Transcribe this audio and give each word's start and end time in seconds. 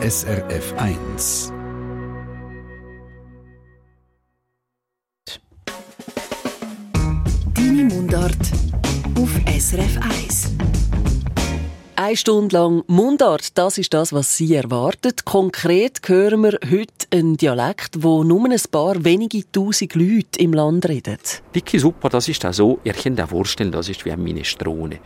SRF 0.00 0.74
1. 0.76 1.52
Deine 7.52 7.82
Mundart 7.82 8.36
auf 9.18 9.28
SRF 9.58 9.98
1. 10.00 10.52
Eine 11.96 12.16
Stunde 12.16 12.54
lang 12.54 12.84
Mundart, 12.86 13.58
das 13.58 13.76
ist 13.78 13.92
das, 13.92 14.12
was 14.12 14.36
Sie 14.36 14.54
erwartet. 14.54 15.24
Konkret 15.24 15.98
hören 16.06 16.44
wir 16.44 16.60
heute 16.70 16.92
einen 17.12 17.36
Dialekt, 17.36 18.00
wo 18.04 18.22
nur 18.22 18.48
ein 18.48 18.56
paar 18.70 19.04
wenige 19.04 19.50
tausend 19.50 19.96
Leute 19.96 20.38
im 20.38 20.52
Land 20.52 20.88
reden. 20.88 21.18
Dicke 21.52 21.80
Suppe, 21.80 22.08
das 22.08 22.28
ist 22.28 22.46
auch 22.46 22.52
so, 22.52 22.78
ihr 22.84 22.92
könnt 22.92 23.20
euch 23.20 23.30
vorstellen, 23.30 23.72
das 23.72 23.88
ist 23.88 24.04
wie 24.04 24.12
eine 24.12 24.22
Minestrone. 24.22 25.00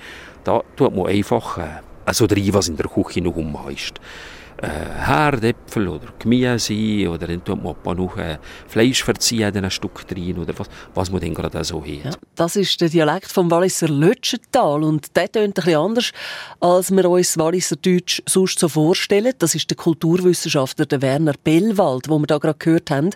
Da 0.44 0.62
tut 0.76 0.94
man 0.94 1.06
einfach 1.06 1.56
äh, 1.56 1.80
also 2.04 2.26
rein, 2.26 2.52
was 2.52 2.68
in 2.68 2.76
der 2.76 2.88
Küche 2.88 3.22
noch 3.22 3.36
umheisst 3.36 3.98
äh, 3.98 4.31
Herdäpfel 4.66 5.88
oder 5.88 6.06
Gemüse 6.18 7.08
oder 7.08 7.26
dann 7.26 7.44
tut 7.44 7.62
man 7.62 7.96
noch 7.96 8.16
äh, 8.16 8.38
Fleisch 8.68 9.02
verziehen, 9.02 9.56
ein 9.56 9.70
Stück 9.70 10.06
drin 10.06 10.38
oder 10.38 10.56
was, 10.56 10.68
was 10.94 11.10
man 11.10 11.20
dann 11.20 11.34
gerade 11.34 11.64
so 11.64 11.82
hat. 11.82 12.04
Ja, 12.04 12.10
das 12.36 12.56
ist 12.56 12.80
der 12.80 12.88
Dialekt 12.88 13.32
vom 13.32 13.50
Walliser 13.50 13.88
Lötschental 13.88 14.84
und 14.84 15.16
der 15.16 15.30
tönt 15.30 15.58
ein 15.58 15.64
bisschen 15.64 15.80
anders, 15.80 16.12
als 16.60 16.90
wir 16.90 17.10
uns 17.10 17.36
Walliser 17.36 17.76
Deutsch 17.76 18.22
sonst 18.26 18.58
so 18.58 18.68
vorstellen. 18.68 19.32
Das 19.38 19.54
ist 19.54 19.68
der 19.68 19.76
Kulturwissenschaftler 19.76 20.86
der 20.86 21.02
Werner 21.02 21.34
Bellwald, 21.42 22.08
wo 22.08 22.18
wir 22.18 22.26
da 22.26 22.38
gerade 22.38 22.58
gehört 22.58 22.90
haben. 22.90 23.10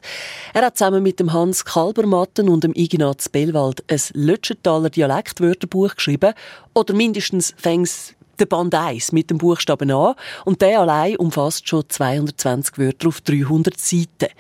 Er 0.53 0.63
hat 0.67 0.77
zusammen 0.77 1.03
mit 1.03 1.21
dem 1.21 1.33
Hans 1.33 1.65
Kalbermatten 1.65 2.49
und 2.49 2.65
dem 2.65 2.73
Ignaz 2.75 3.29
Bellwald 3.29 3.85
ein 3.89 4.01
Lötschentaler 4.15 4.91
Dialektwörterbuch 4.91 5.95
geschrieben 5.95 6.35
oder 6.75 6.93
mindestens 6.95 7.55
fängs 7.57 8.17
der 8.41 8.47
Band 8.47 8.75
1 8.75 9.13
mit 9.13 9.31
dem 9.31 9.39
Buchstaben 9.39 9.91
A 9.91 10.15
und 10.45 10.61
der 10.63 10.81
allein 10.81 11.17
umfasst 11.17 11.69
schon 11.69 11.85
220 11.89 12.79
Wörter 12.79 13.09
auf 13.09 13.21
300 13.21 13.79
Seiten. 13.79 14.33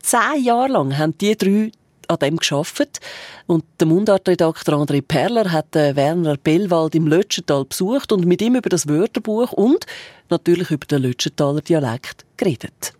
Zehn 0.00 0.42
Jahre 0.42 0.72
lang 0.72 0.96
haben 0.96 1.16
die 1.18 1.36
drei 1.36 1.72
an 2.08 2.18
dem 2.18 2.36
geschafft 2.38 3.00
und 3.46 3.64
der 3.78 3.86
Mundartredakteur 3.86 4.74
André 4.76 5.02
Perler 5.02 5.52
hat 5.52 5.74
Werner 5.74 6.36
Bellwald 6.36 6.94
im 6.94 7.06
Lötschental 7.06 7.64
besucht 7.66 8.12
und 8.12 8.24
mit 8.24 8.40
ihm 8.40 8.54
über 8.54 8.70
das 8.70 8.88
Wörterbuch 8.88 9.52
und 9.52 9.84
natürlich 10.30 10.70
über 10.70 10.86
den 10.86 11.02
Lötschentaler 11.02 11.60
Dialekt 11.60 12.24
geredet. 12.36 12.94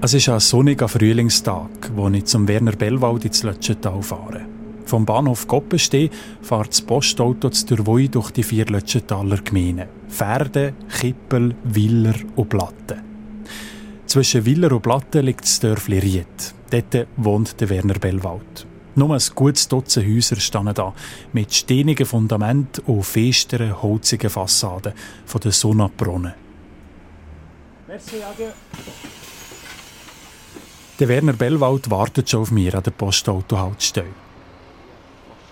Es 0.00 0.14
ist 0.14 0.28
ein 0.28 0.38
sonniger 0.38 0.86
Frühlingstag, 0.86 1.90
wo 1.94 2.08
ich 2.10 2.26
zum 2.26 2.46
Werner 2.46 2.72
Bellwald 2.72 3.24
ins 3.24 3.42
Lötschental 3.42 4.02
fahre. 4.02 4.53
Vom 4.86 5.04
Bahnhof 5.06 5.46
Goppensteh 5.46 6.10
fährt 6.42 6.68
das 6.68 6.82
Postauto 6.82 7.50
zu 7.50 7.66
Durwoi 7.66 8.08
durch 8.08 8.30
die 8.30 8.42
vier 8.42 8.66
Lötschentaler 8.66 9.38
Gemeinden. 9.38 9.88
Pferde, 10.08 10.74
Kippel, 11.00 11.54
Willer 11.64 12.14
und 12.36 12.48
Platten. 12.48 13.00
Zwischen 14.06 14.44
Willer 14.44 14.72
und 14.72 14.82
Platten 14.82 15.24
liegt 15.24 15.42
das 15.42 15.60
Dörfli 15.60 15.98
Ried. 15.98 16.54
Dort 16.70 17.08
wohnt 17.16 17.60
der 17.60 17.70
Werner 17.70 17.94
Bellwald. 17.94 18.66
Nur 18.96 19.12
ein 19.12 19.22
gutes 19.34 19.66
Dutzend 19.66 20.06
Häuser 20.06 20.36
stehen 20.36 20.72
da, 20.72 20.94
mit 21.32 21.52
steinigen 21.52 22.06
Fundamenten 22.06 22.84
und 22.84 23.02
festeren, 23.02 23.82
holzigen 23.82 24.30
Fassaden 24.30 24.92
von 25.26 25.40
der 25.40 25.50
Sonnabrunnen. 25.50 26.34
Merci, 27.88 28.16
Ade. 28.22 28.52
Der 31.00 31.08
Werner 31.08 31.32
Bellwald 31.32 31.90
wartet 31.90 32.30
schon 32.30 32.42
auf 32.42 32.52
mir 32.52 32.72
an 32.74 32.84
der 32.84 32.92
Postautohaltestelle. 32.92 34.23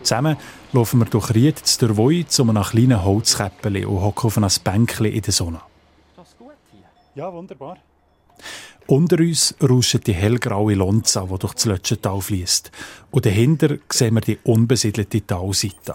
Zusammen 0.02 0.36
laufen 0.72 1.00
wir 1.00 1.06
durch 1.06 1.32
Ried 1.34 1.58
zu 1.58 1.86
der 1.86 1.96
Woi 1.96 2.24
zu 2.26 2.42
einem 2.42 2.62
kleinen 2.62 3.04
Holzkäppeli 3.04 3.84
und 3.84 4.00
hocken 4.00 4.26
auf 4.26 4.36
einem 4.36 4.50
Bänkchen 4.64 5.06
in 5.06 5.22
der 5.22 5.32
Sonne. 5.32 5.60
Ist 6.10 6.18
das 6.18 6.36
gut 6.38 6.52
hier? 6.72 6.82
Ja, 7.14 7.32
wunderbar. 7.32 7.76
Unter 8.88 9.18
uns 9.20 9.54
rauscht 9.62 10.06
die 10.06 10.12
hellgraue 10.12 10.74
Lonza, 10.74 11.22
die 11.22 11.38
durch 11.38 11.54
das 11.54 11.64
Lötschental 11.66 12.20
fließt. 12.20 12.72
Und 13.12 13.24
dahinter 13.24 13.76
sehen 13.88 14.14
wir 14.14 14.20
die 14.20 14.38
unbesiedelte 14.42 15.24
Talseite. 15.24 15.94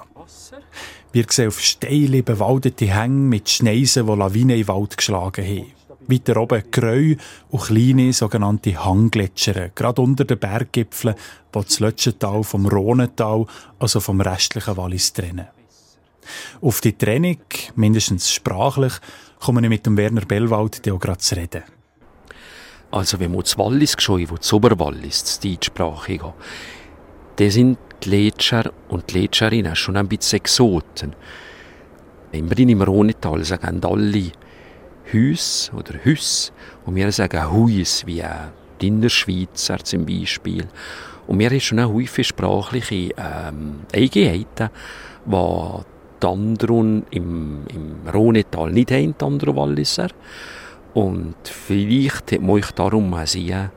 Wir 1.11 1.25
sehen 1.29 1.49
auf 1.49 1.59
steile, 1.59 2.23
bewaldete 2.23 2.85
Hänge 2.85 3.27
mit 3.27 3.49
Schneisen, 3.49 4.07
die 4.07 4.13
Lawinen 4.13 4.51
in 4.51 4.57
den 4.57 4.67
Wald 4.67 4.95
geschlagen 4.95 5.45
haben. 5.45 5.76
Weiter 6.07 6.37
oben 6.37 6.63
Gräu 6.71 7.15
und 7.49 7.63
kleine 7.63 8.13
sogenannte 8.13 8.83
Hanggletscher, 8.83 9.69
gerade 9.69 10.01
unter 10.01 10.25
den 10.25 10.39
Berggipfeln, 10.39 11.15
die 11.53 11.59
das 11.59 11.79
Lötschental 11.79 12.43
vom 12.43 12.65
Rhonental, 12.65 13.45
also 13.79 13.99
vom 13.99 14.21
restlichen 14.21 14.77
Wallis, 14.77 15.13
trennen. 15.13 15.47
Auf 16.61 16.81
die 16.81 16.97
Trennung, 16.97 17.37
mindestens 17.75 18.31
sprachlich, 18.31 18.93
komme 19.39 19.61
ich 19.61 19.69
mit 19.69 19.85
dem 19.85 19.97
Werner 19.97 20.25
Bellwald 20.25 20.89
auch 20.89 20.99
gerade 20.99 21.19
zu 21.19 21.35
reden. 21.35 21.63
Also 22.91 23.19
wenn 23.19 23.31
man 23.31 23.41
das 23.41 23.57
Wallis 23.57 23.97
geschaut, 23.97 24.29
wo 24.29 24.35
das 24.35 24.53
Oberwallis, 24.53 25.23
das 25.23 25.39
deutschsprachige, 25.39 26.33
da 27.35 27.49
sind 27.49 27.77
die 28.03 28.09
Letscher 28.09 28.71
und 28.87 29.11
die 29.11 29.21
Letscherinnen 29.21 29.75
schon 29.75 29.97
ein 29.97 30.07
bisschen 30.07 30.37
Exoten. 30.37 31.15
Immerhin 32.31 32.69
im 32.69 32.81
Rhonental 32.81 33.43
sagen 33.43 33.83
alle, 33.83 34.31
Hüs 35.11 35.71
oder 35.75 35.93
Hüs 36.03 36.51
und 36.85 36.95
wir 36.95 37.11
sagen 37.11 37.51
Huis, 37.51 38.05
wie 38.05 38.23
die 38.81 38.87
Innerschweizer 38.87 39.77
zum 39.79 40.05
Beispiel. 40.05 40.67
Und 41.27 41.39
wir 41.39 41.49
haben 41.49 41.59
schon 41.59 41.79
auch 41.79 41.93
häufig 41.93 42.27
sprachliche 42.27 43.13
ähm, 43.17 43.81
Eigenheiten, 43.93 44.69
die 45.25 45.83
die 46.23 47.03
im, 47.11 47.63
im 47.67 48.09
Rhonetal 48.13 48.71
nicht 48.71 48.91
haben, 48.91 49.15
die 49.17 49.55
Walliser. 49.55 50.07
Und 50.93 51.35
vielleicht 51.43 52.31
hat 52.31 52.41
man 52.41 52.51
euch 52.51 52.71
darum 52.71 53.13
auch 53.13 53.27
sehen, 53.27 53.69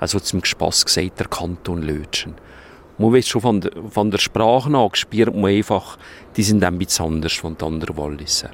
also 0.00 0.18
zum 0.18 0.44
Spass 0.44 0.84
gesagt, 0.84 1.20
der 1.20 1.28
Kanton 1.28 1.82
Lötschen. 1.82 2.34
Man 2.96 3.12
weiß 3.12 3.28
schon 3.28 3.42
von 3.42 3.60
der, 3.60 3.72
von 3.90 4.10
der 4.10 4.18
Sprache 4.18 4.70
nach, 4.70 4.94
spürt 4.94 5.34
man 5.34 5.50
einfach, 5.50 5.98
die 6.36 6.42
sind 6.42 6.64
ein 6.64 6.78
bisschen 6.78 7.06
anders 7.06 7.34
von 7.34 7.56
den 7.58 7.96
Walliser 7.96 8.50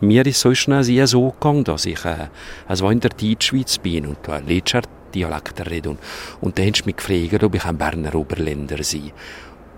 mir 0.00 0.26
ist 0.26 0.40
so 0.40 0.54
schnell 0.54 0.84
sehr 0.84 1.06
so 1.06 1.30
gegangen, 1.30 1.64
dass 1.64 1.86
ich 1.86 2.04
äh, 2.04 2.28
also 2.66 2.88
in 2.90 3.00
der 3.00 3.10
Deutschschweiz 3.10 3.78
bin 3.78 4.06
und 4.06 4.18
da 4.22 4.38
Letscher 4.38 4.82
Dialekt 5.14 5.68
rede. 5.68 5.90
Und, 5.90 5.98
und 6.40 6.58
dann 6.58 6.66
hast 6.66 6.82
du 6.82 6.86
mich 6.86 6.96
gefragt, 6.96 7.42
ob 7.42 7.54
ich 7.54 7.64
ein 7.64 7.78
Berner 7.78 8.14
Oberländer 8.14 8.82
sei. 8.82 9.12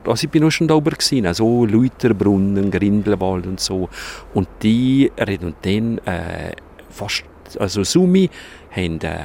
Also 0.04 0.24
ich 0.24 0.30
bin 0.30 0.44
auch 0.44 0.50
schon 0.50 0.66
da 0.66 0.74
oben 0.74 0.90
gewesen, 0.90 1.26
also 1.26 1.66
Leuterbrunnen, 1.66 2.70
Grindelwald 2.70 3.46
und 3.46 3.60
so. 3.60 3.88
Und 4.34 4.48
die 4.62 5.10
reden 5.18 5.54
dann 5.62 5.98
äh, 5.98 6.52
fast, 6.88 7.24
also 7.58 7.84
Sumi 7.84 8.30
haben 8.70 9.00
äh, 9.02 9.18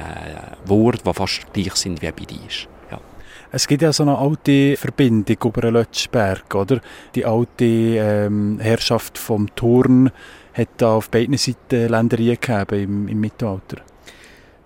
Worte, 0.66 1.02
die 1.06 1.14
fast 1.14 1.52
gleich 1.52 1.74
sind 1.76 2.02
wie 2.02 2.12
bei 2.12 2.24
dir. 2.24 2.38
Es 3.52 3.66
gibt 3.66 3.80
ja 3.80 3.92
so 3.92 4.02
eine 4.02 4.18
alte 4.18 4.76
Verbindung 4.76 5.36
über 5.44 5.60
den 5.62 5.74
Lötschberg, 5.74 6.54
oder? 6.54 6.80
Die 7.14 7.24
alte 7.24 7.64
ähm, 7.64 8.58
Herrschaft 8.60 9.16
vom 9.16 9.54
Turn 9.54 10.10
hat 10.56 10.68
da 10.78 10.94
auf 10.94 11.10
beiden 11.10 11.36
Seiten 11.36 11.88
Ländereien 11.88 12.38
gegeben 12.40 12.82
im, 12.82 13.08
im 13.08 13.20
Mittelalter. 13.20 13.78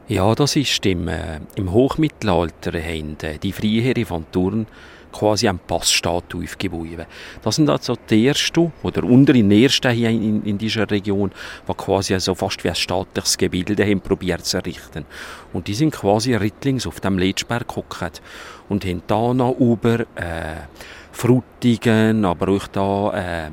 Ja, 0.08 0.34
das 0.34 0.56
ist 0.56 0.84
im, 0.86 1.08
äh, 1.08 1.40
im 1.56 1.72
Hochmittelalter 1.72 2.72
haben 2.72 3.16
äh, 3.22 3.38
die 3.38 3.52
Freiherren 3.52 4.04
von 4.04 4.26
Thurn 4.32 4.66
quasi 5.12 5.48
einen 5.48 5.58
Passstaat 5.58 6.34
aufgebaut. 6.34 7.06
Das 7.42 7.56
sind 7.56 7.68
also 7.68 7.96
die 8.08 8.26
ersten, 8.26 8.72
oder 8.82 9.04
unter 9.04 9.32
den 9.32 9.50
ersten 9.50 9.90
hier 9.92 10.10
in, 10.10 10.44
in 10.44 10.58
dieser 10.58 10.90
Region, 10.90 11.30
die 11.68 11.74
quasi 11.74 12.14
also 12.14 12.34
fast 12.34 12.62
wie 12.64 12.68
ein 12.68 12.74
staatliches 12.74 13.36
Gebilde 13.36 13.84
haben 13.84 14.00
probiert 14.00 14.44
zu 14.44 14.58
errichten. 14.58 15.04
Und 15.52 15.66
die 15.66 15.74
sind 15.74 15.92
quasi 15.92 16.34
rittlings 16.34 16.86
auf 16.86 17.00
dem 17.00 17.18
Letschberg 17.18 17.66
geguckt 17.66 18.22
und 18.68 18.84
haben 18.84 19.02
da 19.06 19.34
noch 19.34 19.58
über 19.58 20.00
äh, 20.00 20.66
Frutigen, 21.12 22.24
aber 22.24 22.48
auch 22.48 22.66
da 22.68 23.46
äh, 23.46 23.50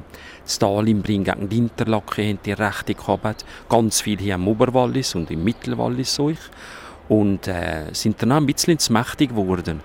Stalin 0.47 1.03
die 1.03 1.57
Interlaken 1.57 2.25
haben 2.25 2.39
die 2.45 2.53
Rechte 2.53 2.95
gehabt. 2.95 3.45
Ganz 3.69 4.01
viel 4.01 4.17
hier 4.17 4.35
im 4.35 4.47
Oberwallis 4.47 5.13
und 5.15 5.29
im 5.29 5.43
Mittelwallis 5.43 6.15
so 6.15 6.31
Und 7.09 7.47
äh, 7.47 7.85
sind 7.91 8.21
dann 8.21 8.31
auch 8.31 8.37
ein 8.37 8.45
bisschen 8.45 8.79
zu 8.79 8.93
mächtig 8.93 9.29
geworden. 9.29 9.81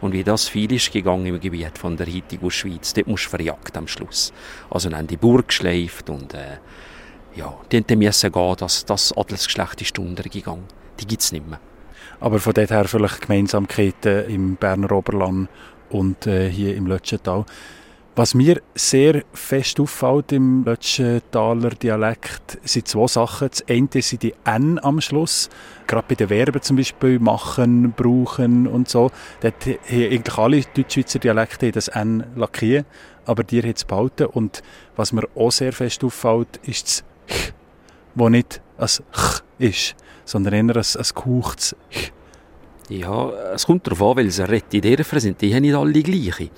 Und 0.00 0.12
wie 0.12 0.24
das 0.24 0.48
viel 0.48 0.72
ist 0.72 0.92
gegangen 0.92 1.26
im 1.26 1.40
Gebiet 1.40 1.76
von 1.76 1.96
der 1.96 2.06
heutigen 2.06 2.50
Schweiz, 2.50 2.94
dort 2.94 3.06
musst 3.06 3.26
du 3.26 3.30
verjagt 3.30 3.76
am 3.76 3.86
Schluss. 3.86 4.32
Also 4.70 4.88
dann 4.88 4.98
haben 4.98 5.06
die 5.06 5.16
Burg 5.16 5.48
geschleift 5.48 6.08
und 6.08 6.32
äh, 6.32 6.58
ja, 7.34 7.54
die 7.70 7.96
mussten 7.96 8.32
gehen, 8.32 8.56
dass 8.56 8.84
das 8.84 9.16
Adelsgeschlecht 9.16 9.82
ist 9.82 9.98
untergegangen. 9.98 10.64
Die 10.98 11.06
gibt 11.06 11.22
es 11.22 11.32
nicht 11.32 11.46
mehr. 11.46 11.60
Aber 12.18 12.38
von 12.38 12.54
dort 12.54 12.70
her 12.70 12.86
vielleicht 12.86 13.20
Gemeinsamkeiten 13.20 14.28
im 14.28 14.56
Berner 14.56 14.92
Oberland 14.92 15.48
und 15.90 16.26
äh, 16.26 16.50
hier 16.50 16.76
im 16.76 16.86
Lötschental. 16.86 17.44
Was 18.16 18.34
mir 18.34 18.60
sehr 18.74 19.22
fest 19.32 19.78
auffällt 19.78 20.32
im 20.32 20.64
Lötschentaler 20.64 21.70
Dialekt, 21.70 22.58
sind 22.64 22.88
zwei 22.88 23.06
Sachen. 23.06 23.48
Das 23.48 23.64
eine 23.68 23.88
sind 24.02 24.24
die 24.24 24.34
N 24.44 24.80
am 24.82 25.00
Schluss. 25.00 25.48
Gerade 25.86 26.06
bei 26.08 26.16
den 26.16 26.26
Verben 26.26 26.60
zum 26.60 26.76
Beispiel 26.76 27.20
machen, 27.20 27.92
brauchen 27.92 28.66
und 28.66 28.88
so. 28.88 29.12
Dort 29.40 29.64
haben 29.64 29.78
eigentlich 29.88 30.38
alle 30.38 30.60
Deutschschweizer 30.74 31.20
Dialekte 31.20 31.70
das 31.70 31.86
N 31.86 32.24
lackieren, 32.34 32.84
aber 33.26 33.44
dir 33.44 33.62
hat 33.62 33.76
es 33.76 33.84
behalten. 33.84 34.26
Und 34.26 34.62
was 34.96 35.12
mir 35.12 35.28
auch 35.36 35.52
sehr 35.52 35.72
fest 35.72 36.02
auffällt, 36.02 36.58
ist 36.64 37.04
das 37.28 37.36
Ch, 37.36 37.52
wo 38.16 38.28
nicht 38.28 38.60
ein 38.76 38.88
Ch 38.88 39.42
ist, 39.58 39.94
sondern 40.24 40.52
eher 40.54 40.76
ein, 40.76 40.76
ein 40.76 41.06
gehauchtes 41.14 41.76
Ch. 41.90 42.12
Ja, 42.90 43.30
es 43.54 43.66
kommt 43.66 43.86
darauf 43.86 44.02
an, 44.02 44.16
weil 44.16 44.24
welche 44.24 44.48
Rätidären 44.48 45.20
sind. 45.20 45.40
Die 45.40 45.54
haben 45.54 45.62
nicht 45.62 45.76
alle 45.76 46.02
gleiche. 46.02 46.50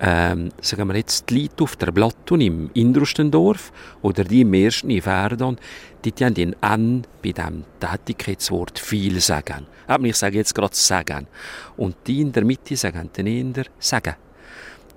Ähm, 0.00 0.50
sagen 0.60 0.88
wir 0.88 0.96
jetzt 0.96 1.30
die 1.30 1.42
Leute 1.42 1.64
auf 1.64 1.76
der 1.76 1.92
Platte 1.92 2.34
im 2.34 2.70
Indrustendorf 2.74 3.72
oder 4.02 4.24
die 4.24 4.40
im 4.40 4.52
ersten 4.52 4.90
in 4.90 5.02
Verdon, 5.02 5.56
die, 6.04 6.12
haben 6.24 6.34
den 6.34 6.56
N 6.60 7.06
bei 7.22 7.32
dem 7.32 7.64
Tätigkeitswort 7.80 8.78
viel 8.78 9.20
sagen. 9.20 9.66
Aber 9.86 10.04
ich 10.04 10.16
sage 10.16 10.36
jetzt 10.36 10.54
gerade 10.54 10.74
sagen. 10.74 11.26
Und 11.76 11.96
die 12.06 12.20
in 12.20 12.32
der 12.32 12.44
Mitte 12.44 12.76
sagen 12.76 13.10
den 13.16 13.26
eher 13.26 13.64
sagen. 13.78 14.14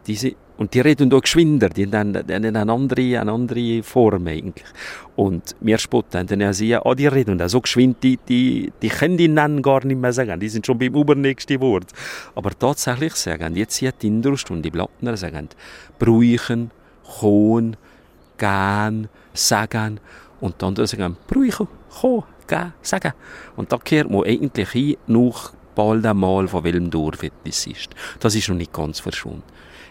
Diese, 0.06 0.36
und 0.58 0.74
die 0.74 0.80
reden 0.80 1.14
auch 1.14 1.22
geschwinder, 1.22 1.70
die 1.70 1.86
haben, 1.86 2.14
die 2.14 2.34
haben 2.34 2.56
eine, 2.56 2.72
andere, 2.72 3.20
eine 3.20 3.32
andere 3.32 3.84
Form 3.84 4.28
eigentlich. 4.28 4.66
Und 5.16 5.56
wir 5.60 5.78
spotten 5.78 6.26
dann 6.26 6.40
ja 6.40 6.52
sie, 6.52 6.76
oh, 6.76 6.94
die 6.96 7.08
reden 7.08 7.42
auch 7.42 7.48
so 7.48 7.62
geschwind, 7.62 8.04
die, 8.04 8.18
die, 8.28 8.72
die 8.82 8.90
können 8.90 9.18
die 9.18 9.28
Namen 9.28 9.62
gar 9.62 9.86
nicht 9.86 10.00
mehr 10.00 10.14
sagen, 10.14 10.40
die 10.40 10.50
sind 10.50 10.66
schon 10.66 10.80
beim 10.80 10.96
übernächsten 10.96 11.62
Wort. 11.62 11.92
Aber 12.36 12.52
tatsächlich 12.58 13.14
sagen, 13.16 13.56
jetzt 13.56 13.78
hier 13.78 13.92
die 13.92 14.08
Indrust 14.08 14.50
und 14.50 14.64
die 14.64 14.72
Blattner 14.72 15.16
sagen, 15.16 15.50
bräuchen, 16.00 16.72
kommen, 17.20 17.78
gehen, 18.38 19.10
sagen, 19.34 20.00
und 20.42 20.62
dann 20.62 20.76
sagen, 20.88 21.18
bräuchen, 21.28 21.68
kommen, 22.02 22.24
gehen, 22.48 22.74
sagen. 22.82 23.14
Und 23.56 23.72
da 23.72 23.78
kehrt 23.78 24.10
man 24.10 24.24
eigentlich 24.24 24.70
hin, 24.70 24.98
noch 25.06 25.54
bald 25.76 26.06
einmal 26.06 26.48
von 26.48 26.64
welchem 26.64 26.90
Dorf 26.90 27.22
etwas 27.22 27.68
ist. 27.68 27.90
Das 28.20 28.34
ist 28.34 28.50
noch 28.50 28.56
nicht 28.56 28.74
ganz 28.74 29.00
verschwunden. 29.00 29.44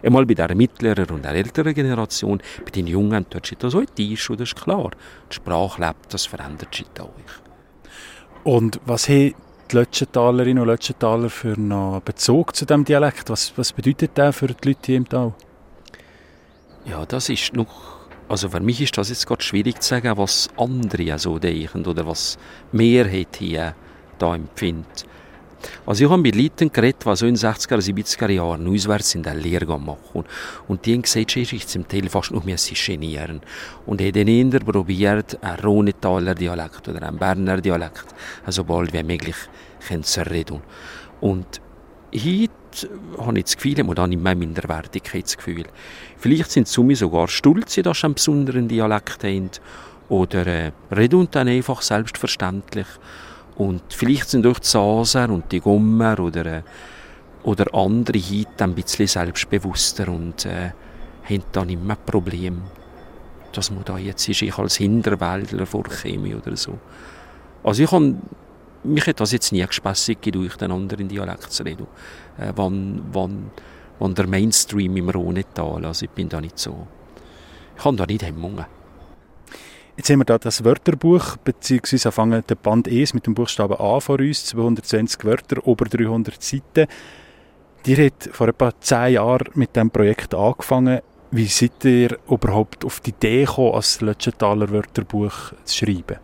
Einmal 0.02 0.26
bei 0.26 0.34
der 0.34 0.54
mittleren 0.54 1.06
und 1.10 1.24
der 1.24 1.32
älteren 1.32 1.74
Generation, 1.74 2.40
bei 2.64 2.70
den 2.70 2.86
Jungen, 2.86 3.26
dort 3.30 3.46
steht 3.46 3.62
das 3.62 3.74
heute 3.74 4.02
ist, 4.02 4.28
das 4.28 4.40
ist 4.40 4.56
klar. 4.56 4.90
Die 5.30 5.34
Sprache 5.34 5.80
lebt, 5.80 6.12
das 6.12 6.26
verändert 6.26 6.74
sich 6.74 6.86
auch. 7.00 7.10
Und 8.44 8.80
was 8.84 9.08
haben 9.08 9.34
die 9.70 9.76
Lötschentalerinnen 9.76 10.62
und 10.62 10.68
Lötschentaler 10.68 11.30
für 11.30 11.54
einen 11.54 12.00
Bezug 12.04 12.54
zu 12.54 12.64
diesem 12.64 12.84
Dialekt? 12.84 13.28
Was, 13.30 13.52
was 13.56 13.72
bedeutet 13.72 14.16
der 14.16 14.32
für 14.32 14.46
die 14.46 14.68
Leute 14.68 14.80
hier 14.86 14.96
im 14.96 15.08
Tal? 15.08 15.34
Ja, 16.84 17.04
das 17.04 17.28
ist 17.28 17.54
noch 17.54 17.96
also 18.28 18.48
für 18.48 18.60
mich 18.60 18.80
ist 18.80 18.98
das 18.98 19.08
jetzt 19.08 19.26
gerade 19.26 19.42
schwierig 19.42 19.80
zu 19.80 19.88
sagen, 19.88 20.16
was 20.16 20.48
andere 20.56 21.18
so 21.18 21.38
denken 21.38 21.86
oder 21.86 22.06
was 22.06 22.38
Mehrheit 22.72 23.36
hier 23.38 23.74
da 24.18 24.34
empfindet. 24.34 25.06
Also 25.84 26.04
ich 26.04 26.10
habe 26.10 26.20
mit 26.20 26.34
Leuten 26.34 26.70
geredet, 26.72 27.04
die 27.04 27.16
so 27.16 27.26
in 27.26 27.34
den 27.34 27.40
60er, 27.40 27.78
70er 27.78 28.30
Jahren 28.30 28.68
auswärts 28.68 29.14
in 29.14 29.22
der 29.22 29.34
Lehre 29.34 29.78
machen. 29.78 30.24
Und 30.68 30.86
die 30.86 30.94
haben 30.94 31.02
gesagt, 31.02 31.36
ich 31.36 31.52
ich 31.52 31.66
zum 31.66 31.86
Teil 31.88 32.08
fast 32.08 32.30
noch 32.30 32.44
mehr 32.44 32.56
genieren. 32.56 33.40
Und 33.86 34.00
haben 34.00 34.12
dann 34.12 34.28
eher 34.28 34.60
probiert, 34.60 35.42
einen 35.42 35.58
Rhonetaler 35.60 36.34
Dialekt 36.34 36.88
oder 36.88 37.02
einen 37.02 37.18
Berner 37.18 37.60
Dialekt, 37.60 38.06
so 38.48 38.64
bald 38.64 38.92
wie 38.92 39.02
möglich 39.02 39.36
zu 40.02 40.20
reden. 40.22 40.62
Und 41.20 41.60
heute 42.12 42.50
habe 43.18 43.38
ich 43.38 43.44
das 43.44 43.56
Gefühl, 43.56 43.84
man 43.84 43.96
hat 43.96 44.08
nicht 44.08 44.22
mehr 44.22 44.34
Minderwertigkeitsgefühl. 44.34 45.64
Vielleicht 46.18 46.50
sind 46.50 46.68
sie 46.68 46.94
sogar 46.94 47.28
stolz, 47.28 47.74
dass 47.76 47.98
sie 47.98 48.04
einen 48.04 48.14
besonderen 48.14 48.68
Dialekt 48.68 49.24
haben. 49.24 49.50
Oder 50.08 50.46
äh, 50.46 50.72
reden 50.94 51.28
dann 51.30 51.48
einfach 51.48 51.82
selbstverständlich. 51.82 52.86
Und 53.56 53.82
vielleicht 53.88 54.28
sind 54.28 54.46
auch 54.46 54.58
die 54.58 54.66
Saser 54.66 55.30
und 55.30 55.50
die 55.50 55.60
Gummer 55.60 56.18
oder, 56.20 56.46
äh, 56.46 56.62
oder 57.42 57.72
andere 57.74 58.18
heute 58.18 58.64
ein 58.64 58.74
bisschen 58.74 59.06
selbstbewusster 59.06 60.08
und 60.08 60.44
äh, 60.44 60.72
haben 61.28 61.42
dann 61.52 61.68
immer 61.70 61.96
Probleme, 61.96 62.62
dass 63.52 63.70
man 63.70 63.84
da 63.84 63.98
jetzt 63.98 64.28
ist, 64.28 64.42
ich 64.42 64.58
als 64.58 64.76
Hinterwäldler 64.76 65.64
vorkäme 65.64 66.36
oder 66.36 66.56
so. 66.56 66.78
Also 67.64 67.82
ich 67.82 67.90
habe 67.90 68.16
mich 68.84 69.06
hat 69.06 69.20
das 69.20 69.32
jetzt 69.32 69.52
nie 69.52 69.66
gespässig 69.66 70.18
durch 70.22 70.56
den 70.56 70.70
anderen 70.70 71.08
Dialekt 71.08 71.52
zu 71.52 71.62
reden, 71.64 71.86
äh, 72.38 72.52
wann, 72.54 73.02
wann, 73.12 73.50
wann 73.98 74.14
der 74.14 74.26
Mainstream 74.26 74.96
im 74.96 75.08
Rhonetal, 75.08 75.84
also 75.84 76.04
ich 76.04 76.10
bin 76.10 76.28
da 76.28 76.40
nicht 76.40 76.58
so, 76.58 76.86
ich 77.76 77.84
habe 77.84 77.96
da 77.96 78.06
nicht 78.06 78.22
Hemmungen. 78.22 78.66
Jetzt 79.96 80.10
haben 80.10 80.20
wir 80.20 80.26
da 80.26 80.36
das 80.36 80.62
Wörterbuch, 80.62 81.38
beziehungsweise 81.38 82.12
fangen 82.12 82.44
der 82.46 82.54
Band 82.54 82.86
E 82.86 83.06
mit 83.14 83.26
dem 83.26 83.34
Buchstaben 83.34 83.80
A 83.80 83.98
vor 83.98 84.18
uns, 84.18 84.44
220 84.44 85.24
Wörter, 85.24 85.66
über 85.66 85.86
300 85.86 86.42
Seiten. 86.42 86.86
Die 87.86 87.96
hat 87.96 88.28
vor 88.30 88.48
etwa 88.48 88.78
zehn 88.78 89.14
Jahren 89.14 89.48
mit 89.54 89.74
diesem 89.74 89.90
Projekt 89.90 90.34
angefangen. 90.34 91.00
Wie 91.30 91.46
seid 91.46 91.82
ihr 91.84 92.18
überhaupt 92.28 92.84
auf 92.84 93.00
die 93.00 93.10
Idee 93.10 93.46
gekommen, 93.46 93.74
als 93.74 94.02
Lötschentaler 94.02 94.70
Wörterbuch 94.70 95.52
zu 95.64 95.76
schreiben? 95.76 96.18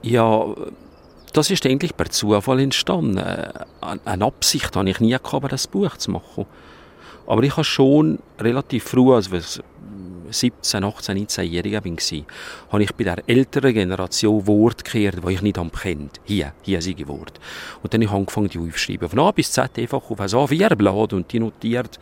Ja, 0.00 0.46
das 1.34 1.50
ist 1.50 1.66
eigentlich 1.66 1.94
per 1.94 2.08
Zufall 2.08 2.60
entstanden. 2.60 3.18
Äh, 3.18 3.52
eine 3.82 4.24
Absicht 4.24 4.74
hatte 4.74 4.88
ich 4.88 5.00
nie 5.00 5.16
gehabt, 5.16 5.52
das 5.52 5.66
Buch 5.66 5.96
zu 5.98 6.10
machen. 6.10 6.46
Aber 7.26 7.42
ich 7.42 7.52
habe 7.52 7.64
schon 7.64 8.18
relativ 8.38 8.84
früh, 8.84 9.14
also 9.14 9.30
17, 10.30 10.84
18, 10.84 11.26
19-Jähriger 11.26 11.84
war, 11.84 12.24
habe 12.72 12.82
ich 12.82 12.94
bei 12.94 13.04
der 13.04 13.22
älteren 13.26 13.74
Generation 13.74 14.46
Wort 14.46 14.84
gekehrt, 14.84 15.20
die 15.26 15.32
ich 15.32 15.42
nicht 15.42 15.58
kennt. 15.80 16.20
Hier, 16.24 16.52
hier 16.62 16.80
sind 16.82 17.06
Wort. 17.08 17.40
Und 17.82 17.92
dann 17.92 18.00
habe 18.02 18.04
ich 18.04 18.10
angefangen, 18.10 18.48
die 18.48 18.58
aufzuschreiben. 18.58 19.08
Von 19.08 19.18
A 19.18 19.30
bis 19.30 19.52
Z 19.52 19.78
einfach 19.78 20.10
auf 20.10 20.20
ein 20.20 20.28
A4-Blatt 20.28 21.12
und 21.12 21.32
die 21.32 21.40
notiert. 21.40 21.98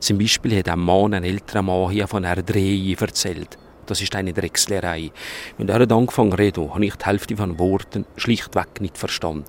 Zum 0.00 0.18
Beispiel 0.18 0.58
hat 0.58 0.68
ein 0.68 0.78
Mann, 0.78 1.14
ein 1.14 1.24
älterer 1.24 1.62
Mann, 1.62 1.90
hier 1.90 2.08
von 2.08 2.24
einer 2.24 2.42
Dreh 2.42 2.94
erzählt. 2.98 3.58
Das 3.86 4.00
ist 4.00 4.14
eine 4.16 4.32
Drechslerei. 4.32 5.12
Und 5.58 5.70
er 5.70 5.78
hat 5.78 5.92
angefangen 5.92 6.32
reden, 6.32 6.74
habe 6.74 6.84
ich 6.84 6.96
die 6.96 7.04
Hälfte 7.04 7.36
von 7.36 7.58
Worten 7.58 8.04
schlichtweg 8.16 8.80
nicht 8.80 8.98
verstanden. 8.98 9.44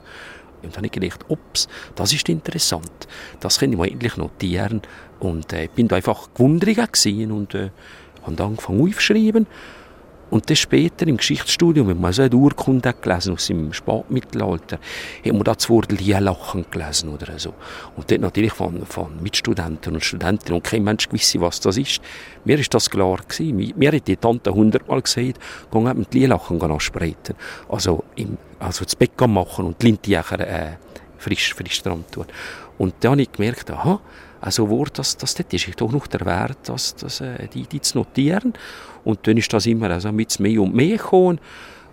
Und 0.63 0.75
dann 0.75 0.77
habe 0.77 0.87
ich 0.87 0.91
gedacht, 0.91 1.25
ups, 1.27 1.67
das 1.95 2.13
ist 2.13 2.29
interessant. 2.29 3.07
Das 3.39 3.59
kann 3.59 3.71
ich 3.71 3.77
mir 3.77 3.89
endlich 3.89 4.17
notieren. 4.17 4.81
Und 5.19 5.53
äh, 5.53 5.69
bin 5.73 5.87
da 5.87 5.95
einfach 5.95 6.29
gewundert 6.33 6.77
und 7.07 7.55
äh, 7.55 7.69
habe 8.27 8.43
angefangen 8.43 8.81
aufzuschreiben. 8.81 9.47
Und 10.29 10.49
dann 10.49 10.57
später 10.57 11.07
im 11.07 11.17
Geschichtsstudium, 11.17 11.87
wenn 11.87 12.01
man 12.01 12.11
so 12.11 12.21
eine 12.21 12.35
Urkunde 12.35 12.93
gelesen 12.93 13.33
aus 13.33 13.47
dem 13.47 13.71
Spätmittelalter, 13.71 14.77
hat 15.25 15.33
man 15.33 15.43
da 15.43 15.53
das 15.53 15.69
Wort 15.69 15.91
Lielachen 15.91 16.65
gelesen 16.69 17.09
oder 17.09 17.39
so. 17.39 17.53
Und 17.95 18.11
dort 18.11 18.21
natürlich 18.21 18.51
von, 18.51 18.85
von 18.85 19.21
Mitstudenten 19.21 19.93
und 19.93 20.03
Studentinnen 20.03 20.55
und 20.55 20.63
kein 20.63 20.83
Mensch 20.83 21.07
wisse, 21.11 21.39
was 21.39 21.61
das 21.61 21.77
ist. 21.77 22.01
Mir 22.43 22.59
ist 22.59 22.73
das 22.73 22.89
klar 22.89 23.19
gewesen. 23.25 23.73
Mir 23.77 23.93
hat 23.93 24.07
die 24.07 24.17
Tante 24.17 24.53
hundertmal 24.53 25.01
gesagt, 25.01 25.39
geh 25.71 25.93
mit 25.93 26.13
Lielachen 26.13 26.61
ansprechen. 26.61 27.35
Also, 27.69 28.03
im, 28.15 28.37
also 28.59 28.83
das 28.83 28.97
Bett 28.97 29.19
machen 29.27 29.65
und 29.65 29.81
die 29.81 29.85
Lintiecher 29.85 30.39
äh, 30.39 30.73
frisch, 31.17 31.53
frisch 31.53 31.81
dran 31.81 32.03
tun. 32.11 32.25
Und 32.77 32.95
dann 32.99 33.11
habe 33.11 33.21
ich 33.21 33.31
gemerkt, 33.31 33.71
aha, 33.71 34.01
also 34.41 34.69
Wort, 34.69 34.99
das, 34.99 35.17
das, 35.17 35.33
das 35.33 35.45
ist 35.51 35.81
doch 35.81 35.91
noch 35.91 36.07
der 36.07 36.25
Wert, 36.25 36.57
das, 36.65 36.95
das, 36.95 37.21
äh, 37.21 37.47
die, 37.53 37.63
die 37.63 37.81
zu 37.81 37.97
notieren. 37.97 38.53
Und 39.03 39.25
dann 39.27 39.37
ist 39.37 39.51
das 39.51 39.65
immer 39.65 39.89
also 39.89 40.11
mit 40.11 40.39
mehr 40.39 40.61
und 40.61 40.75
mehr 40.75 40.97
gekommen. 40.97 41.39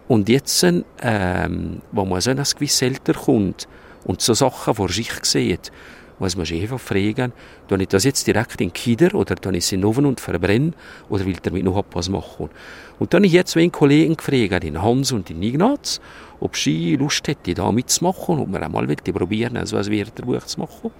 Und 0.08 0.28
jetzt, 0.28 0.62
ähm, 0.62 1.80
wo 1.92 2.04
man 2.04 2.20
so 2.20 2.30
ein 2.30 2.36
gewisses 2.36 2.82
älter 2.82 3.14
kommt 3.14 3.66
und 4.04 4.20
so 4.20 4.34
Sachen 4.34 4.74
vor 4.74 4.90
sich 4.90 5.10
sieht, 5.22 5.72
muss 6.18 6.36
man 6.36 6.46
sich 6.46 6.62
einfach 6.62 6.80
fragen, 6.80 7.32
tue 7.68 7.82
ich 7.82 7.88
das 7.88 8.04
jetzt 8.04 8.26
direkt 8.26 8.60
in 8.60 8.72
Kider 8.72 9.14
oder 9.14 9.34
tue 9.34 9.52
ich 9.52 9.64
es 9.64 9.72
in 9.72 9.84
Ofen 9.84 10.06
und 10.06 10.20
verbrenne 10.20 10.72
oder 11.08 11.24
will 11.24 11.36
damit 11.42 11.64
noch 11.64 11.76
etwas 11.76 12.08
machen? 12.08 12.50
Und 12.98 13.12
dann 13.12 13.20
habe 13.20 13.26
ich 13.26 13.32
jetzt 13.32 13.52
zwei 13.52 13.68
Kollegen 13.68 14.16
gefragt, 14.16 14.62
den 14.62 14.80
Hans 14.80 15.10
und 15.12 15.28
den 15.28 15.42
Ignaz, 15.42 16.00
ob 16.40 16.56
sie 16.56 16.96
Lust 16.96 17.26
hätte, 17.26 17.54
da 17.54 17.72
mitzumachen, 17.72 18.38
ob 18.38 18.48
wir 18.52 18.62
einmal 18.62 18.86
probieren, 18.86 19.56
also 19.56 19.76
ein 19.76 19.86
Wörterbuch 19.86 20.44
zu 20.44 20.60
machen. 20.60 20.90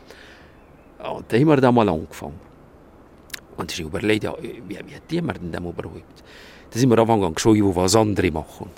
Ja, 1.04 1.20
dann 1.28 1.40
haben 1.40 1.49
wir 1.49 1.56
da 1.58 1.70
mal 1.70 1.88
angefangen. 1.88 2.40
Und 3.56 3.70
ich 3.70 3.80
überlegt, 3.80 4.25
ja, 4.25 4.34
wie, 4.40 4.78
wie 4.78 5.18
tun 5.18 5.26
wir 5.26 5.34
denn 5.34 5.52
das 5.52 5.61
überhaupt? 5.61 6.25
Da 6.70 6.78
sind 6.78 6.88
wir 6.88 6.99
angefangen 6.99 7.34
geschrieben, 7.34 7.76
was 7.76 7.94
andere 7.94 8.30
machen. 8.30 8.70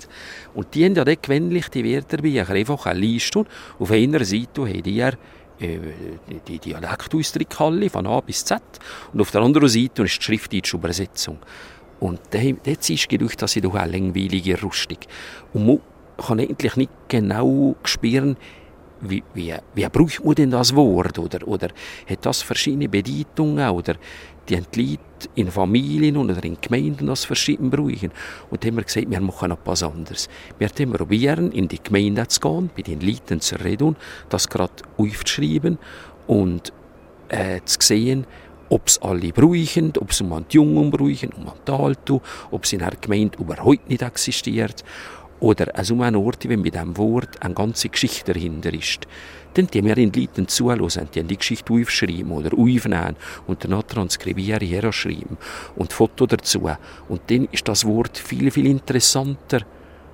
Und 0.53 0.75
die 0.75 0.85
haben 0.85 0.95
ja 0.95 1.05
dann 1.05 1.15
gewöhnlich 1.21 1.69
die 1.69 1.85
Wörterbücher 1.85 2.49
einfach 2.49 2.85
eine 2.85 2.99
Liste. 2.99 3.45
Auf 3.79 3.91
einer 3.91 4.25
Seite 4.25 4.61
haben 4.67 4.83
die 4.83 4.95
ja 4.95 5.07
äh, 5.59 5.79
die 6.47 6.59
Dialektausdrücke 6.59 7.89
von 7.89 8.07
A 8.07 8.19
bis 8.19 8.43
Z. 8.43 8.61
Und 9.13 9.21
auf 9.21 9.31
der 9.31 9.41
anderen 9.41 9.69
Seite 9.69 10.03
ist 10.03 10.19
die 10.19 10.23
schriftdeutsche 10.23 10.77
Übersetzung. 10.77 11.39
Und 11.99 12.19
dort 12.29 12.89
ist 12.89 13.11
durch, 13.11 13.37
dass 13.37 13.53
sie 13.53 13.61
doch 13.61 13.73
eine 13.73 13.93
langweilige 13.93 14.61
Rustig. 14.61 15.07
Und 15.53 15.65
man 15.65 15.79
kann 16.17 16.39
eigentlich 16.41 16.75
nicht 16.75 16.91
genau 17.07 17.75
spüren, 17.83 18.35
wie, 19.01 19.23
wie, 19.33 19.53
wie 19.73 19.89
braucht 19.89 20.23
man 20.23 20.35
denn 20.35 20.51
das 20.51 20.75
Wort? 20.75 21.19
Oder, 21.19 21.47
oder 21.47 21.69
hat 22.09 22.25
das 22.25 22.41
verschiedene 22.41 22.89
Bedeutungen? 22.89 23.69
Oder 23.69 23.95
die 24.49 24.55
Leute 24.55 25.29
in 25.35 25.51
Familien 25.51 26.17
oder 26.17 26.43
in 26.43 26.57
Gemeinden 26.61 27.07
das 27.07 27.25
verschieden 27.25 27.69
brauchen. 27.69 28.11
Und 28.49 28.65
haben 28.65 28.77
wir 28.77 28.83
gesagt, 28.83 29.09
wir 29.09 29.19
machen 29.19 29.51
etwas 29.51 29.83
anderes. 29.83 30.29
Wir 30.57 30.69
haben 30.69 30.91
probieren, 30.93 31.51
in 31.51 31.67
die 31.67 31.81
Gemeinde 31.81 32.27
zu 32.27 32.39
gehen, 32.39 32.69
bei 32.75 32.81
den 32.81 33.01
Leuten 33.01 33.41
zu 33.41 33.55
reden, 33.55 33.95
das 34.29 34.47
gerade 34.47 34.73
aufzuschreiben 34.97 35.77
und 36.27 36.71
äh, 37.29 37.61
zu 37.65 37.77
sehen, 37.81 38.25
ob 38.69 38.87
es 38.87 39.01
alle 39.01 39.31
brauchen, 39.31 39.93
ob 39.97 40.11
es 40.11 40.21
um 40.21 40.45
die 40.49 40.55
Jungen 40.55 40.91
brauchen, 40.91 41.31
um 41.37 41.51
die 41.65 41.71
Alten, 41.71 42.21
ob 42.51 42.63
es 42.63 42.73
in 42.73 42.81
einer 42.81 42.97
Gemeinde 42.99 43.37
überhaupt 43.39 43.89
nicht 43.89 44.01
existiert. 44.01 44.83
Oder 45.39 45.75
an 45.77 45.83
so 45.83 46.01
einem 46.01 46.21
Ort, 46.21 46.47
wenn 46.49 46.61
mit 46.61 46.73
diesem 46.73 46.97
Wort 46.97 47.41
eine 47.41 47.53
ganze 47.53 47.89
Geschichte 47.89 48.33
dahinter 48.33 48.73
ist. 48.73 49.07
Dann 49.53 49.67
die 49.67 49.83
wir 49.83 49.97
in 49.97 50.11
die 50.11 50.21
Leute 50.21 50.47
zuhören, 50.47 51.09
die 51.13 51.23
die 51.23 51.37
Geschichte 51.37 51.73
aufschreiben 51.73 52.31
oder 52.31 52.53
aufnehmen 52.53 53.15
und 53.45 53.63
danach 53.63 53.83
transkribieren, 53.83 54.67
herschreiben 54.67 55.37
und 55.75 55.93
Foto 55.93 56.25
dazu. 56.25 56.69
Und 57.07 57.21
dann 57.27 57.47
ist 57.51 57.67
das 57.67 57.85
Wort 57.85 58.17
viel, 58.17 58.51
viel 58.51 58.67
interessanter, 58.67 59.61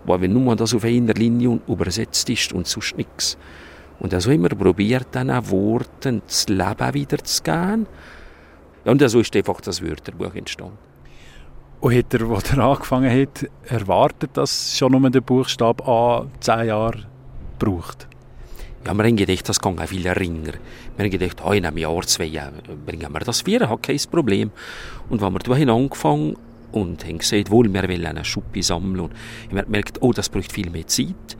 weil 0.06 0.22
wenn 0.22 0.34
nur 0.34 0.56
das 0.56 0.74
auf 0.74 0.84
einer 0.84 1.14
Linie 1.14 1.60
übersetzt 1.68 2.30
ist 2.30 2.54
und 2.54 2.68
sonst 2.68 2.98
nichts. 2.98 3.38
Und 4.00 4.14
also 4.14 4.32
immer 4.32 4.50
probiert, 4.50 5.08
dann 5.12 5.30
auch 5.30 5.50
Worten 5.50 6.22
das 6.28 6.50
Leben 6.50 6.94
wiederzugeben. 6.94 7.88
Und 8.86 9.10
so 9.10 9.20
ist 9.22 9.36
einfach 9.36 9.62
das 9.62 9.82
Wörterbuch 9.82 10.36
entstanden. 10.36 10.93
Und 11.84 11.94
hat 11.98 12.14
er, 12.14 12.30
als 12.30 12.50
er 12.54 12.60
angefangen 12.60 13.12
hat, 13.12 13.46
erwartet, 13.66 14.30
dass 14.36 14.78
schon 14.78 14.94
nur 14.94 15.10
der 15.10 15.20
Buchstabe 15.20 15.86
A 15.86 16.26
zehn 16.40 16.68
Jahre 16.68 17.00
braucht? 17.60 18.08
Ja, 18.88 18.94
wir 18.94 19.04
haben 19.04 19.18
gedacht, 19.18 19.50
das 19.50 19.60
geht 19.60 19.82
auch 19.82 19.88
viel 19.88 20.08
ringer. 20.08 20.54
Wir 20.96 21.04
haben 21.04 21.12
gedacht, 21.12 21.44
oh, 21.46 21.52
in 21.52 21.66
einem 21.66 21.78
Jahr, 21.80 22.02
zwei 22.04 22.24
Jahren 22.24 22.62
bringen 22.86 23.12
wir 23.12 23.20
das 23.20 23.46
wieder, 23.46 23.68
hat 23.68 23.84
kein 23.84 24.00
Problem. 24.10 24.52
Und 25.10 25.22
wenn 25.22 25.34
wir 25.34 25.40
da 25.40 25.74
angefangen 25.74 26.38
und 26.72 27.04
haben 27.04 27.18
gesagt, 27.18 27.52
wohl, 27.52 27.68
wir 27.74 27.84
wollen 27.84 28.06
eine 28.06 28.24
Schuppe 28.24 28.64
sammeln 28.64 29.02
und 29.02 29.14
habe 29.52 29.64
gemerkt, 29.64 30.02
oh, 30.02 30.14
das 30.14 30.30
braucht 30.30 30.54
viel 30.54 30.70
mehr 30.70 30.88
Zeit. 30.88 31.36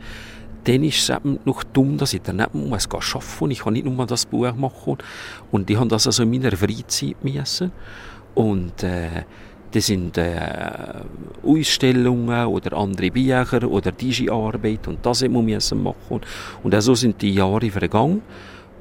Dann 0.64 0.84
ist 0.84 1.08
es 1.08 1.08
eben 1.08 1.38
noch 1.46 1.64
dumm, 1.64 1.96
dass 1.96 2.12
ich 2.12 2.20
dann 2.20 2.36
nicht 2.36 2.52
muss 2.52 2.86
arbeiten 2.90 3.24
muss. 3.40 3.50
Ich 3.50 3.60
kann 3.60 3.72
nicht 3.72 3.86
nur 3.86 4.06
das 4.06 4.26
Buch 4.26 4.54
machen. 4.54 4.98
Und 5.50 5.70
ich 5.70 5.78
habe 5.78 5.88
das 5.88 6.06
also 6.06 6.22
in 6.22 6.30
meiner 6.32 6.54
Freizeit 6.54 7.24
müssen. 7.24 7.72
Und 8.34 8.82
äh, 8.82 9.24
das 9.74 9.86
sind 9.86 10.16
äh, 10.18 11.02
Ausstellungen 11.42 12.46
oder 12.46 12.76
andere 12.76 13.10
Bücher 13.10 13.68
oder 13.68 13.90
diese 13.90 14.30
Arbeit 14.30 14.86
und 14.86 15.04
das 15.04 15.26
muss 15.26 15.72
man 15.72 15.82
machen. 15.82 16.20
Und 16.62 16.80
so 16.82 16.94
sind 16.94 17.20
die 17.20 17.34
Jahre 17.34 17.68
vergangen. 17.70 18.22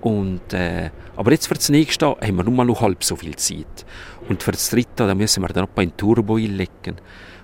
Und, 0.02 0.54
äh, 0.54 0.92
aber 1.16 1.32
jetzt 1.32 1.48
für 1.48 1.56
das 1.56 1.70
nächste 1.70 2.06
haben 2.06 2.36
wir 2.36 2.44
nur 2.44 2.64
noch 2.64 2.82
halb 2.82 3.04
so 3.04 3.16
viel 3.16 3.36
Zeit. 3.38 3.86
Und 4.30 4.44
für 4.44 4.52
das 4.52 4.70
dritte, 4.70 5.08
da 5.08 5.16
müssen 5.16 5.42
wir 5.42 5.48
dann 5.48 5.64
noch 5.64 5.82
ein 5.82 5.98
Turbo 5.98 6.36
einlegen. 6.36 6.98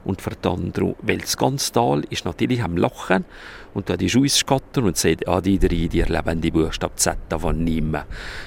Und 0.06 0.22
für 0.22 0.32
das 0.40 0.52
andere, 0.52 0.96
weil 1.02 1.18
das 1.18 1.36
ganze 1.36 1.72
Tal 1.72 2.04
ist 2.10 2.26
natürlich 2.26 2.62
am 2.62 2.78
Lachen. 2.78 3.26
Und 3.74 3.90
da 3.90 3.96
ist 3.96 4.16
ausgeschattet 4.16 4.84
und 4.84 4.96
sagt, 4.96 5.28
ah, 5.28 5.42
die 5.42 5.58
drei, 5.58 5.88
die 5.88 6.02
erleben 6.02 6.42
die 6.42 6.52
Buchstabe 6.52 6.96
Z 6.96 7.18
davon 7.30 7.64
nicht 7.64 7.84
mehr. 7.84 8.06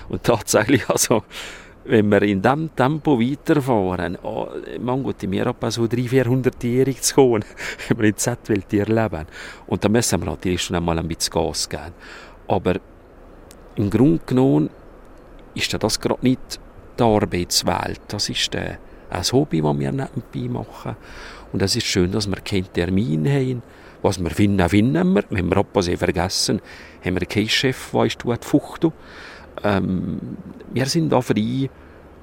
Und 0.09 0.23
tatsächlich, 0.23 0.89
also, 0.89 1.25
wenn 1.85 2.11
wir 2.11 2.23
in 2.23 2.41
diesem 2.41 2.75
Tempo 2.75 3.19
weiterfahren, 3.19 4.19
oh, 4.23 4.49
gut, 5.03 5.23
mir 5.25 5.47
etwa 5.47 5.71
so 5.71 5.87
300, 5.87 6.27
400-jährig 6.27 7.03
zu 7.03 7.15
kommen, 7.15 7.45
wenn 7.89 7.99
wir 7.99 8.09
in 8.09 8.17
Z-Welt 8.17 8.73
erleben. 8.73 9.27
Und 9.67 9.85
da 9.85 9.89
müssen 9.89 10.21
wir 10.21 10.27
natürlich 10.27 10.63
schon 10.63 10.77
einmal 10.77 10.99
ein 10.99 11.09
bisschen 11.09 11.33
Gas 11.33 11.69
geben. 11.69 11.93
Aber 12.49 12.77
im 13.77 13.91
Grunde 13.91 14.21
genommen 14.25 14.71
ist 15.55 15.73
das 15.83 16.01
gerade 16.01 16.23
nicht 16.23 16.61
die 16.99 17.03
Arbeitswelt. 17.03 18.01
Das 18.09 18.29
ist 18.29 18.55
ein 18.55 18.79
Hobby, 19.33 19.61
das 19.61 19.79
wir 19.79 19.93
nebenbei 19.93 20.61
machen. 20.61 20.97
Und 21.53 21.63
es 21.63 21.77
ist 21.77 21.87
schön, 21.87 22.13
dass 22.13 22.29
wir 22.29 22.37
keinen 22.37 22.73
Termin 22.73 23.27
haben. 23.29 23.63
Was 24.03 24.23
wir 24.23 24.31
finden, 24.31 24.69
finden 24.69 25.15
wir. 25.15 25.25
Wenn 25.31 25.49
wir 25.49 25.59
etwas 25.59 25.89
vergessen, 25.89 26.61
haben 27.05 27.21
wir 27.21 27.27
keinen 27.27 27.49
Chef, 27.49 27.91
der 27.93 28.05
ist 28.05 28.25
Fuchtel. 28.45 28.93
Ähm, 29.65 30.19
wir 30.73 30.87
sind 30.87 31.11
da 31.11 31.21
frei 31.21 31.71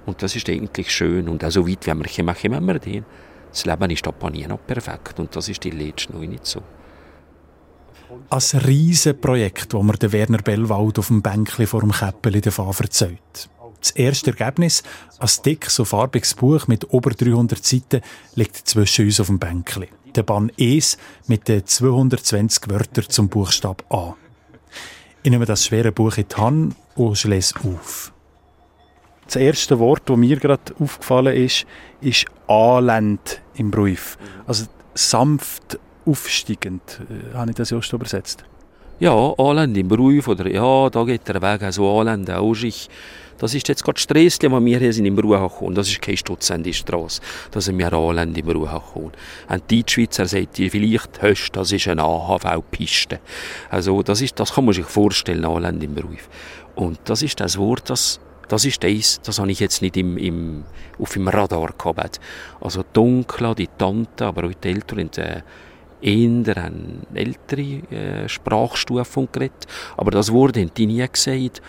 und 0.06 0.22
das 0.22 0.36
ist 0.36 0.50
eigentlich 0.50 0.92
schön. 0.92 1.30
Und 1.30 1.44
auch 1.44 1.52
so 1.52 1.68
weit, 1.68 1.86
wie 1.86 1.94
wir 1.94 2.06
kommen, 2.06 2.36
kommen 2.36 2.66
wir 2.66 2.80
den. 2.80 3.06
Das 3.52 3.66
Leben 3.66 3.90
ist 3.90 4.08
aber 4.08 4.30
nie 4.30 4.46
noch 4.46 4.66
perfekt 4.66 5.20
und 5.20 5.36
das 5.36 5.50
ist 5.50 5.64
die 5.64 5.72
letzte 5.72 6.14
noch 6.14 6.22
nicht 6.22 6.46
so. 6.46 6.62
Ein 8.30 8.60
riesiges 8.66 9.20
Projekt, 9.20 9.74
das 9.74 9.84
mir 9.84 10.12
Werner 10.12 10.40
Bellwald 10.40 11.00
auf 11.00 11.08
dem 11.08 11.22
Bänkchen 11.22 11.68
vor 11.68 11.82
dem 11.82 11.92
Käppeli 11.92 12.42
davon 12.42 12.74
erzählt. 12.80 13.50
Das 13.80 13.92
erste 13.92 14.32
Ergebnis, 14.32 14.84
ein 15.20 15.30
dickes 15.46 15.80
und 15.80 15.86
farbiges 15.86 16.34
Buch 16.34 16.68
mit 16.68 16.84
über 16.86 17.12
300 17.12 17.64
Seiten, 17.64 18.02
liegt 18.36 18.56
zwischen 18.56 19.06
uns 19.06 19.20
auf 19.20 19.28
dem 19.28 19.40
Bänkchen. 19.40 19.88
Der 20.16 20.24
Band 20.24 20.52
Es 20.58 20.98
mit 21.28 21.48
den 21.48 21.66
220 21.66 22.70
Wörtern 22.70 23.06
zum 23.10 23.30
Buchstab 23.30 23.86
A. 23.90 24.16
Ich 25.22 25.32
nehme 25.32 25.46
das 25.46 25.66
schwere 25.66 25.92
Buch 25.92 26.18
in 26.18 26.26
die 26.28 26.36
Hand 26.36 26.76
und 27.00 27.24
lese 27.24 27.56
auf. 27.64 28.12
Das 29.26 29.38
erste 29.38 29.80
Wort, 29.80 30.04
das 30.06 30.18
mir 30.18 30.38
gerade 30.38 30.74
aufgefallen 30.80 31.36
ist, 31.36 31.66
ist 32.02 32.26
«anlend» 32.48 33.42
im 33.56 33.72
Brief. 33.72 34.18
Also 34.48 34.66
sanft 34.96 35.80
aufsteigend. 36.06 37.02
Äh, 37.10 37.36
habe 37.36 37.52
ich 37.52 37.56
das 37.56 37.70
just 37.70 37.94
übersetzt? 37.94 38.44
Ja, 39.00 39.34
«anlend» 39.38 39.78
im 39.78 39.88
Brief 39.88 40.28
oder 40.28 40.52
«ja, 40.52 40.90
da 40.90 41.06
geht 41.06 41.26
der 41.28 41.42
Weg, 41.42 41.64
also 41.64 42.00
«anlend» 42.00 42.30
auch 42.32 42.54
ich. 42.54 42.90
Das 43.38 43.56
ist 43.56 43.70
jetzt 43.70 43.82
gerade 43.86 43.96
das 43.96 44.04
Stresschen, 44.04 44.52
das 44.52 44.66
wir 44.66 44.80
hier 44.80 44.92
sind 44.92 45.06
im 45.06 45.18
Ruhe 45.18 45.40
gekommen. 45.40 45.74
Das 45.74 45.88
ist 45.88 46.02
keine 46.02 46.18
Stutzende-Strasse. 46.18 47.22
Da 47.52 47.62
sind 47.62 47.78
wir 47.78 47.94
Anländ 47.94 48.38
im 48.38 48.50
Ruhe 48.50 48.68
gekommen. 48.68 49.14
Ein 49.48 49.62
Deutschschweizer 49.66 50.26
sagt 50.26 50.60
ihr 50.60 50.70
vielleicht, 50.70 51.22
Hösch, 51.22 51.50
das 51.54 51.72
ist 51.72 51.88
eine 51.88 52.04
AHV-Piste. 52.04 53.22
Also, 53.70 54.04
das 54.04 54.20
ist, 54.20 54.38
das 54.38 54.54
kann 54.54 54.66
man 54.66 54.74
sich 54.74 54.86
vorstellen, 54.86 55.46
Anländ 55.46 55.82
im 55.82 55.96
Beruf. 55.96 56.28
Und 56.76 57.00
das 57.06 57.22
ist 57.22 57.40
das 57.40 57.58
Wort, 57.58 57.90
das 57.90 58.20
das 58.50 58.66
ist 58.66 58.84
das, 58.84 59.22
das 59.22 59.38
habe 59.38 59.52
ich 59.52 59.60
jetzt 59.60 59.84
nicht 59.84 59.96
im, 59.96 60.18
im, 60.18 60.64
auf 60.98 61.14
dem 61.14 61.28
Radar 61.28 61.72
gehabt. 61.78 62.20
Also 62.60 62.84
dunkel, 62.92 63.54
die 63.54 63.70
Tante, 63.78 64.26
aber 64.26 64.48
auch 64.48 64.54
die 64.54 64.70
Eltern 64.70 64.98
haben 64.98 65.12
äh, 65.18 65.42
eher 66.02 66.58
eine 66.58 67.00
ältere 67.14 67.62
äh, 67.92 68.30
Sprachstufe 68.30 69.28
geredet. 69.32 69.68
Aber 69.98 70.12
das 70.12 70.32
Wort 70.32 70.58
haben 70.58 70.72
die 70.76 70.88
nie 70.88 71.06
gesagt 71.12 71.62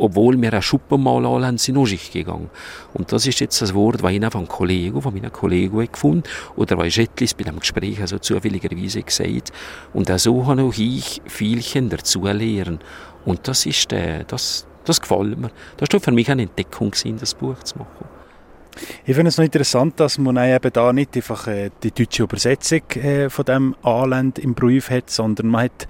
obwohl 0.00 0.40
wir 0.40 0.52
eine 0.52 0.62
Schuppen 0.62 1.02
mal 1.02 1.24
haben, 1.24 1.58
sind 1.58 1.76
auch 1.76 1.86
gegangen. 2.12 2.50
Und 2.94 3.12
das 3.12 3.26
ist 3.26 3.40
jetzt 3.40 3.60
das 3.60 3.74
Wort, 3.74 4.02
das 4.02 4.10
ich 4.10 4.20
von 4.20 4.34
einem 4.34 4.48
Kollegen, 4.48 5.02
von 5.02 5.12
meinen 5.12 5.32
Kollegen 5.32 5.92
gefunden 5.92 6.22
oder 6.56 6.78
was 6.78 6.96
etwas 6.96 7.34
bei 7.34 7.44
dem 7.44 7.60
Gespräch 7.60 8.00
also 8.00 8.18
zufälligerweise 8.18 9.02
gesagt 9.02 9.52
und 9.92 10.10
auch 10.10 10.18
so 10.18 10.46
habe 10.46 10.62
auch 10.62 10.74
ich 10.76 11.20
vielchen 11.26 11.90
dazu 11.90 12.24
lernen. 12.24 12.80
Und 13.24 13.46
das 13.46 13.66
ist, 13.66 13.92
äh, 13.92 14.24
das, 14.26 14.66
das 14.84 15.00
gefällt 15.00 15.38
mir. 15.38 15.50
Das 15.76 15.88
war 15.92 16.00
für 16.00 16.12
mich 16.12 16.30
eine 16.30 16.42
Entdeckung, 16.42 16.92
das 17.18 17.34
Buch 17.34 17.62
zu 17.62 17.78
machen. 17.78 18.08
Ich 19.04 19.14
finde 19.14 19.28
es 19.28 19.38
noch 19.38 19.44
interessant, 19.44 19.98
dass 19.98 20.18
man 20.18 20.36
eben 20.36 20.72
da 20.72 20.92
nicht 20.92 21.16
einfach 21.16 21.46
äh, 21.46 21.70
die 21.82 21.90
deutsche 21.90 22.22
Übersetzung 22.22 22.82
äh, 22.92 23.28
von 23.28 23.44
dem 23.44 23.76
Anland 23.82 24.38
im 24.38 24.54
Brief 24.54 24.90
hat, 24.90 25.10
sondern 25.10 25.48
man 25.48 25.64
hat 25.64 25.88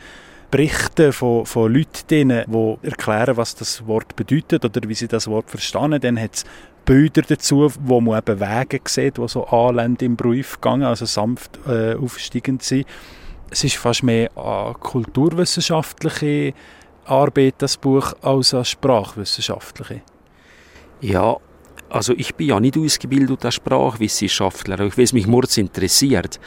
Berichte 0.50 1.12
von, 1.12 1.46
von 1.46 1.72
Leuten 1.72 2.06
drin, 2.08 2.42
die 2.46 2.76
erklären, 2.82 3.36
was 3.36 3.54
das 3.54 3.86
Wort 3.86 4.16
bedeutet 4.16 4.64
oder 4.64 4.88
wie 4.88 4.94
sie 4.94 5.06
das 5.06 5.28
Wort 5.28 5.48
verstehen. 5.48 6.00
Dann 6.00 6.20
hat 6.20 6.34
es 6.34 6.44
Bilder 6.84 7.22
dazu, 7.22 7.70
wo 7.80 8.00
man 8.00 8.18
eben 8.18 8.40
Wege 8.40 8.80
sieht, 8.86 9.18
die 9.18 9.28
so 9.28 9.46
anlände 9.46 10.04
im 10.04 10.16
Brief 10.16 10.60
gehen, 10.60 10.82
also 10.82 11.04
sanft 11.04 11.60
äh, 11.68 11.94
aufsteigend 11.94 12.62
sind. 12.62 12.86
Es 13.50 13.62
ist 13.62 13.76
fast 13.76 14.02
mehr 14.02 14.30
eine 14.36 14.74
kulturwissenschaftliche 14.74 16.54
Arbeit, 17.04 17.56
das 17.58 17.76
Buch, 17.76 18.14
als 18.22 18.54
eine 18.54 18.64
sprachwissenschaftliche. 18.64 20.02
Ja, 21.00 21.36
also 21.90 22.14
ich 22.16 22.34
bin 22.34 22.48
ja 22.48 22.60
nicht 22.60 22.78
ausgebildet 22.78 23.44
als 23.44 23.54
Sprachwissenschaftler, 23.54 24.80
ich 24.80 24.96
weiß 24.96 25.12
mich 25.12 25.26
mords 25.26 25.56
interessiert. 25.56 26.40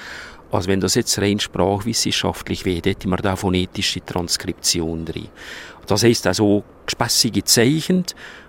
Also 0.51 0.69
wenn 0.69 0.79
das 0.79 0.93
jetzt 0.93 1.17
rein 1.19 1.39
sprachwissenschaftlich 1.39 2.63
wäre, 2.63 2.89
hätte 2.89 3.07
man 3.07 3.19
da 3.21 3.35
phonetische 3.35 4.05
Transkription 4.05 5.03
drin. 5.03 5.27
Das 5.87 6.03
heisst 6.03 6.27
also 6.27 6.63
gespässige 6.85 7.43
Zeichen, 7.43 8.05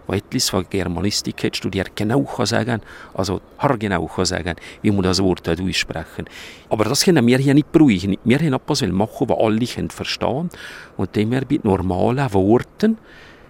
wo 0.06 0.12
etwas 0.12 0.50
von 0.50 0.66
Germanistik 0.68 1.42
hat 1.44 1.56
studiert, 1.56 1.96
genau 1.96 2.22
kann 2.24 2.46
sagen, 2.46 2.82
also 3.14 3.40
haargenau 3.58 4.06
kann 4.06 4.26
sagen, 4.26 4.54
wie 4.82 4.90
man 4.90 5.02
das 5.02 5.22
Wort 5.22 5.48
aussprechen 5.48 6.26
Aber 6.68 6.84
das 6.84 7.04
können 7.04 7.26
wir 7.26 7.38
hier 7.38 7.54
nicht 7.54 7.72
brauchen. 7.72 8.18
Wir 8.22 8.38
haben 8.38 8.52
etwas 8.52 8.82
machen, 8.82 9.28
was 9.28 9.38
alle 9.38 9.88
verstehen 9.88 10.50
Und 10.98 11.16
dem 11.16 11.30
wir 11.30 11.42
mit 11.48 11.64
normalen 11.64 12.32
Worten 12.34 12.98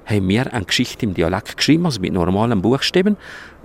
haben 0.06 0.28
wir 0.28 0.52
eine 0.52 0.64
Geschichte 0.64 1.06
im 1.06 1.14
Dialekt 1.14 1.56
geschrieben, 1.56 1.86
also 1.86 2.00
mit 2.00 2.12
normalen 2.12 2.60
Buchstaben, 2.60 3.16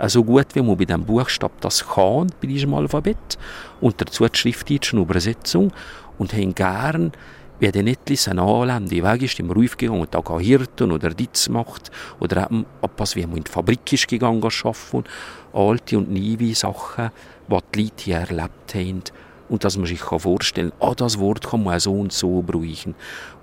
so 0.06 0.24
gut 0.24 0.46
wie 0.54 0.62
man 0.62 0.76
bei 0.76 0.84
dem 0.86 1.04
Buchstab 1.04 1.60
das 1.60 1.86
kann, 1.86 2.32
bei 2.40 2.48
diesem 2.48 2.74
Alphabet, 2.74 3.38
und 3.80 4.00
dazu 4.00 4.26
die 4.26 4.38
schriftdeutsche 4.38 4.96
Übersetzung, 4.96 5.72
und 6.18 6.32
haben 6.32 6.54
gern, 6.54 7.12
wie 7.58 7.70
der 7.70 7.82
Nettlis 7.82 8.28
ein 8.28 8.38
Anländer 8.38 9.12
Weg 9.12 9.22
ist, 9.22 9.38
im 9.38 9.50
Ruf 9.50 9.76
gegangen 9.76 10.00
und 10.00 10.14
da 10.14 10.22
Hirten 10.38 10.92
oder 10.92 11.10
Ditz 11.10 11.48
macht, 11.48 11.90
oder 12.18 12.46
eben 12.46 12.64
etwas, 12.80 13.16
wie 13.16 13.26
man 13.26 13.36
in 13.36 13.44
die 13.44 13.50
Fabrik 13.50 13.92
ist 13.92 14.08
gegangen, 14.08 14.42
arbeiten, 14.42 15.04
alte 15.52 15.98
und 15.98 16.10
neue 16.10 16.54
Sachen, 16.54 17.10
die 17.48 17.58
die 17.74 17.82
Leute 17.82 18.04
hier 18.04 18.16
erlebt 18.16 18.74
haben, 18.74 19.02
und 19.50 19.64
dass 19.64 19.76
man 19.76 19.86
sich 19.86 20.00
vorstellen 20.00 20.72
kann, 20.78 20.90
ah, 20.90 20.94
das 20.94 21.18
Wort 21.18 21.46
kann 21.46 21.64
man 21.64 21.78
so 21.80 21.92
und 21.92 22.12
so 22.12 22.40
brauchen. 22.40 22.94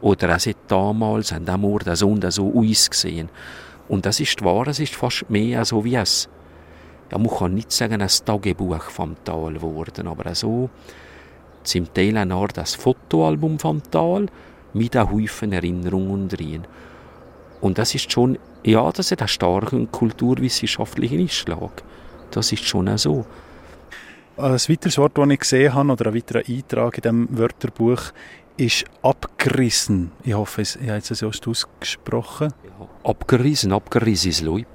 Oder 0.02 0.30
es 0.30 0.48
hat 0.48 0.56
damals 0.68 1.34
an 1.34 1.46
diesem 1.46 1.66
Ort 1.66 1.98
so 1.98 2.08
und 2.08 2.32
so 2.32 2.54
ausgesehen. 2.56 3.30
Und 3.90 4.06
das 4.06 4.20
ist 4.20 4.44
wahr, 4.44 4.68
es 4.68 4.80
ist 4.80 4.96
fast 4.96 5.30
mehr 5.30 5.64
so 5.66 5.84
wie 5.84 5.96
es, 5.96 6.30
ja, 7.12 7.18
man 7.18 7.30
kann 7.30 7.54
nicht 7.54 7.72
sagen, 7.72 8.02
ein 8.02 8.10
Tagebuch 8.26 8.84
vom 8.84 9.16
Tal 9.24 9.54
geworden, 9.54 10.08
aber 10.08 10.34
so 10.34 10.70
zum 11.64 11.94
Teil 11.94 12.18
eine 12.18 12.34
Art 12.34 12.56
das 12.56 12.76
Fotoalbum 12.76 13.60
vom 13.60 13.84
Tal 13.92 14.28
mit 14.74 14.96
einem 14.96 15.12
Haufen 15.12 15.52
Erinnerungen 15.52 16.30
drin. 16.30 16.66
Und 17.60 17.78
das 17.78 17.96
ist 17.96 18.12
schon, 18.12 18.38
ja, 18.64 18.90
das 18.92 19.12
hat 19.12 19.22
einen 19.22 19.28
starken 19.28 19.92
kulturwissenschaftlichen 19.92 21.20
Einschlag. 21.20 21.84
Das 22.32 22.52
ist 22.52 22.66
schon 22.66 22.98
so. 22.98 23.26
Ein 24.38 24.54
weiteres 24.54 25.00
Wort, 25.00 25.18
das 25.18 25.30
ich 25.30 25.40
gesehen 25.40 25.74
habe, 25.74 25.92
oder 25.92 26.08
ein 26.08 26.16
weiterer 26.16 26.44
Eintrag 26.48 26.98
in 26.98 27.02
diesem 27.02 27.38
Wörterbuch, 27.40 28.02
ist 28.56 28.86
abgerissen. 29.02 30.12
Ich 30.24 30.36
hoffe, 30.36 30.62
ich 30.62 30.78
habe 30.78 30.98
es 30.98 31.08
so 31.08 31.28
ausgesprochen. 31.28 32.54
Ja, 32.64 33.10
abgerissen, 33.10 33.74
abgerissen 33.74 34.30
ist 34.30 34.42
Lob. 34.42 34.68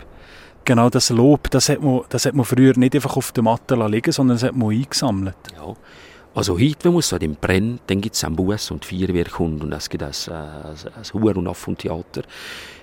Genau, 0.64 0.90
das 0.90 1.10
Lob, 1.10 1.48
das 1.50 1.68
hat, 1.68 1.80
man, 1.80 2.00
das 2.08 2.26
hat 2.26 2.34
man 2.34 2.44
früher 2.44 2.76
nicht 2.76 2.96
einfach 2.96 3.16
auf 3.16 3.30
der 3.30 3.44
Matte 3.44 3.76
liegen 3.86 4.10
sondern 4.10 4.36
das 4.36 4.42
hat 4.42 4.56
man 4.56 4.70
eingesammelt. 4.70 5.36
Ja. 5.54 5.74
Also 6.34 6.58
heute, 6.58 6.84
wenn 6.84 6.94
man 6.94 7.02
so 7.02 7.16
im 7.16 7.36
Brenn, 7.36 7.78
dann 7.86 8.00
gibt 8.00 8.16
es 8.16 8.24
einen 8.24 8.34
Bus 8.34 8.70
und 8.70 8.84
Feuerwehr 8.84 9.26
und 9.38 9.72
es 9.72 9.88
gibt 9.88 10.02
ein, 10.02 10.10
ein, 10.28 10.74
ein 10.74 11.12
Huren- 11.12 11.36
und 11.36 11.46
Affentheater. 11.46 12.22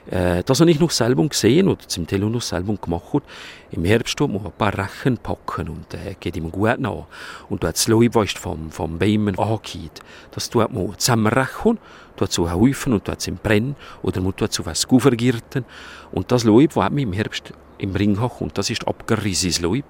Äh, 0.10 0.44
das 0.44 0.60
habe 0.60 0.72
ich 0.72 0.80
noch 0.80 0.92
selber 0.92 1.28
gesehen 1.28 1.68
oder 1.68 1.88
zum 1.88 2.08
Teil 2.08 2.20
noch 2.20 2.42
selber 2.42 2.76
gemacht. 2.76 3.24
Im 3.72 3.86
Herbst 3.86 4.20
muss 4.20 4.30
man 4.30 4.46
ein 4.46 4.52
paar 4.58 4.76
Rechen 4.76 5.18
packen 5.18 5.70
und 5.70 5.94
äh, 5.94 6.16
geht 6.20 6.36
ihm 6.36 6.52
gut 6.52 6.80
nach. 6.80 7.06
Und 7.50 7.64
das 7.64 7.88
Leib, 7.88 8.16
vom, 8.30 8.72
vom 8.72 8.98
Bäumen 8.98 9.38
angeht, 9.38 10.02
das 10.32 10.50
tut 10.50 10.74
man 10.74 10.98
zusammenrechen, 10.98 11.78
tut 12.18 12.32
so 12.32 12.52
Häufen 12.52 12.94
und 12.94 13.06
tut 13.06 13.20
es 13.20 13.28
im 13.28 13.38
Brenn 13.38 13.76
oder 14.02 14.22
man 14.22 14.36
tut 14.36 14.52
so 14.52 14.66
was 14.66 14.88
Guvergirten. 14.88 15.66
Und 16.12 16.32
das 16.32 16.44
Leib, 16.44 16.74
das 16.74 16.90
man 16.90 16.98
im 16.98 17.14
Herbst 17.14 17.54
im 17.78 17.96
Ring 17.96 18.16
kommt, 18.16 18.58
das 18.58 18.70
ist 18.70 18.88
abgerissenes 18.88 19.62
Leib. 19.62 19.86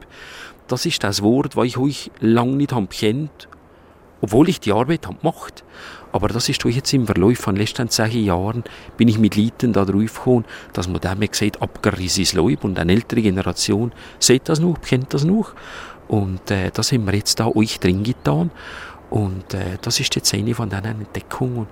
Das 0.67 0.85
ist 0.85 1.03
das 1.03 1.23
Wort, 1.23 1.55
das 1.55 1.65
ich 1.65 1.77
euch 1.77 2.11
lange 2.19 2.57
nicht 2.57 2.73
habe 2.73 2.87
obwohl 4.21 4.49
ich 4.49 4.59
die 4.59 4.71
Arbeit 4.71 5.07
habe 5.07 5.17
gemacht 5.17 5.63
aber 6.11 6.27
das 6.27 6.49
ist 6.49 6.63
jetzt 6.63 6.93
im 6.93 7.05
Verlauf 7.05 7.37
von 7.37 7.55
den 7.55 7.61
letzten 7.61 7.89
zehn 7.89 8.25
Jahren, 8.25 8.63
bin 8.97 9.07
ich 9.07 9.19
mit 9.19 9.35
Leuten 9.35 9.73
da 9.73 9.85
drauf 9.85 10.15
gekommen, 10.15 10.45
dass 10.73 10.87
man 10.87 11.01
dem 11.01 11.19
gesagt 11.19 11.61
abgerissenes 11.61 12.33
Leib 12.33 12.63
und 12.63 12.79
eine 12.79 12.93
ältere 12.93 13.21
Generation 13.21 13.91
sieht 14.17 14.49
das 14.49 14.59
noch, 14.59 14.81
kennt 14.81 15.13
das 15.13 15.23
noch. 15.23 15.53
Und 16.07 16.49
äh, 16.49 16.71
das 16.73 16.91
haben 16.91 17.05
wir 17.05 17.13
jetzt 17.13 17.39
da 17.39 17.47
euch 17.47 17.79
drin 17.79 18.03
getan. 18.03 18.49
Und 19.11 19.53
äh, 19.53 19.77
das 19.81 19.99
ist 19.99 20.15
jetzt 20.15 20.33
eine 20.33 20.55
von 20.55 20.69
diesen 20.69 20.85
Entdeckungen. 20.85 21.67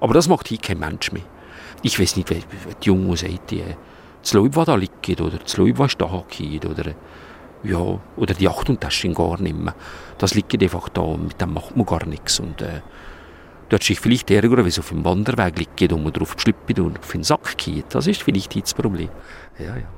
Aber 0.00 0.14
das 0.14 0.28
macht 0.28 0.48
hier 0.48 0.58
kein 0.58 0.78
Mensch 0.78 1.12
mehr. 1.12 1.22
Ich 1.82 2.00
weiß 2.00 2.16
nicht, 2.16 2.30
wie, 2.30 2.42
die 2.82 2.86
Jungen 2.86 3.14
sagen, 3.16 3.38
die, 3.50 3.62
das 4.22 4.32
Leib, 4.32 4.52
das 4.52 4.64
da 4.64 4.74
liegt, 4.74 5.20
oder 5.20 5.36
das 5.36 5.56
Leib, 5.58 5.78
was 5.78 5.98
da 5.98 6.24
geht, 6.30 6.64
oder, 6.64 6.94
ja, 7.64 8.00
oder 8.16 8.34
die 8.34 8.48
Achtung-Tasche 8.48 9.10
gar 9.12 9.40
nicht 9.40 9.56
mehr. 9.56 9.74
Das 10.18 10.34
liegt 10.34 10.62
einfach 10.62 10.88
da, 10.88 11.16
mit 11.16 11.40
dem 11.40 11.54
macht 11.54 11.76
man 11.76 11.86
gar 11.86 12.06
nichts. 12.06 12.40
Und, 12.40 12.62
äh, 12.62 12.80
hättest 13.74 13.90
dich 13.90 14.00
vielleicht 14.00 14.30
ärgern, 14.30 14.58
wenn 14.58 14.66
es 14.66 14.78
auf 14.78 14.88
dem 14.88 15.04
Wanderweg 15.04 15.58
liegt 15.58 15.92
und 15.92 16.04
man 16.04 16.12
drauf 16.12 16.36
geschlüppt 16.36 16.78
und 16.78 16.98
auf 16.98 17.12
den 17.12 17.24
Sack 17.24 17.56
geht. 17.58 17.86
Das 17.90 18.06
ist 18.06 18.22
vielleicht 18.22 18.54
das 18.60 18.74
Problem. 18.74 19.08
Ja, 19.58 19.76
ja. 19.76 19.88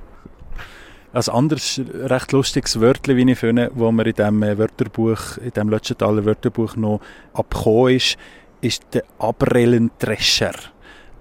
Ein 1.13 1.29
anderes 1.35 1.81
recht 1.95 2.33
lustiges 2.33 2.81
Wörtchen, 2.81 3.17
wie 3.17 3.31
ich 3.31 3.39
finde, 3.39 3.71
das 3.75 3.93
mir 3.93 4.07
in 4.07 4.13
diesem 4.13 4.41
Wörterbuch, 4.43 5.39
in 5.39 5.51
diesem 5.51 5.69
Lötschenthaler 5.71 6.25
Wörterbuch 6.25 6.77
noch 6.77 7.01
abgekommen 7.33 7.97
ist, 7.97 8.19
ist 8.61 8.83
der 8.93 9.05
Abrellentrescher. 9.19 10.53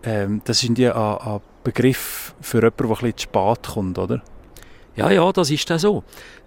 Ähm, 0.03 0.41
das 0.43 0.63
ist 0.63 0.77
ein 0.77 1.41
Begriff 1.63 2.35
für 2.41 2.57
jemanden, 2.57 2.77
der 2.77 2.85
ein 2.87 2.91
bisschen 2.91 3.17
zu 3.17 3.23
spät 3.23 3.73
kommt, 3.73 3.97
oder? 3.97 4.21
Ja, 4.95 5.11
ja, 5.11 5.31
das 5.31 5.51
ist 5.51 5.71
auch 5.71 5.79
so. 5.79 6.03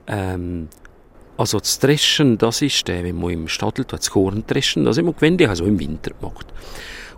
Ähm, 0.06 0.68
also 1.36 1.58
das 1.58 1.78
Dreschen, 1.78 2.38
das 2.38 2.62
ist, 2.62 2.88
äh, 2.88 3.04
wenn 3.04 3.20
man 3.20 3.30
im 3.30 3.48
Stadel 3.48 3.84
das 3.84 4.10
Korn 4.10 4.44
dreschen, 4.46 4.84
das 4.84 4.96
immer 4.96 5.12
gewöhnlich, 5.12 5.48
also 5.48 5.64
im 5.64 5.78
Winter 5.78 6.12
macht. 6.20 6.46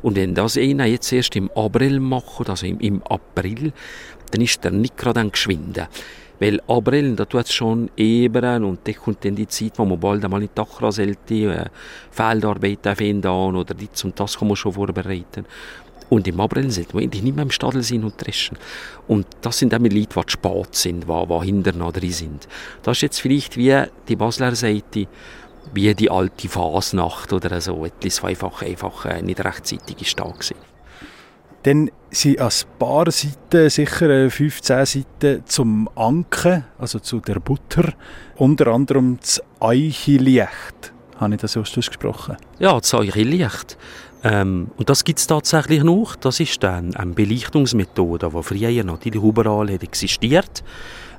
Und 0.03 0.17
wenn 0.17 0.35
das 0.35 0.57
einer 0.57 0.87
jetzt 0.87 1.13
erst 1.13 1.37
im 1.37 1.51
April 1.55 2.01
macht, 2.01 2.49
also 2.49 2.67
im, 2.67 2.81
im 2.81 3.03
April, 3.05 3.73
dann 4.31 4.41
ist 4.41 4.65
der 4.65 4.73
nicht 4.73 4.97
gerade 4.97 5.21
ein. 5.21 5.33
Weil 6.41 6.61
April, 6.69 7.17
da 7.17 7.27
tut 7.27 7.45
es 7.45 7.53
schon 7.53 7.91
eben 7.97 8.65
und 8.65 8.81
da 8.85 8.93
kommt 8.93 9.25
dann 9.25 9.37
die 9.37 9.47
Zeit, 9.47 9.79
wo 9.79 9.85
man 9.85 10.01
bald 10.01 10.25
einmal 10.25 10.41
in 10.41 10.49
die 10.49 10.55
Dachraselte, 10.55 11.35
äh, 11.35 11.65
Feldarbeit 12.11 12.97
fängt 12.97 13.27
an 13.27 13.57
oder 13.57 13.75
dies 13.75 14.05
und 14.05 14.19
das 14.19 14.39
kann 14.39 14.49
man 14.49 14.57
schon 14.57 14.73
vorbereiten. 14.73 15.45
Und 16.11 16.27
im 16.27 16.41
April 16.41 16.71
sollte 16.71 16.95
man 16.95 17.05
eigentlich 17.05 17.23
nicht 17.23 17.37
mehr 17.37 17.45
im 17.45 17.51
Stadel 17.51 17.83
sein 17.83 18.05
und 18.05 18.15
dreschen. 18.19 18.59
Und 19.07 19.27
das 19.41 19.59
sind 19.59 19.73
auch 19.73 19.79
Leute, 19.79 19.93
die 19.95 20.23
spät 20.27 20.75
sind, 20.75 21.05
die, 21.09 21.27
die 21.27 21.47
hinter 21.47 21.73
noch 21.73 21.93
drin 21.93 22.13
sind. 22.13 22.49
Das 22.83 22.99
ist 22.99 23.03
jetzt 23.03 23.21
vielleicht 23.21 23.57
wie 23.57 23.85
die 24.09 24.17
Basler 24.17 24.55
Seite, 24.57 25.07
wie 25.73 25.95
die 25.95 26.11
alte 26.11 26.49
Fasnacht 26.49 27.33
oder 27.33 27.61
so. 27.61 27.87
Etwas, 27.87 28.25
einfach, 28.25 28.61
einfach 28.63 29.05
äh, 29.07 29.23
nicht 29.23 29.43
rechtzeitig 29.43 30.03
ist 30.03 30.19
da 30.19 30.25
gewesen. 30.25 30.57
Dann 31.63 31.91
sind 32.11 32.41
ein 32.41 32.51
paar 32.79 33.11
Seiten, 33.11 33.71
sicher 33.71 34.31
15 34.31 34.77
äh, 34.77 34.87
Seiten 34.87 35.43
zum 35.47 35.89
Anken, 35.95 36.65
also 36.79 36.99
zu 36.99 37.21
der 37.21 37.39
Butter. 37.39 37.93
Unter 38.37 38.69
anderem 38.69 39.19
das 39.21 39.41
Eichelicht. 39.61 40.93
Habe 41.21 41.35
ich 41.35 41.41
das 41.41 41.53
so 41.53 41.61
ausgesprochen? 41.61 42.37
Ja, 42.59 42.79
das 42.79 42.95
Eichelicht. 42.95 43.77
Ähm, 44.23 44.71
und 44.77 44.91
das 44.91 45.05
gibt 45.05 45.19
es 45.19 45.27
tatsächlich 45.27 45.83
noch. 45.83 46.17
Das 46.17 46.41
ist 46.41 46.63
dann 46.63 46.97
eine 46.97 47.13
Belichtungsmethode, 47.13 48.31
die 48.35 48.43
früher 48.43 48.85
natürlich 48.85 49.23
überall 49.23 49.73
hat 49.73 49.83
existiert 49.83 50.63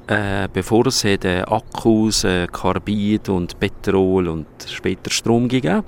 äh, 0.08 0.48
bevor 0.52 0.88
es 0.88 1.04
hat, 1.04 1.26
äh, 1.26 1.42
Akkus, 1.42 2.24
äh, 2.24 2.48
Carbid 2.52 3.30
und 3.30 3.60
Petrol 3.60 4.28
und 4.28 4.48
später 4.68 5.10
Strom 5.10 5.48
gegeben 5.48 5.84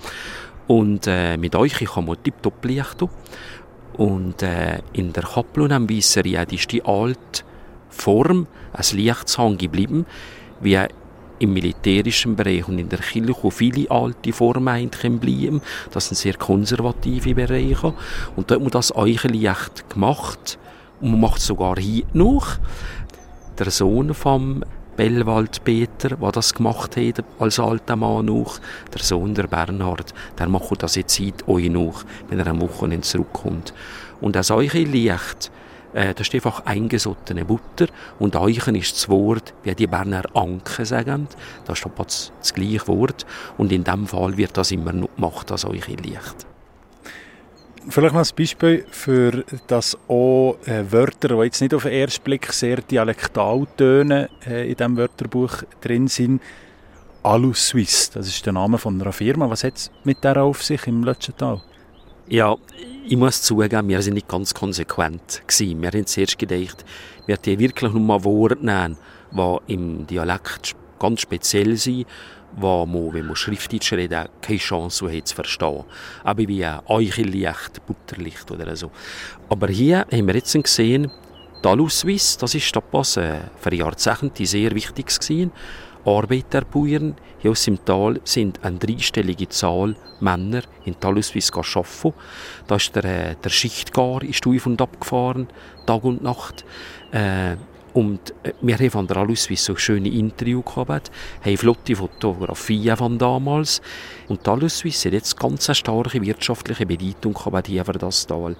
Und 0.67 1.07
äh, 1.07 1.37
mit 1.37 1.55
euch 1.55 1.73
kann 1.73 2.05
man 2.05 2.21
tiptop 2.23 2.63
lichten. 2.63 3.09
Und 3.97 4.41
äh, 4.41 4.79
in 4.93 5.13
der 5.13 5.23
Kaplananweisserie 5.23 6.45
ist 6.51 6.71
die 6.71 6.83
alte 6.83 7.43
Form 7.89 8.47
als 8.71 8.93
Lichtshang 8.93 9.57
geblieben, 9.57 10.05
wie 10.61 10.79
im 11.39 11.53
militärischen 11.53 12.35
Bereich 12.35 12.67
und 12.67 12.79
in 12.79 12.89
der 12.89 12.99
Kirche 12.99 13.51
viele 13.51 13.89
alte 13.89 14.33
Formen 14.33 14.89
bleiben. 15.19 15.61
Das 15.91 16.07
sind 16.07 16.17
sehr 16.17 16.35
konservative 16.35 17.35
Bereiche. 17.35 17.93
Und 18.35 18.49
da 18.49 18.55
hat 18.55 18.61
man 18.61 18.71
das 18.71 18.95
Eichenlicht 18.95 19.89
gemacht. 19.89 20.57
Und 21.01 21.11
man 21.11 21.21
macht 21.21 21.39
es 21.39 21.47
sogar 21.47 21.77
hier 21.77 22.03
noch. 22.13 22.57
Der 23.57 23.69
Sohn 23.69 24.13
vom 24.13 24.63
Bellwald 24.95 25.63
Peter, 25.63 26.15
der 26.15 26.31
das 26.31 26.53
gemacht 26.53 26.97
hat, 26.97 27.23
als 27.39 27.59
alter 27.59 27.95
Mann 27.95 28.25
noch, 28.25 28.59
der 28.93 29.01
Sohn 29.01 29.33
der 29.33 29.47
Bernhard, 29.47 30.13
der 30.37 30.47
macht 30.47 30.83
das 30.83 30.95
jetzt 30.95 31.15
seit 31.15 31.47
euch 31.47 31.69
noch, 31.69 32.03
wenn 32.29 32.39
er 32.39 32.47
am 32.47 32.61
Wochenende 32.61 33.01
zurückkommt. 33.01 33.73
Und 34.21 34.35
das 34.35 34.51
Eichenlicht, 34.51 35.51
äh, 35.93 36.13
das 36.13 36.27
ist 36.27 36.35
einfach 36.35 36.65
eingesottene 36.65 37.45
Butter 37.45 37.87
und 38.19 38.35
Eichen 38.35 38.75
ist 38.75 38.95
das 38.95 39.09
Wort, 39.09 39.53
wie 39.63 39.75
die 39.75 39.87
Berner 39.87 40.23
Anke 40.33 40.85
sagen. 40.85 41.27
Das 41.65 41.79
ist 41.79 42.31
das, 42.39 42.53
gleiche 42.53 42.87
Wort 42.87 43.25
und 43.57 43.71
in 43.71 43.83
dem 43.83 44.07
Fall 44.07 44.37
wird 44.37 44.57
das 44.57 44.71
immer 44.71 44.93
noch 44.93 45.13
gemacht, 45.15 45.51
das 45.51 45.65
Eichenlicht. 45.65 46.47
Vielleicht 47.89 48.13
noch 48.13 48.21
ein 48.21 48.35
Beispiel 48.37 48.85
für 48.89 49.43
das 49.67 49.97
auch 50.07 50.57
äh, 50.65 50.89
Wörter, 50.89 51.29
die 51.29 51.43
jetzt 51.43 51.61
nicht 51.61 51.73
auf 51.73 51.83
den 51.83 51.91
ersten 51.91 52.23
Blick 52.23 52.51
sehr 52.53 52.77
dialektal 52.77 53.67
tönen, 53.75 54.29
äh, 54.47 54.69
in 54.69 54.77
diesem 54.77 54.95
Wörterbuch 54.95 55.63
drin 55.81 56.07
sind. 56.07 56.41
Alu 57.23 57.53
Suisse, 57.53 58.11
das 58.13 58.27
ist 58.27 58.45
der 58.45 58.53
Name 58.53 58.77
von 58.77 58.99
einer 59.01 59.11
Firma. 59.11 59.49
Was 59.49 59.65
hat 59.65 59.75
es 59.75 59.91
mit 60.05 60.23
der 60.23 60.37
auf 60.43 60.63
sich 60.63 60.87
im 60.87 61.03
letzten 61.03 61.35
Tal? 61.35 61.61
Ja, 62.29 62.55
ich 63.05 63.17
muss 63.17 63.41
zugeben, 63.41 63.89
wir 63.89 64.01
sind 64.01 64.13
nicht 64.13 64.29
ganz 64.29 64.53
konsequent 64.53 65.41
gewesen. 65.45 65.81
Wir 65.81 65.89
haben 65.89 66.05
zuerst 66.05 66.39
gedacht, 66.39 66.85
wir 67.25 67.35
hätten 67.35 67.59
wirklich 67.59 67.91
nur 67.91 68.01
mal 68.01 68.23
Worte 68.23 68.65
nehmen, 68.65 68.97
die 69.31 69.73
im 69.73 70.07
Dialekt 70.07 70.73
ganz 70.99 71.19
speziell 71.19 71.75
sind, 71.75 72.07
wo 72.55 72.85
man, 72.85 73.13
wenn 73.13 73.25
man 73.25 73.35
Schriftdeutsch 73.35 73.91
redet, 73.91 74.29
keine 74.41 74.57
Chance 74.57 75.11
hat 75.11 75.27
zu 75.27 75.35
verstehen. 75.35 75.83
Aber 76.23 76.47
wie 76.47 76.63
Eichellicht, 76.63 77.85
Butterlicht 77.85 78.49
oder 78.49 78.73
so. 78.77 78.89
Aber 79.49 79.67
hier 79.67 80.07
haben 80.09 80.27
wir 80.27 80.35
jetzt 80.35 80.53
gesehen, 80.53 81.11
Taluswiss, 81.61 82.37
das 82.37 82.55
ist 82.55 82.73
etwas 82.73 83.13
für 83.15 83.75
Jahrzehnte 83.75 84.45
sehr 84.45 84.71
wichtig 84.71 85.07
gewesen. 85.07 85.51
Arbeiterbauern 86.05 87.15
hier 87.39 87.51
aus 87.51 87.63
dem 87.65 87.83
Tal 87.83 88.19
sind 88.23 88.63
eine 88.63 88.77
dreistellige 88.77 89.49
Zahl 89.49 89.95
Männer 90.19 90.61
in 90.85 90.99
Taluswiss 90.99 91.51
arbeiten. 91.51 92.13
Da 92.67 92.75
ist 92.75 92.95
der, 92.95 93.03
äh, 93.03 93.35
der 93.43 93.49
Schichtgar 93.49 94.23
ist 94.23 94.47
auf 94.47 94.65
und 94.65 94.81
ab 94.81 94.99
gefahren, 94.99 95.47
Tag 95.85 96.03
und 96.03 96.23
Nacht. 96.23 96.65
Äh, 97.11 97.57
Und 97.93 98.33
äh, 98.41 98.53
wir 98.59 98.75
haben 98.75 98.89
von 98.89 99.07
der 99.07 99.17
Aluswiss 99.17 99.65
so 99.65 99.75
schöne 99.75 100.09
Interview 100.09 100.63
gehabt, 100.63 101.11
haben 101.45 101.57
flotte 101.57 101.95
Fotografien 101.95 102.97
von 102.97 103.19
damals. 103.19 103.81
Und 104.27 104.47
die 104.47 104.49
hat 104.49 105.13
jetzt 105.13 105.39
ganz 105.39 105.69
eine 105.69 105.75
starke 105.75 106.19
wirtschaftliche 106.19 106.87
Bedeutung 106.87 107.35
gehabt 107.35 107.67
hier 107.67 107.85
für 107.85 107.93
das 107.93 108.25
Tal. 108.25 108.55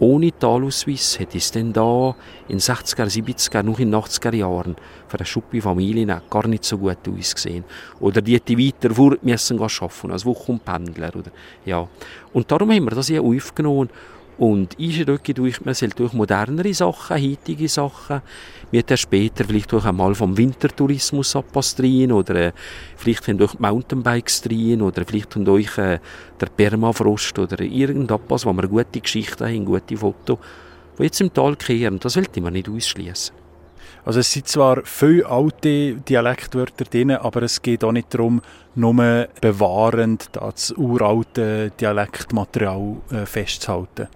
Ohne 0.00 0.30
die 0.30 0.46
Aluswiss 0.46 1.18
hätte 1.18 1.38
es 1.38 1.50
denn 1.50 1.72
da 1.72 2.14
in 2.46 2.58
60er, 2.58 3.06
70er, 3.06 3.62
noch 3.62 3.80
in 3.80 3.92
80er 3.92 4.34
Jahren 4.34 4.76
für 5.08 5.18
eine 5.18 5.26
Schuppi 5.26 5.60
Familie 5.60 6.22
gar 6.30 6.46
nicht 6.46 6.64
so 6.64 6.78
gut 6.78 6.98
ausgesehen. 7.08 7.64
Oder 7.98 8.22
die 8.22 8.34
hätte 8.34 8.56
weiter 8.56 8.94
vor 8.94 9.16
müssen 9.22 9.60
arbeiten, 9.60 10.12
als 10.12 10.24
Wochenpendler. 10.24 11.16
Oder, 11.16 11.30
ja. 11.64 11.88
Und 12.32 12.50
darum 12.50 12.70
haben 12.70 12.84
wir 12.84 12.94
das 12.94 13.08
hier 13.08 13.22
aufgenommen 13.22 13.90
und 14.38 14.78
einrücken 14.78 15.34
durch, 15.34 15.64
man 15.64 15.74
soll 15.74 15.90
durch 15.90 16.12
modernere 16.12 16.72
Sachen, 16.72 17.16
heutige 17.16 17.68
Sachen, 17.68 18.22
wird 18.70 18.90
er 18.90 18.96
später 18.96 19.44
vielleicht 19.44 19.72
durch 19.72 19.84
einmal 19.84 20.14
vom 20.14 20.36
Wintertourismus 20.36 21.34
abpasst 21.34 21.80
rein, 21.80 22.12
oder 22.12 22.34
äh, 22.36 22.52
vielleicht 22.96 23.26
durch 23.28 23.58
Mountainbikes 23.58 24.44
rein, 24.48 24.80
oder 24.80 25.04
vielleicht 25.04 25.34
durch 25.34 25.76
äh, 25.78 25.98
der 26.40 26.46
Permafrost, 26.46 27.38
oder 27.38 27.60
irgendetwas, 27.60 28.46
wo 28.46 28.52
wir 28.52 28.68
gute 28.68 29.00
Geschichten 29.00 29.44
haben, 29.44 29.64
gute 29.64 29.96
Fotos, 29.96 30.38
die 30.98 31.02
jetzt 31.02 31.20
im 31.20 31.34
Tal 31.34 31.56
kehren. 31.56 31.98
Das 31.98 32.16
wollte 32.16 32.40
man 32.40 32.52
nicht 32.52 32.68
ausschließen. 32.68 33.34
Also 34.04 34.20
es 34.20 34.32
sind 34.32 34.48
zwar 34.48 34.82
viele 34.84 35.26
alte 35.26 35.96
Dialektwörter 35.96 36.84
drin, 36.84 37.10
aber 37.10 37.42
es 37.42 37.60
geht 37.60 37.84
auch 37.84 37.92
nicht 37.92 38.14
darum, 38.14 38.40
nur 38.74 39.28
bewahrend 39.40 40.30
das 40.32 40.72
uralte 40.72 41.72
Dialektmaterial 41.78 42.96
äh, 43.10 43.26
festzuhalten. 43.26 44.08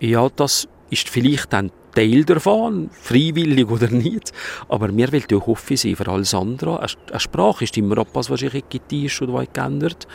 Ja, 0.00 0.28
das 0.34 0.68
ist 0.90 1.08
vielleicht 1.08 1.54
ein 1.54 1.70
Teil 1.94 2.24
davon, 2.24 2.90
freiwillig 2.92 3.70
oder 3.70 3.88
nicht. 3.88 4.32
Aber 4.68 4.94
wir 4.94 5.10
wollen 5.12 5.40
auch 5.40 5.48
offen 5.48 5.76
sein 5.78 5.96
für 5.96 6.06
alles 6.08 6.34
andere. 6.34 6.80
Eine 6.80 7.20
Sprache 7.20 7.64
ist 7.64 7.76
immer 7.78 7.96
etwas, 7.98 8.28
was 8.28 8.40
sich 8.40 8.54
ist 8.90 9.22
oder 9.22 9.46
geändert. 9.46 10.06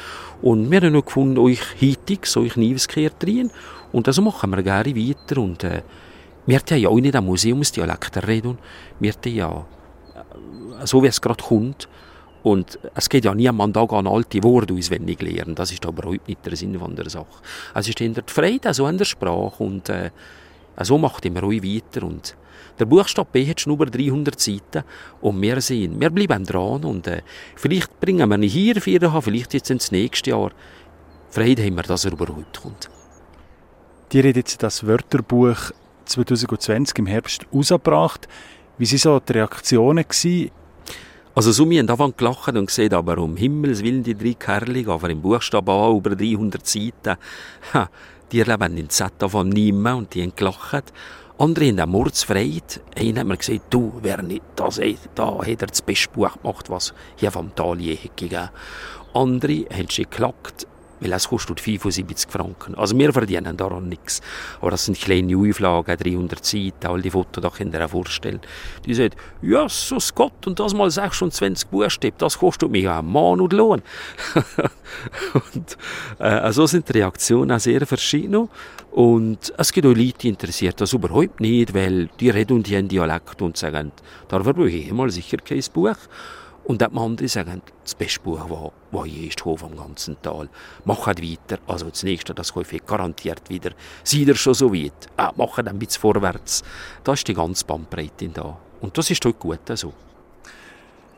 Und 0.44 0.70
wir 0.70 0.82
haben 0.82 1.02
gefunden, 1.04 1.40
euch 1.40 1.62
heutig, 1.82 2.28
so 2.28 2.42
euch 2.42 2.56
Nieveskehrt 2.56 3.26
rein. 3.26 3.50
Und 3.92 4.08
das 4.08 4.22
machen 4.22 4.52
wir 4.52 4.62
gerne 4.62 4.96
weiter. 4.96 5.42
Und 5.42 5.64
äh, 5.64 5.82
wir 6.46 6.60
haben 6.60 6.78
ja 6.78 6.90
auch 6.90 7.00
nicht 7.00 7.16
ein 7.16 7.26
Museumsdialekt 7.26 8.28
reden. 8.28 8.60
Wir 9.00 9.14
haben 9.14 9.36
ja, 9.36 9.66
äh, 10.16 10.86
so 10.86 11.02
wie 11.02 11.08
es 11.08 11.20
gerade 11.20 11.44
kommt, 11.44 11.90
und 12.44 12.80
es 12.96 13.08
geht 13.08 13.26
ja 13.26 13.36
niemand 13.36 13.78
auch 13.78 13.94
an 13.94 14.08
alte 14.08 14.44
Worte 14.44 14.74
auswendig 14.74 15.22
lernen. 15.22 15.54
Das 15.54 15.72
ist 15.72 15.86
aber 15.86 16.04
überhaupt 16.04 16.28
nicht 16.28 16.46
der 16.46 16.56
Sinn 16.56 16.78
von 16.80 16.96
der 16.96 17.10
Sache. 17.10 17.28
Es 17.76 17.88
ist 17.88 18.02
in 18.02 18.14
der 18.16 18.24
Freude, 18.26 18.74
so 18.74 18.88
in 18.88 18.98
der 18.98 19.06
Sprache. 19.06 19.64
Und 19.64 19.90
äh, 19.90 20.10
so 20.82 20.98
macht 20.98 21.26
immer 21.26 21.42
ruhig 21.42 21.64
weiter. 21.64 22.06
Und 22.06 22.36
der 22.80 22.86
Buchstabe 22.86 23.30
B 23.32 23.48
hat 23.48 23.60
schon 23.60 23.74
über 23.74 23.86
300 23.86 24.40
Seiten. 24.40 24.84
Und 25.22 25.40
wir 25.40 25.62
sehen, 25.62 26.00
wir 26.00 26.10
bleiben 26.10 26.44
dran. 26.44 26.84
Und 26.84 27.06
äh, 27.06 27.22
vielleicht 27.56 28.00
bringen 28.00 28.28
wir 28.28 28.38
ihn 28.38 28.50
hier 28.50 28.82
für 28.82 29.22
vielleicht 29.22 29.54
jetzt 29.54 29.70
ins 29.70 29.92
nächste 29.92 30.32
Jahr. 30.32 30.52
Freude 31.30 31.64
haben 31.64 31.76
wir, 31.76 31.84
dass 31.84 32.06
er 32.06 32.14
überhaupt 32.14 32.60
kommt. 32.60 32.90
Die 34.12 34.28
hat 34.28 34.36
jetzt 34.36 34.64
das 34.64 34.86
Wörterbuch 34.86 35.72
2020 36.06 36.98
im 36.98 37.06
Herbst 37.06 37.46
rausgebracht. 37.54 38.28
Wie 38.80 38.90
waren 38.90 38.98
so 38.98 39.20
die 39.20 39.34
Reaktionen? 39.34 40.04
Gewesen? 40.04 40.52
Also 41.34 41.54
so, 41.54 41.64
haben 41.64 41.88
davon 41.88 42.14
gelacht 42.18 42.56
und 42.58 42.66
gesehen, 42.66 42.94
aber 42.94 43.18
um 43.18 43.38
Himmels 43.38 43.82
Willen, 43.84 44.04
die 44.04 44.16
drei 44.16 44.34
Kerle, 44.34 44.86
aber 44.92 45.10
im 45.10 45.22
Buchstaben 45.22 45.70
A 45.70 45.90
über 45.90 46.14
300 46.14 46.68
Seiten, 46.68 47.16
ha, 47.74 47.90
die 48.32 48.42
erleben 48.42 48.76
den 48.76 48.90
Z 48.90 49.14
davon 49.18 49.48
nicht 49.48 49.74
mehr 49.74 49.96
und 49.96 50.14
die 50.14 50.24
haben 50.24 50.36
gelacht. 50.36 50.92
Andere 51.38 51.68
haben 51.70 51.80
auch 51.80 51.86
Mordsfreude. 51.88 52.82
Einer 52.98 53.22
hat 53.22 53.28
mir 53.28 53.38
gesagt, 53.38 53.62
du, 53.70 53.94
wer 54.02 54.22
nicht 54.22 54.44
das, 54.58 54.78
ey, 54.78 54.98
da 55.16 55.40
hat 55.40 55.48
er 55.62 55.68
das 55.68 55.82
beste 55.82 56.10
Buch 56.10 56.36
gemacht, 56.42 56.70
was 56.70 56.94
hier 57.16 57.32
vom 57.32 57.56
Tal 57.56 57.80
je 57.80 57.96
gegeben 57.96 58.50
Andere 59.14 59.66
haben 59.72 59.90
schon 59.90 60.06
geklagt, 60.06 60.68
weil 61.02 61.14
es 61.14 61.28
kostet 61.28 61.60
75 61.60 62.30
Franken. 62.30 62.76
Also 62.76 62.98
wir 62.98 63.12
verdienen 63.12 63.58
daran 63.58 63.90
nichts. 63.90 64.22
Aber 64.62 64.72
das 64.72 64.86
sind 64.86 65.00
kleine 65.00 65.36
Auflagen, 65.36 65.98
300 65.98 66.46
Seiten, 66.46 66.88
all 66.88 67.02
die 67.02 67.10
Fotos, 67.10 67.42
da 67.42 67.50
könnt 67.50 67.74
ihr 67.74 67.82
euch 67.82 67.92
vorstellen. 67.92 68.40
Die 68.86 68.94
sagen, 68.94 69.16
ja, 69.42 69.68
so 69.68 69.98
Gott, 70.16 70.46
und 70.46 70.60
das 70.60 70.74
mal 70.74 70.90
26 70.90 71.68
Buchstaben, 71.70 72.16
das 72.20 72.38
kostet 72.38 72.70
mich 72.70 72.88
einen 72.88 73.12
Mann 73.12 73.42
und 73.42 73.52
Lohn. 73.54 73.82
und 75.34 75.78
äh, 76.20 76.52
so 76.54 76.68
sind 76.68 76.88
die 76.88 77.00
Reaktionen 77.00 77.52
auch 77.52 77.60
sehr 77.60 77.86
verschieden. 77.86 78.48
Und 78.92 79.54
es 79.58 79.72
gibt 79.72 79.88
auch 79.88 79.96
Leute, 79.96 80.18
die 80.20 80.30
interessiert 80.30 80.80
das 80.82 80.94
überhaupt 80.94 81.40
nicht, 81.40 81.74
weil 81.74 82.10
die 82.20 82.30
reden 82.30 82.58
und 82.58 82.68
die 82.68 82.82
Dialekt 82.88 83.42
und 83.42 83.58
sagen, 83.58 83.92
da 84.28 84.38
brauche 84.38 84.70
ich 84.70 84.92
mal 84.92 85.10
sicher 85.10 85.38
kein 85.38 85.64
Buch. 85.74 85.96
Und 86.64 86.82
dann 86.82 86.98
andere 86.98 87.28
sagen, 87.28 87.62
das 87.84 87.96
beste 87.96 88.20
Buch, 88.20 88.40
das, 88.48 89.02
das 89.02 89.08
je 89.08 89.28
ist 89.28 89.42
vom 89.42 89.76
ganzen 89.76 90.22
Tal. 90.22 90.48
Mach 90.86 91.08
halt 91.08 91.22
weiter. 91.22 91.60
Also 91.68 91.90
das 91.90 92.04
nächste, 92.04 92.34
das 92.34 92.54
kaufe 92.54 92.76
ich 92.76 92.86
garantiert 92.86 93.50
wieder. 93.50 93.72
Seid 94.04 94.28
ihr 94.28 94.36
schon 94.36 94.54
so 94.54 94.74
weit? 94.74 95.08
Ah, 95.18 95.32
mach 95.36 95.58
ein 95.58 95.80
bisschen 95.80 96.02
vorwärts. 96.02 96.64
Da 97.04 97.14
ist 97.14 97.28
die 97.28 97.34
ganze 97.34 97.66
Bandbreite 97.66 98.30
da. 98.30 98.58
Und 98.80 98.98
das 98.98 99.10
ist 99.10 99.26
doch 99.26 99.38
gut 99.38 99.60
so. 99.66 99.72
Also. 99.72 99.94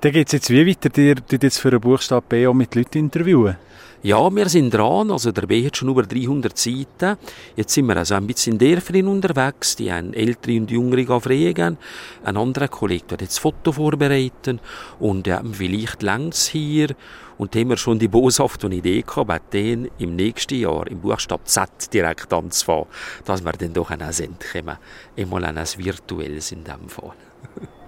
Dann 0.01 0.12
geht 0.12 0.27
es 0.27 0.34
jetzt 0.34 0.49
wie 0.49 0.67
weiter? 0.67 0.89
Dir 0.89 1.15
jetzt 1.41 1.60
für 1.60 1.69
einen 1.69 1.82
Buchstabe 1.82 2.25
B 2.27 2.47
auch 2.47 2.53
mit 2.53 2.73
Leuten 2.75 2.99
interviewen? 2.99 3.58
Ja, 4.05 4.29
wir 4.35 4.49
sind 4.49 4.73
dran. 4.73 5.11
Also 5.11 5.31
der 5.31 5.47
B 5.47 5.65
hat 5.65 5.77
schon 5.77 5.87
über 5.87 6.03
300 6.03 6.57
Seiten. 6.57 7.17
Jetzt 7.55 7.73
sind 7.73 7.85
wir 7.85 7.95
also 7.95 8.15
ein 8.15 8.27
bisschen 8.27 8.57
Dörfern 8.57 9.07
unterwegs. 9.07 9.77
Die 9.77 9.93
haben 9.93 10.13
ältere 10.13 10.57
und 10.57 10.69
jüngere 10.69 11.21
fragen. 11.21 11.77
Ein 12.25 12.35
anderer 12.35 12.67
Kollege 12.67 13.13
hat 13.13 13.21
jetzt 13.21 13.39
Foto 13.39 13.71
vorbereitet. 13.71 14.59
Und 14.99 15.25
ja, 15.25 15.41
vielleicht 15.49 16.03
längst 16.03 16.49
hier. 16.49 16.89
Und 17.37 17.55
da 17.55 17.59
haben 17.61 17.69
wir 17.69 17.77
schon 17.77 17.97
die 17.97 18.09
boshafte 18.09 18.67
Idee 18.67 19.03
gehabt, 19.03 19.53
den 19.53 19.89
im 19.99 20.17
nächsten 20.17 20.59
Jahr 20.59 20.85
im 20.87 20.99
Buchstabe 20.99 21.45
Z 21.45 21.93
direkt 21.93 22.33
anzufangen, 22.33 22.87
dass 23.23 23.41
wir 23.41 23.53
dann 23.53 23.71
doch 23.71 23.89
an 23.89 24.01
ein 24.01 24.11
Send 24.11 24.43
kommen. 24.51 24.79
Einmal 25.15 25.45
an 25.45 25.57
ein 25.57 25.67
virtuelles 25.77 26.51
in 26.51 26.65
dem 26.65 26.89
Fall 26.89 27.13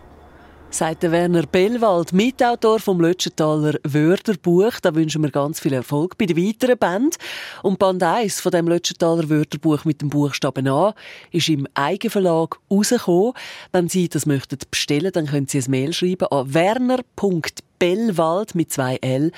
sagt 0.75 1.03
Werner 1.03 1.43
Bellwald, 1.43 2.11
Mitautor 2.11 2.79
vom 2.79 2.99
Lötschentaler 2.99 3.75
Wörterbuch. 3.83 4.81
Da 4.81 4.93
wünschen 4.93 5.23
wir 5.23 5.31
ganz 5.31 5.61
viel 5.61 5.71
Erfolg 5.71 6.17
bei 6.17 6.25
der 6.25 6.35
weiteren 6.35 6.77
Band. 6.77 7.15
Und 7.63 7.79
Band 7.79 8.03
1 8.03 8.41
von 8.41 8.51
dem 8.51 8.67
Lötschentaler 8.67 9.29
Wörterbuch 9.29 9.85
mit 9.85 10.01
dem 10.01 10.09
Buchstaben 10.09 10.67
A 10.67 10.93
ist 11.31 11.47
im 11.47 11.65
Eigenverlag 11.75 12.57
rausgekommen. 12.69 13.31
Wenn 13.71 13.87
Sie 13.87 14.09
das 14.09 14.25
möchten 14.25 14.57
bestellen, 14.69 15.13
dann 15.13 15.27
können 15.27 15.47
Sie 15.47 15.59
ein 15.59 15.71
Mail 15.71 15.93
schreiben 15.93 16.27
an 16.27 16.53
werner.bellwald 16.53 18.53
mit 18.53 18.73
zwei 18.73 18.97
L 18.97 19.31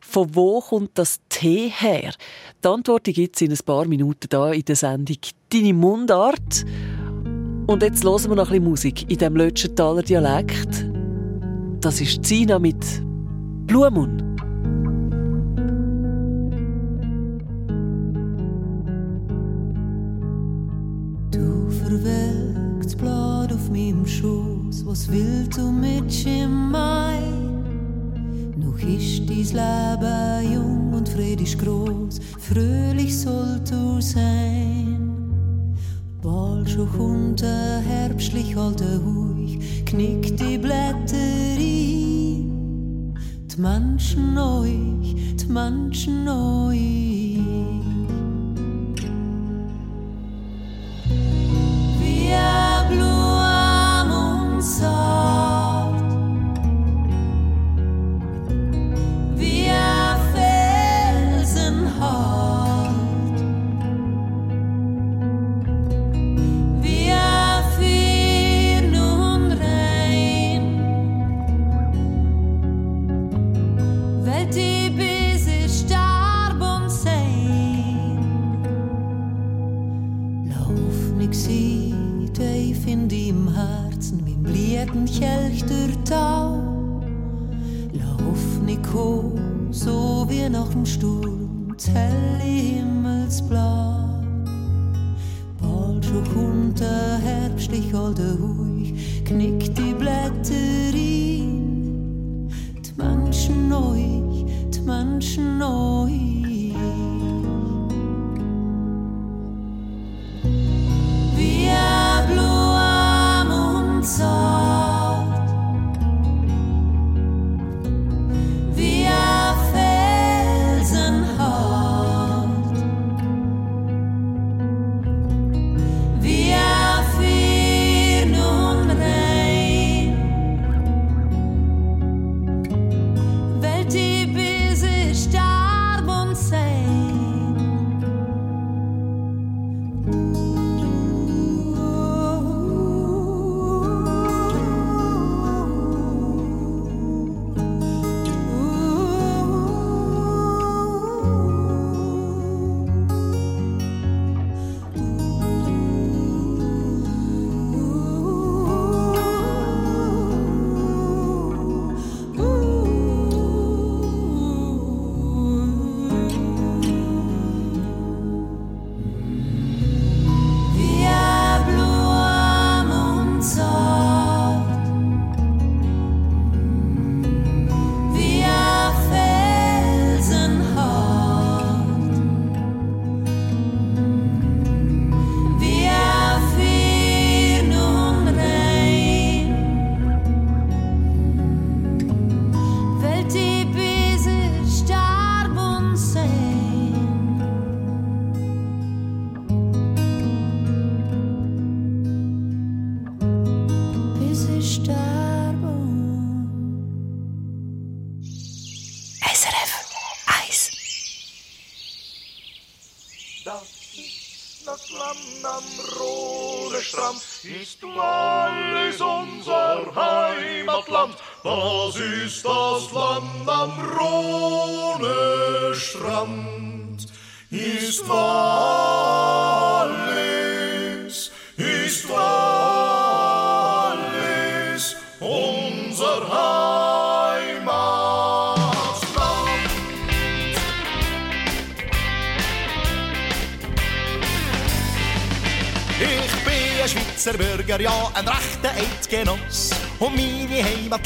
Von 0.00 0.34
wo 0.34 0.60
kommt 0.60 0.98
das 0.98 1.20
T 1.28 1.68
her? 1.68 2.12
Die 2.62 2.68
Antwort 2.68 3.04
gibt 3.04 3.36
es 3.36 3.42
in 3.42 3.50
ein 3.50 3.58
paar 3.64 3.86
Minuten 3.86 4.28
da 4.28 4.52
in 4.52 4.64
der 4.64 4.76
Sendung 4.76 5.16
«Deine 5.48 5.72
Mundart». 5.72 6.64
Und 7.66 7.82
jetzt 7.82 8.04
hören 8.04 8.28
wir 8.28 8.36
noch 8.36 8.50
ein 8.50 8.58
bisschen 8.58 8.64
Musik 8.64 9.02
in 9.02 9.18
diesem 9.18 9.36
Lötschentaler 9.36 10.02
Dialekt. 10.02 10.84
Das 11.80 12.00
ist 12.00 12.24
Zina 12.24 12.58
mit 12.58 12.84
Blumen. 13.66 14.18
Du 21.30 21.70
verwelktes 21.70 22.96
Blatt 22.96 23.52
auf 23.52 23.70
meinem 23.70 24.06
Schoß, 24.06 24.84
was 24.84 25.10
willst 25.10 25.56
du 25.56 25.70
mit 25.70 26.26
im 26.26 26.70
Mai? 26.72 27.20
Noch 28.56 28.78
ist 28.78 29.28
dein 29.28 29.36
Leben 29.38 30.52
jung 30.52 30.92
und 30.94 31.08
friedisch 31.08 31.56
groß, 31.56 32.18
fröhlich 32.38 33.18
sollst 33.18 33.72
du 33.72 34.00
sein. 34.00 35.21
Bald 36.22 36.70
schon 36.70 36.88
kommt 36.96 37.40
der 37.42 37.80
herbstlich 37.80 38.56
alte 38.56 39.00
Huch, 39.04 39.58
knickt 39.84 40.38
die 40.38 40.56
Blätter 40.56 41.16
ein. 41.58 43.12
Die 43.50 43.60
Menschen 43.60 44.38
euch, 44.38 45.16
die 45.34 45.46
Menschen 45.52 46.28
euch. 46.28 47.40
Wie 51.98 52.32
ein 52.32 52.88
Blumen 52.88 54.62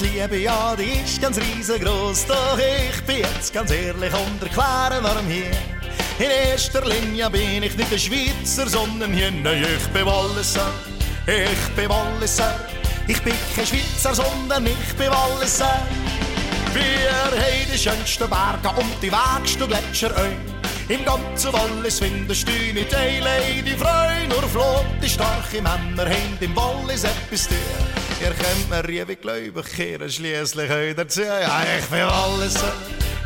Liebe, 0.01 0.39
ja, 0.39 0.75
die 0.77 1.01
ist 1.05 1.21
ganz 1.21 1.39
riesengroß. 1.39 2.27
Doch 2.27 2.59
ich 2.59 3.01
bin 3.03 3.19
jetzt 3.19 3.53
ganz 3.53 3.71
ehrlich 3.71 4.13
und 4.13 4.43
erkläre, 4.43 5.03
warum 5.03 5.27
hier. 5.27 5.51
In 6.19 6.31
erster 6.31 6.85
Linie 6.85 7.31
bin 7.31 7.63
ich 7.63 7.77
nicht 7.77 7.93
ein 7.93 7.99
Schweizer, 7.99 8.69
sondern 8.69 9.13
hier, 9.13 9.29
ich 9.29 9.87
bin 9.89 10.07
Walliser. 10.07 10.71
Ich 11.27 11.75
bin 11.75 11.89
Walliser. 11.89 12.55
Ich 13.07 13.23
bin 13.23 13.35
kein 13.55 13.67
Schweizer, 13.67 14.15
sondern 14.15 14.67
ich 14.67 14.95
bin 14.97 15.11
Walliser. 15.11 15.81
Wir 16.73 17.11
haben 17.13 17.73
die 17.73 17.79
schönsten 17.79 18.29
Berge 18.29 18.69
und 18.79 19.03
die 19.03 19.11
wegsten 19.11 19.69
Gletscher. 19.69 20.13
Im 20.89 21.05
ganzen 21.05 21.53
Wallis 21.53 21.99
findest 21.99 22.47
du 22.47 22.53
nicht 22.53 22.95
eine 22.95 23.21
Lady 23.21 23.77
Freu, 23.77 24.27
nur 24.29 24.43
flotte, 24.49 25.09
starke 25.09 25.63
Männer 25.63 26.05
haben 26.05 26.39
im 26.41 26.55
Wallis 26.55 27.05
etwas 27.05 27.49
tun. 27.49 27.96
Ihr 28.21 28.33
könnt 28.33 28.71
mir 28.71 28.89
ewig 28.89 29.21
gläubig 29.21 29.67
kehren, 29.77 30.11
schliesslich 30.11 30.71
euch 30.71 30.95
dazu. 30.97 31.23
Ja, 31.23 31.63
ich 31.79 31.87
bin 31.87 32.01
Walliser, 32.01 32.73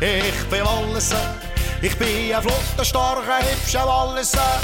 ich 0.01 0.49
bin 0.49 0.65
Walliser. 0.65 1.35
Ich 1.83 1.97
bin 1.97 2.31
ein 2.35 2.41
flotter, 2.43 2.85
starker, 2.85 3.39
hübscher 3.39 3.87
Walliser. 3.87 4.61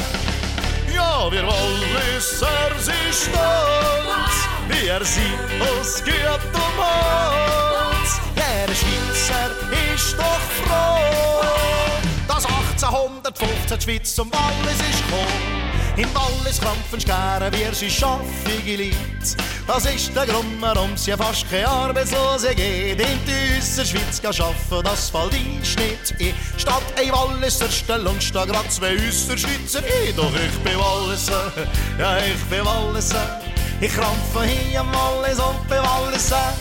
Ja, 0.93 1.31
wir 1.31 1.47
Walliser 1.47 2.47
sind 2.77 2.93
stolz, 3.11 4.35
wir 4.67 5.03
sind 5.03 5.61
aus 5.61 6.03
gutem 6.03 6.77
Holz. 6.77 8.19
Der 8.35 8.67
Schweizer 8.75 9.49
ist 9.95 10.15
doch 10.15 10.39
froh, 10.63 11.41
dass 12.27 12.45
1815 12.45 13.77
die 13.79 13.83
Schweiz 13.83 14.13
zum 14.13 14.31
Wallis 14.31 14.79
ist 14.91 15.03
gekommen. 15.05 15.66
Im 15.97 16.13
Wallis 16.13 16.61
krampfen 16.61 17.01
Scheren, 17.01 17.51
wir 17.51 17.73
sind 17.73 17.91
schaffige 17.91 18.83
Leute. 18.83 18.97
Das 19.65 19.83
ist 19.85 20.15
der 20.15 20.27
Grund, 20.27 20.61
warum 20.61 20.91
ja 21.03 21.17
fast 21.17 21.49
keine 21.49 21.67
Arbeitslose 21.67 22.53
geht. 22.53 23.01
In 23.01 23.19
dieser 23.25 23.83
Schweiz 23.83 24.21
arbeiten, 24.23 24.83
das 24.83 25.09
fällt 25.09 25.33
uns 25.33 25.75
nicht 25.75 26.13
ein. 26.19 26.35
Statt 26.55 26.83
ein 26.97 27.11
Walliser 27.11 27.67
Stelle 27.71 28.07
und 28.07 28.21
stehen 28.21 28.47
grad 28.47 28.71
zwei 28.71 28.93
Äusser 28.93 29.35
Schweizer 29.35 29.79
ein. 29.79 30.15
Doch 30.15 30.31
ich 30.35 30.59
bin 30.59 30.77
Walliser, 30.77 31.51
ja 31.97 32.19
ich 32.19 32.43
bin 32.45 32.63
Walliser. 32.63 33.41
Ich 33.81 33.91
krampfe 33.91 34.43
hier 34.43 34.81
am 34.81 34.93
Wallis 34.93 35.39
und 35.39 35.67
bin 35.67 35.79
Walliser. 35.79 36.53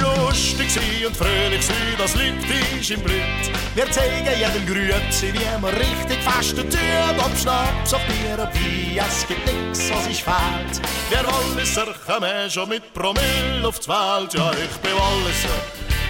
Lustig 0.00 0.70
sein 0.70 1.06
und 1.06 1.16
fröhlich 1.16 1.64
sein, 1.66 1.94
das 1.98 2.14
liegt 2.14 2.44
uns 2.74 2.90
im 2.90 3.00
Blut. 3.02 3.50
Wir 3.74 3.90
zeigen 3.90 4.26
jedem 4.38 4.66
Grüezi, 4.66 5.32
wie 5.32 5.60
man 5.60 5.74
richtig 5.74 6.18
feste 6.22 6.68
tut. 6.68 7.18
Ob 7.18 7.36
Schnaps, 7.36 7.92
ob 7.92 8.00
Bier, 8.06 8.34
ob 8.42 8.54
Wein, 8.54 9.04
es 9.08 9.26
gibt 9.26 9.44
nix, 9.46 9.90
was 9.90 10.06
ich 10.06 10.22
fehlt. 10.22 10.80
Wir 11.10 11.24
Walliser 11.26 11.86
kommen 12.06 12.50
schon 12.50 12.68
mit 12.68 12.92
Promille 12.94 13.66
aufs 13.66 13.88
Welt. 13.88 14.34
Ja, 14.34 14.50
ich 14.52 14.76
bin 14.78 14.92
Walliser, 14.92 15.58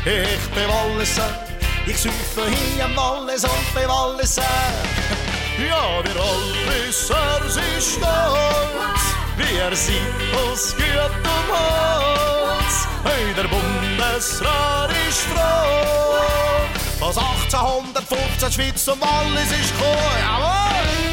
ich 0.05 0.55
bin 0.55 0.69
Walliser. 0.69 1.47
Ich 1.87 1.99
säufe 1.99 2.43
hier 2.51 2.85
am 2.85 2.97
Wallis 2.97 3.45
und 3.45 3.75
bin 3.75 3.89
Walliser. 3.89 4.43
Ja, 5.57 6.05
wir 6.05 6.15
Walliser 6.15 7.41
sind 7.49 7.83
stolz. 7.83 9.03
Wir 9.39 9.75
sind 9.75 9.97
aus 10.35 10.75
gutem 10.77 11.47
Holz. 12.67 12.89
Hey, 13.05 13.35
der 13.35 13.49
Bundesrat 13.49 14.91
ist 15.09 15.21
froh. 15.21 16.67
Was 16.99 17.17
1815 17.19 18.53
Schweiz 18.53 18.89
und 18.89 19.01
Wallis 19.01 19.51
ist 19.53 19.73
gekommen. 19.73 19.97
Jawohl! 20.21 21.06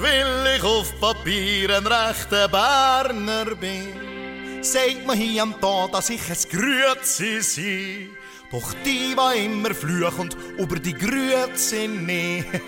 Weil 0.00 0.56
ich 0.56 0.62
auf 0.62 0.98
Papier 1.00 1.76
ein 1.76 1.86
rechter 1.86 2.48
Berner 2.48 3.54
bin. 3.54 4.62
Sagt 4.62 5.06
man 5.06 5.16
hier 5.16 5.42
am 5.42 5.60
Tag, 5.60 5.92
dass 5.92 6.10
ich 6.10 6.22
ein 6.28 6.36
Grüezi 6.50 7.40
sei. 7.40 8.08
Doch 8.50 8.74
die, 8.84 9.16
war 9.16 9.34
immer 9.34 9.74
fluchen 9.74 10.30
über 10.58 10.76
die 10.76 10.94
Grüezi 10.94 11.88
nicht. 11.88 12.46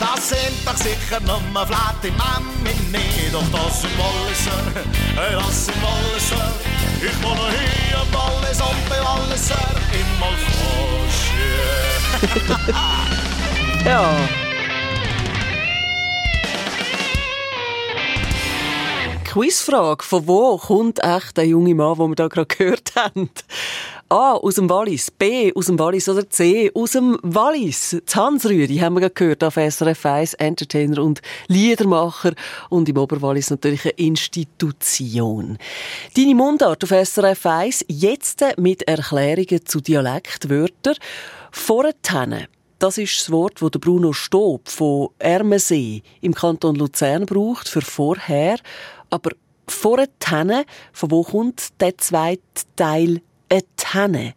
Das 0.00 0.30
sind 0.30 0.66
doch 0.66 0.76
sicher 0.78 1.20
nur 1.20 1.66
flatte 1.66 2.10
Mami, 2.16 2.74
nee, 2.90 3.28
doch 3.30 3.44
das 3.52 3.82
sind 3.82 3.92
Walliser, 3.98 4.82
hey, 5.14 5.34
das 5.34 5.66
sind 5.66 5.76
Walliser. 5.82 6.52
Ich 7.02 7.22
wohne 7.22 7.52
hier 7.52 7.98
am 7.98 8.08
Wallis 8.14 8.60
und 8.62 8.88
bei 8.88 8.98
Walliser 8.98 9.68
immer 9.92 10.32
falsch. 10.48 11.30
Ja. 13.84 14.49
Quizfrage. 19.32 20.02
Von 20.04 20.26
wo 20.26 20.56
kommt 20.56 21.04
echt 21.04 21.36
der 21.36 21.46
junge 21.46 21.72
Mann, 21.72 21.96
den 21.96 22.08
wir 22.08 22.14
da 22.16 22.26
gerade 22.26 22.46
gehört 22.46 22.96
haben? 22.96 23.30
A. 24.08 24.32
Aus 24.32 24.56
dem 24.56 24.68
Wallis. 24.68 25.08
B. 25.12 25.52
Aus 25.54 25.66
dem 25.66 25.78
Wallis. 25.78 26.08
Oder 26.08 26.28
C. 26.28 26.68
Aus 26.74 26.92
dem 26.92 27.16
Wallis. 27.22 27.96
Rüdi 28.44 28.78
haben 28.78 28.94
wir 28.94 29.02
gerade 29.02 29.14
gehört 29.14 29.44
auf 29.44 29.54
SRF 29.54 30.04
1. 30.04 30.34
Entertainer 30.34 31.00
und 31.00 31.22
Liedermacher. 31.46 32.32
Und 32.70 32.88
im 32.88 32.96
Oberwallis 32.96 33.50
natürlich 33.50 33.84
eine 33.84 33.92
Institution. 33.92 35.58
Deine 36.16 36.34
Mundart 36.34 36.82
auf 36.82 36.90
SRF 36.90 37.46
1. 37.46 37.84
Jetzt 37.86 38.42
mit 38.56 38.82
Erklärungen 38.82 39.64
zu 39.64 39.80
Dialektwörtern. 39.80 40.96
Vorher 41.52 41.94
das 42.80 42.96
ist 42.96 43.20
das 43.20 43.30
Wort, 43.30 43.60
das 43.60 43.70
Bruno 43.72 44.14
Stob 44.14 44.66
von 44.70 45.10
Ermensee 45.18 46.02
im 46.22 46.32
Kanton 46.32 46.76
Luzern 46.76 47.26
braucht 47.26 47.68
für 47.68 47.82
vorher. 47.82 48.56
Aber 49.10 49.30
vorher, 49.66 50.08
von 50.92 51.10
wo 51.10 51.22
kommt 51.22 51.80
der 51.80 51.98
zweite 51.98 52.40
Teil 52.76 53.20
eine 53.48 53.62
Tenne? 53.76 54.34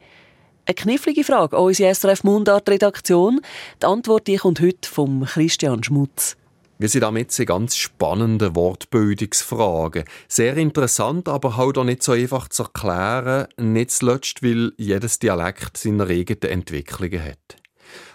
Eine 0.65 0.75
knifflige 0.75 1.23
Frage 1.23 1.57
an 1.57 1.63
unsere 1.63 1.93
SRF 1.93 2.23
Mundart-Redaktion. 2.23 3.41
Die 3.81 3.85
Antwort 3.85 4.27
die 4.27 4.37
kommt 4.37 4.61
heute 4.61 4.89
vom 4.89 5.25
Christian 5.25 5.83
Schmutz. 5.83 6.37
Wir 6.79 6.89
sind 6.89 7.01
damit 7.01 7.37
eine 7.37 7.45
ganz 7.45 7.75
spannende 7.75 8.55
Wortbildungsfrage. 8.55 10.05
Sehr 10.27 10.57
interessant, 10.57 11.29
aber 11.29 11.55
halt 11.55 11.77
auch 11.77 11.83
nicht 11.83 12.01
so 12.01 12.13
einfach 12.13 12.49
zu 12.49 12.63
erklären. 12.63 13.47
Nicht 13.57 13.91
zuletzt, 13.91 14.41
weil 14.41 14.73
jedes 14.77 15.19
Dialekt 15.19 15.77
seine 15.77 16.03
eigenen 16.03 16.51
Entwicklungen 16.51 17.23
hat. 17.23 17.57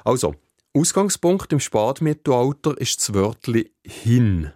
Also, 0.04 0.34
Ausgangspunkt 0.74 1.52
im 1.52 1.60
Spätmittelalter 1.60 2.76
ist 2.78 3.00
das 3.00 3.14
Wörtli 3.14 3.70
hin. 3.86 4.52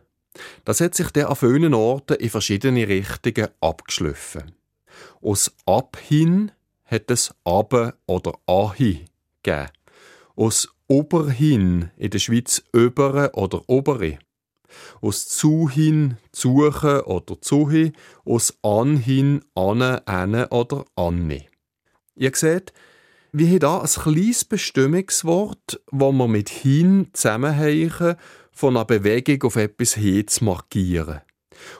Das 0.64 0.80
hat 0.80 0.94
sich 0.94 1.10
dann 1.10 1.26
an 1.26 1.36
vielen 1.36 1.74
Orten 1.74 2.16
in 2.16 2.30
verschiedene 2.30 2.88
Richtungen 2.88 3.48
abgeschliffen. 3.60 4.52
Aus 5.20 5.52
abhin 5.66 6.52
hat 6.84 7.10
es 7.10 7.34
abe 7.44 7.94
oder 8.06 8.34
ahi 8.46 9.06
gegeben. 9.42 9.68
Aus 10.36 10.68
oberhin 10.88 11.90
in 11.96 12.10
der 12.10 12.18
Schweiz 12.18 12.62
öbere 12.74 13.32
oder 13.34 13.62
obere. 13.68 14.18
Aus 15.00 15.28
zuhin 15.28 16.16
zuche 16.32 17.06
oder 17.06 17.40
zuhi. 17.40 17.92
Aus 18.24 18.56
anhin 18.62 19.44
ane, 19.54 20.06
ane 20.06 20.48
oder 20.48 20.84
anne. 20.96 21.46
Ihr 22.14 22.32
seht, 22.34 22.72
wir 23.32 23.46
haben 23.46 23.58
hier 23.60 23.80
ein 23.82 23.86
kleines 23.88 24.44
Bestimmungswort, 24.44 25.80
das 25.90 26.12
wir 26.12 26.28
mit 26.28 26.50
hin 26.50 27.08
zusammenhängen, 27.14 28.16
von 28.52 28.76
einer 28.76 28.84
Bewegung 28.84 29.42
auf 29.44 29.56
etwas 29.56 29.94
hin 29.94 30.26
zu 30.28 30.44
markieren. 30.44 31.20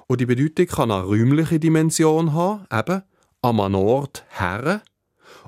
Und 0.06 0.20
die 0.20 0.26
Bedeutung 0.26 0.66
kann 0.66 0.90
eine 0.90 1.04
räumliche 1.04 1.58
Dimension 1.58 2.32
haben, 2.32 2.66
eben 2.72 3.02
an 3.42 3.60
einem 3.60 3.74
Ort 3.74 4.24
her, 4.30 4.82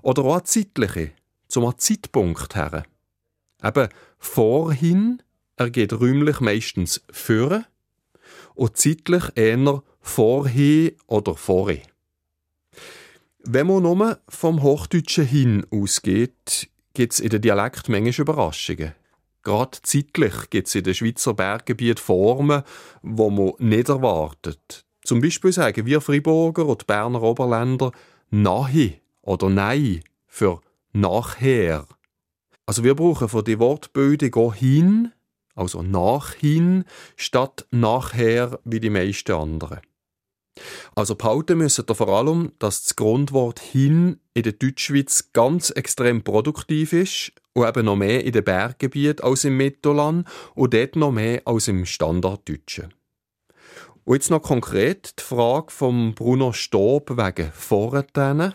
oder 0.02 0.24
auch 0.24 0.34
eine 0.34 0.44
zeitliche, 0.44 1.12
zum 1.48 1.72
Zeitpunkt 1.78 2.54
her. 2.54 2.84
Eben 3.62 3.88
vorhin 4.18 5.22
ergeht 5.56 5.92
räumlich 5.92 6.40
meistens 6.40 7.02
für 7.10 7.64
und 8.54 8.76
zeitlich 8.76 9.24
eher 9.34 9.82
vorhin 10.00 10.92
oder 11.06 11.36
vorhin. 11.36 11.82
Wenn 13.46 13.66
man 13.66 13.82
nur 13.82 14.18
vom 14.28 14.62
Hochdeutschen 14.62 15.26
hin 15.26 15.66
ausgeht, 15.70 16.68
gibt 16.94 17.12
es 17.12 17.20
in 17.20 17.28
den 17.30 17.42
Dialekt 17.42 17.88
manchmal 17.88 18.20
Überraschungen. 18.20 18.94
Gerade 19.44 19.78
zeitlich 19.82 20.50
gibt 20.50 20.68
es 20.68 20.74
in 20.74 20.84
den 20.84 20.94
Schweizer 20.94 21.34
Berggebieten 21.34 22.02
Formen, 22.02 22.62
wo 23.02 23.28
man 23.30 23.52
nicht 23.58 23.90
erwartet. 23.90 24.86
Zum 25.04 25.20
Beispiel 25.20 25.52
sagen 25.52 25.84
wir 25.84 26.00
Friburger 26.00 26.64
und 26.64 26.86
Berner 26.86 27.22
Oberländer 27.22 27.92
«nahi» 28.30 29.00
oder 29.20 29.50
«nei» 29.50 30.00
für 30.26 30.62
«nachher». 30.94 31.86
Also 32.64 32.82
wir 32.82 32.94
brauchen 32.94 33.28
für 33.28 33.42
die 33.42 33.58
Wortbildung 33.58 34.34
auch 34.34 34.54
«hin», 34.54 35.12
also 35.54 35.82
«nachhin», 35.82 36.84
statt 37.16 37.66
«nachher» 37.70 38.58
wie 38.64 38.80
die 38.80 38.88
meisten 38.88 39.32
anderen. 39.32 39.80
Also 40.94 41.16
behalten 41.16 41.58
müssen 41.58 41.88
wir 41.88 41.94
vor 41.94 42.08
allem, 42.08 42.52
dass 42.58 42.84
das 42.84 42.96
Grundwort 42.96 43.58
hin 43.58 44.20
in 44.34 44.44
der 44.44 44.52
Deutschschweiz 44.52 45.30
ganz 45.32 45.70
extrem 45.70 46.22
produktiv 46.22 46.92
ist 46.92 47.32
und 47.54 47.66
eben 47.66 47.86
noch 47.86 47.96
mehr 47.96 48.24
in 48.24 48.32
den 48.32 48.44
Berggebieten 48.44 49.24
als 49.24 49.44
im 49.44 49.56
Mittelland 49.56 50.28
und 50.54 50.74
dort 50.74 50.96
noch 50.96 51.12
mehr 51.12 51.42
als 51.44 51.68
im 51.68 51.86
Standarddeutschen. 51.86 52.94
Und 54.04 54.14
jetzt 54.14 54.30
noch 54.30 54.42
konkret 54.42 55.18
die 55.18 55.22
Frage 55.22 55.70
von 55.70 56.14
Bruno 56.14 56.52
Stob 56.52 57.16
wegen 57.16 57.50
vorher. 57.54 58.54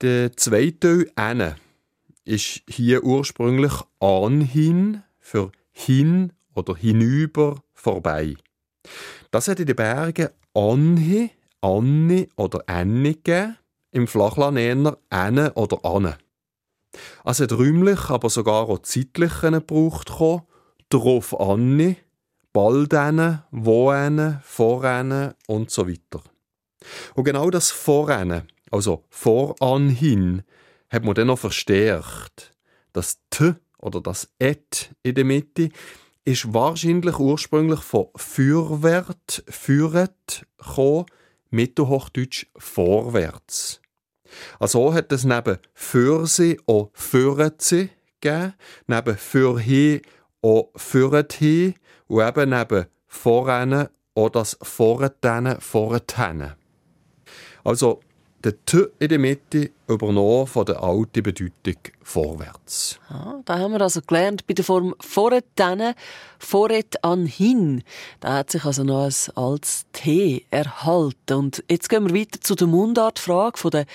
Der 0.00 0.36
zweite 0.36 1.06
Teil 1.14 1.56
ist 2.24 2.62
hier 2.68 3.04
ursprünglich 3.04 3.72
anhin 3.98 5.02
für 5.18 5.52
hin 5.72 6.32
oder 6.54 6.74
hinüber 6.74 7.62
vorbei. 7.74 8.34
Das 9.30 9.46
hat 9.46 9.60
in 9.60 9.66
den 9.66 9.76
Bergen 9.76 10.30
Anhi, 10.54 11.30
Anni 11.60 12.28
oder 12.36 12.64
Enni 12.66 13.14
gegeben, 13.14 13.56
im 13.92 14.06
Flachland 14.06 14.58
eher 14.58 14.98
Enne 15.10 15.52
oder 15.54 15.84
Anne. 15.84 16.18
Also 17.24 17.44
hat 17.44 17.52
räumlich, 17.52 18.08
aber 18.08 18.30
sogar 18.30 18.68
auch 18.68 18.78
zeitlich 18.80 19.40
gebraucht 19.40 20.10
drauf 20.88 21.40
Anni, 21.40 21.96
bald 22.52 22.92
ene, 22.92 23.44
wo 23.50 23.92
ene, 23.92 24.40
vor 24.44 24.84
ene 24.84 25.36
und 25.46 25.70
so 25.70 25.88
weiter. 25.88 26.22
Und 27.14 27.24
genau 27.24 27.50
das 27.50 27.70
vor 27.70 28.10
ene, 28.10 28.46
also 28.70 29.04
voran 29.08 29.88
hin, 29.88 30.42
hat 30.88 31.04
man 31.04 31.14
dann 31.14 31.28
noch 31.28 31.38
verstärkt. 31.38 32.54
Das 32.92 33.20
T 33.30 33.54
oder 33.78 34.00
das 34.00 34.28
Et 34.38 34.94
in 35.02 35.14
der 35.14 35.24
Mitte 35.24 35.70
ist 36.24 36.52
wahrscheinlich 36.52 37.18
ursprünglich 37.18 37.80
von 37.80 38.08
Fürwert, 38.16 39.42
Führet 39.48 40.46
gekommen, 40.58 41.06
Mittelhochdeutsch 41.50 42.46
vorwärts. 42.56 43.80
Also 44.58 44.94
hat 44.94 45.10
es 45.12 45.24
neben 45.24 45.58
Fürse 45.74 46.56
auch 46.66 46.90
Fürze 46.92 47.90
gegeben, 48.20 48.54
neben 48.86 49.16
Fürhe 49.16 50.02
auch 50.42 50.70
Fürete 50.76 51.74
und 52.06 52.26
eben 52.26 52.50
neben 52.50 52.86
Vorrennen 53.08 53.88
auch 54.14 54.28
das 54.30 54.56
Vorrennen, 54.62 55.60
Vorrennen. 55.60 56.54
Also 57.64 58.00
der 58.42 58.64
T 58.64 58.86
in 58.98 59.08
der 59.08 59.18
Mitte 59.18 59.70
übernommen 59.86 60.46
von 60.46 60.64
der 60.64 60.82
alten 60.82 61.22
Bedeutung 61.22 61.76
vorwärts. 62.02 62.98
Ah, 63.08 63.34
da 63.44 63.58
haben 63.58 63.72
wir 63.72 63.80
also 63.80 64.00
gelernt, 64.00 64.46
bei 64.46 64.54
der 64.54 64.64
Form 64.64 64.94
vorret 65.00 65.44
dann, 65.56 65.94
vorret 66.38 67.04
an 67.04 67.26
hin. 67.26 67.82
Da 68.20 68.34
hat 68.34 68.50
sich 68.50 68.64
also 68.64 68.82
noch 68.82 69.04
ein 69.04 69.36
altes 69.36 69.84
T 69.92 70.46
erhalten. 70.50 71.34
Und 71.34 71.64
jetzt 71.70 71.88
gehen 71.88 72.08
wir 72.08 72.18
weiter 72.18 72.40
zu 72.40 72.54
der 72.54 72.66
Mundartfrage 72.66 73.58
von 73.58 73.70
der 73.72 73.86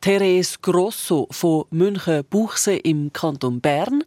Therese 0.00 0.58
Grosso 0.62 1.26
von 1.30 1.64
München-Buchse 1.70 2.76
im 2.76 3.12
Kanton 3.12 3.60
Bern. 3.60 4.04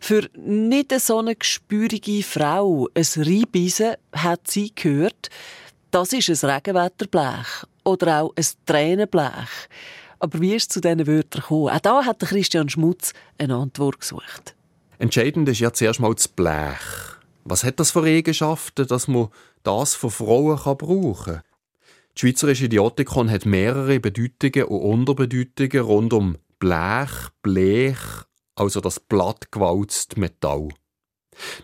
Für 0.00 0.28
nicht 0.34 0.98
so 0.98 1.18
eine 1.18 1.36
gespürige 1.36 2.22
Frau, 2.22 2.88
ein 2.94 3.04
Reibisen, 3.16 3.94
hat 4.12 4.48
sie 4.48 4.72
gehört, 4.74 5.28
das 5.90 6.12
ist 6.12 6.44
ein 6.44 6.50
Regenwetterblech 6.50 7.64
oder 7.90 8.22
auch 8.22 8.32
ein 8.36 8.46
Tränenblech. 8.66 9.68
Aber 10.18 10.40
wie 10.40 10.54
ist 10.54 10.64
es 10.64 10.68
zu 10.68 10.80
diesen 10.80 11.06
Wörtern 11.06 11.40
gekommen? 11.40 11.70
Auch 11.70 11.80
da 11.80 12.04
hat 12.04 12.20
Christian 12.20 12.68
Schmutz 12.68 13.12
eine 13.38 13.56
Antwort 13.56 14.00
gesucht. 14.00 14.54
Entscheidend 14.98 15.48
ist 15.48 15.60
ja 15.60 15.72
zuerst 15.72 16.00
mal 16.00 16.14
das 16.14 16.28
Blech. 16.28 17.16
Was 17.44 17.64
hat 17.64 17.80
das 17.80 17.90
für 17.90 18.04
Eigenschaften, 18.04 18.86
dass 18.86 19.08
man 19.08 19.28
das 19.62 19.94
von 19.94 20.10
Frauen 20.10 20.58
kann 20.58 20.76
brauchen 20.76 21.34
kann? 21.34 21.42
Die 22.16 22.20
Schweizerische 22.20 22.66
Idiotikon 22.66 23.30
hat 23.30 23.46
mehrere 23.46 23.98
Bedeutungen 23.98 24.64
und 24.68 25.08
Unterbedeutungen 25.08 25.86
rund 25.86 26.12
um 26.12 26.36
Blech, 26.58 27.28
Blech, 27.40 27.98
also 28.54 28.80
das 28.80 29.00
blattgewalzte 29.00 30.20
Metall. 30.20 30.68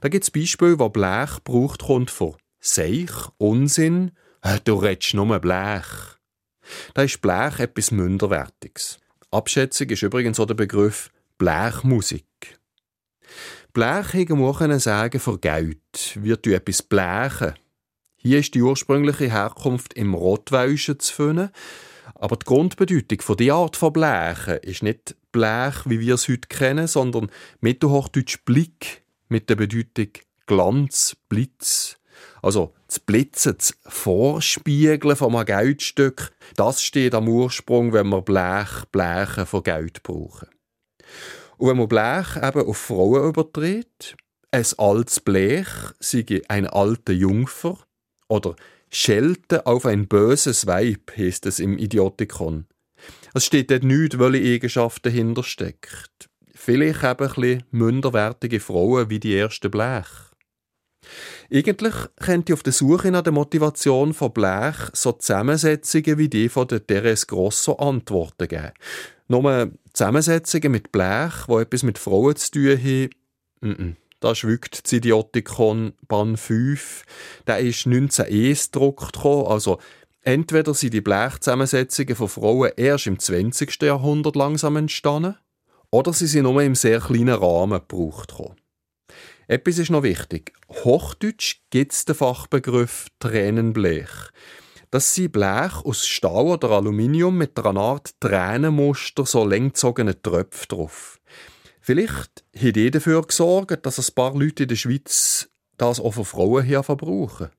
Da 0.00 0.08
gibt 0.08 0.24
es 0.24 0.30
Beispiele, 0.30 0.78
wo 0.78 0.88
Blech 0.88 1.36
gebraucht 1.44 1.82
kommt 1.82 2.10
von 2.10 2.36
Seich, 2.58 3.10
Unsinn, 3.36 4.12
äh, 4.42 4.58
du 4.64 4.76
redest 4.76 5.12
nur 5.12 5.38
Blech. 5.40 6.15
Da 6.94 7.02
ist 7.02 7.20
Blech 7.20 7.58
etwas 7.58 7.90
Minderwertiges. 7.90 8.98
Abschätzung 9.30 9.90
ist 9.90 10.02
übrigens 10.02 10.40
auch 10.40 10.46
der 10.46 10.54
Begriff 10.54 11.10
Blechmusik. 11.38 12.58
Blech 13.72 14.30
auch 14.30 14.78
sagen 14.78 15.20
für 15.20 15.38
Geld. 15.38 15.78
Wir 16.14 16.40
tun 16.40 16.54
etwas 16.54 16.82
blechen. 16.82 17.54
Hier 18.16 18.38
ist 18.38 18.54
die 18.54 18.62
ursprüngliche 18.62 19.30
Herkunft 19.30 19.94
im 19.94 20.14
Rotwäuschen 20.14 20.98
zu 20.98 21.14
finden. 21.14 21.50
Aber 22.14 22.36
die 22.36 22.46
Grundbedeutung 22.46 23.20
von 23.20 23.36
dieser 23.36 23.54
Art 23.54 23.76
von 23.76 23.92
Blechen 23.92 24.58
ist 24.62 24.82
nicht 24.82 25.16
Blech, 25.32 25.74
wie 25.84 26.00
wir 26.00 26.14
es 26.14 26.28
heute 26.28 26.48
kennen, 26.48 26.86
sondern 26.86 27.30
mittelhochdeutsch 27.60 28.38
Blick 28.44 29.02
mit 29.28 29.50
der 29.50 29.56
Bedeutung 29.56 30.08
Glanz, 30.46 31.16
Blitz. 31.28 31.98
Also 32.42 32.74
das 32.86 33.00
Blitzen, 33.00 33.56
das 33.56 33.74
Vorspiegeln 33.86 35.16
von 35.16 35.34
einem 35.34 35.46
Geldstück, 35.46 36.32
das 36.56 36.82
steht 36.82 37.14
am 37.14 37.28
Ursprung, 37.28 37.92
wenn 37.92 38.08
wir 38.08 38.22
Blech, 38.22 38.84
Blechen 38.92 39.46
von 39.46 39.62
Geld 39.62 40.02
brauchen. 40.02 40.48
Und 41.56 41.68
wenn 41.68 41.76
man 41.76 41.88
Blech 41.88 42.36
eben 42.36 42.66
auf 42.66 42.76
Frauen 42.76 43.28
übertritt, 43.28 44.16
ein 44.50 44.66
altes 44.78 45.20
Blech 45.20 45.68
sei 45.98 46.42
ein 46.48 46.66
alter 46.66 47.12
Jungfer 47.12 47.78
oder 48.28 48.56
Schelte 48.90 49.66
auf 49.66 49.84
ein 49.84 50.06
böses 50.06 50.66
Weib, 50.66 51.12
heißt 51.16 51.46
es 51.46 51.58
im 51.58 51.78
Idiotikon. 51.78 52.66
Es 53.34 53.44
steht 53.44 53.70
dort 53.70 53.82
nichts, 53.82 54.18
welche 54.18 54.54
Eigenschaft 54.54 55.04
dahinter 55.04 55.42
steckt. 55.42 56.30
Vielleicht 56.54 57.04
eben 57.04 57.04
ein 57.04 57.16
bisschen 57.16 57.62
minderwertige 57.70 58.60
Frauen 58.60 59.10
wie 59.10 59.20
die 59.20 59.36
ersten 59.36 59.70
Blech. 59.70 60.06
Eigentlich 61.52 61.94
könnte 62.16 62.52
auf 62.52 62.62
der 62.62 62.72
Suche 62.72 63.10
nach 63.10 63.22
der 63.22 63.32
Motivation 63.32 64.14
von 64.14 64.32
Blech 64.32 64.76
so 64.92 65.12
Zusammensetzungen 65.12 66.18
wie 66.18 66.28
die 66.28 66.48
von 66.48 66.68
der 66.68 66.86
Therese 66.86 67.26
Grosso 67.26 67.74
Antworten 67.74 68.48
geben. 68.48 68.72
Nur 69.28 69.70
Zusammensetzungen 69.92 70.72
mit 70.72 70.92
Blech, 70.92 71.46
die 71.48 71.54
etwas 71.54 71.82
mit 71.82 71.98
Frauen 71.98 72.36
zu 72.36 72.50
tun 72.50 72.78
haben, 72.78 73.10
mm 73.60 73.70
-mm. 73.70 73.94
Da 74.20 74.34
schwückt 74.34 74.84
das 74.84 74.92
Idiotikon 74.92 75.92
Band 76.08 76.40
5. 76.40 77.04
Der 77.46 77.58
ist 77.58 77.86
1901 77.86 78.72
gedruckt 78.72 79.18
also 79.24 79.78
entweder 80.22 80.74
sind 80.74 80.94
die 80.94 81.00
Blechzusammensetzungen 81.00 82.16
von 82.16 82.28
Frauen 82.28 82.72
erst 82.76 83.06
im 83.06 83.18
20. 83.18 83.82
Jahrhundert 83.82 84.34
langsam 84.34 84.76
entstanden, 84.76 85.36
oder 85.90 86.12
sie 86.12 86.26
sind 86.26 86.44
nur 86.44 86.60
im 86.62 86.74
sehr 86.74 87.00
kleinen 87.00 87.34
Rahmen 87.34 87.78
gebraucht 87.78 88.34
Etwas 89.48 89.78
ist 89.78 89.90
noch 89.90 90.02
wichtig. 90.02 90.52
Hochdeutsch 90.68 91.60
gibt 91.70 91.92
es 91.92 92.04
den 92.04 92.16
Fachbegriff 92.16 93.06
Tränenblech. 93.20 94.10
Das 94.90 95.14
sind 95.14 95.32
Blech 95.32 95.84
aus 95.84 96.06
Stahl 96.06 96.46
oder 96.46 96.70
Aluminium 96.70 97.38
mit 97.38 97.56
einer 97.58 97.80
Art 97.80 98.20
Tränenmuster, 98.20 99.24
so 99.24 99.44
längzogenen 99.44 100.20
Tröpfen 100.20 100.66
drauf. 100.68 101.20
Vielleicht 101.80 102.44
haben 102.56 102.72
die 102.72 102.90
dafür 102.90 103.22
gesorgt, 103.22 103.86
dass 103.86 103.98
ein 103.98 104.14
paar 104.14 104.34
Leute 104.36 104.64
in 104.64 104.68
der 104.68 104.76
Schweiz 104.76 105.48
das 105.76 106.00
auch 106.00 106.12
für 106.12 106.24
Frauen 106.24 106.64
hier 106.64 106.82
verbrauchen. 106.82 107.50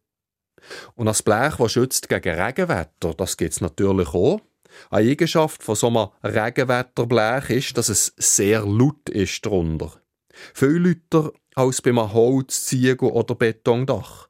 Und 0.96 1.06
das 1.06 1.24
Blech, 1.24 1.56
das 1.56 1.72
schützt 1.72 2.10
gegen 2.10 2.38
Regenwetter, 2.38 3.14
das 3.14 3.38
gibt 3.38 3.54
es 3.54 3.62
natürlich 3.62 4.10
auch. 4.10 4.42
Eine 4.90 5.12
Eigenschaft 5.12 5.64
von 5.64 5.76
so 5.76 5.88
einem 5.88 6.10
Regenwetterblech 6.22 7.50
ist, 7.50 7.78
dass 7.78 7.88
es 7.88 8.14
sehr 8.18 8.66
laut 8.66 9.08
ist 9.10 9.46
drunter. 9.46 10.02
Viel 10.54 10.98
lauter 11.12 11.32
als 11.56 11.82
bei 11.82 11.90
einem 11.90 12.14
Holz, 12.14 12.66
Ziegel 12.66 13.10
oder 13.10 13.36
Betondach. 13.36 14.28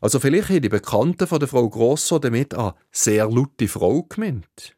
Also 0.00 0.20
vielleicht 0.20 0.50
haben 0.50 0.62
die 0.62 0.68
Bekannten 0.68 1.26
von 1.26 1.40
der 1.40 1.48
Frau 1.48 1.68
Grosso 1.68 2.18
damit 2.18 2.54
eine 2.54 2.74
sehr 2.92 3.28
laute 3.28 3.66
Frau 3.66 4.04
gemeint. 4.04 4.76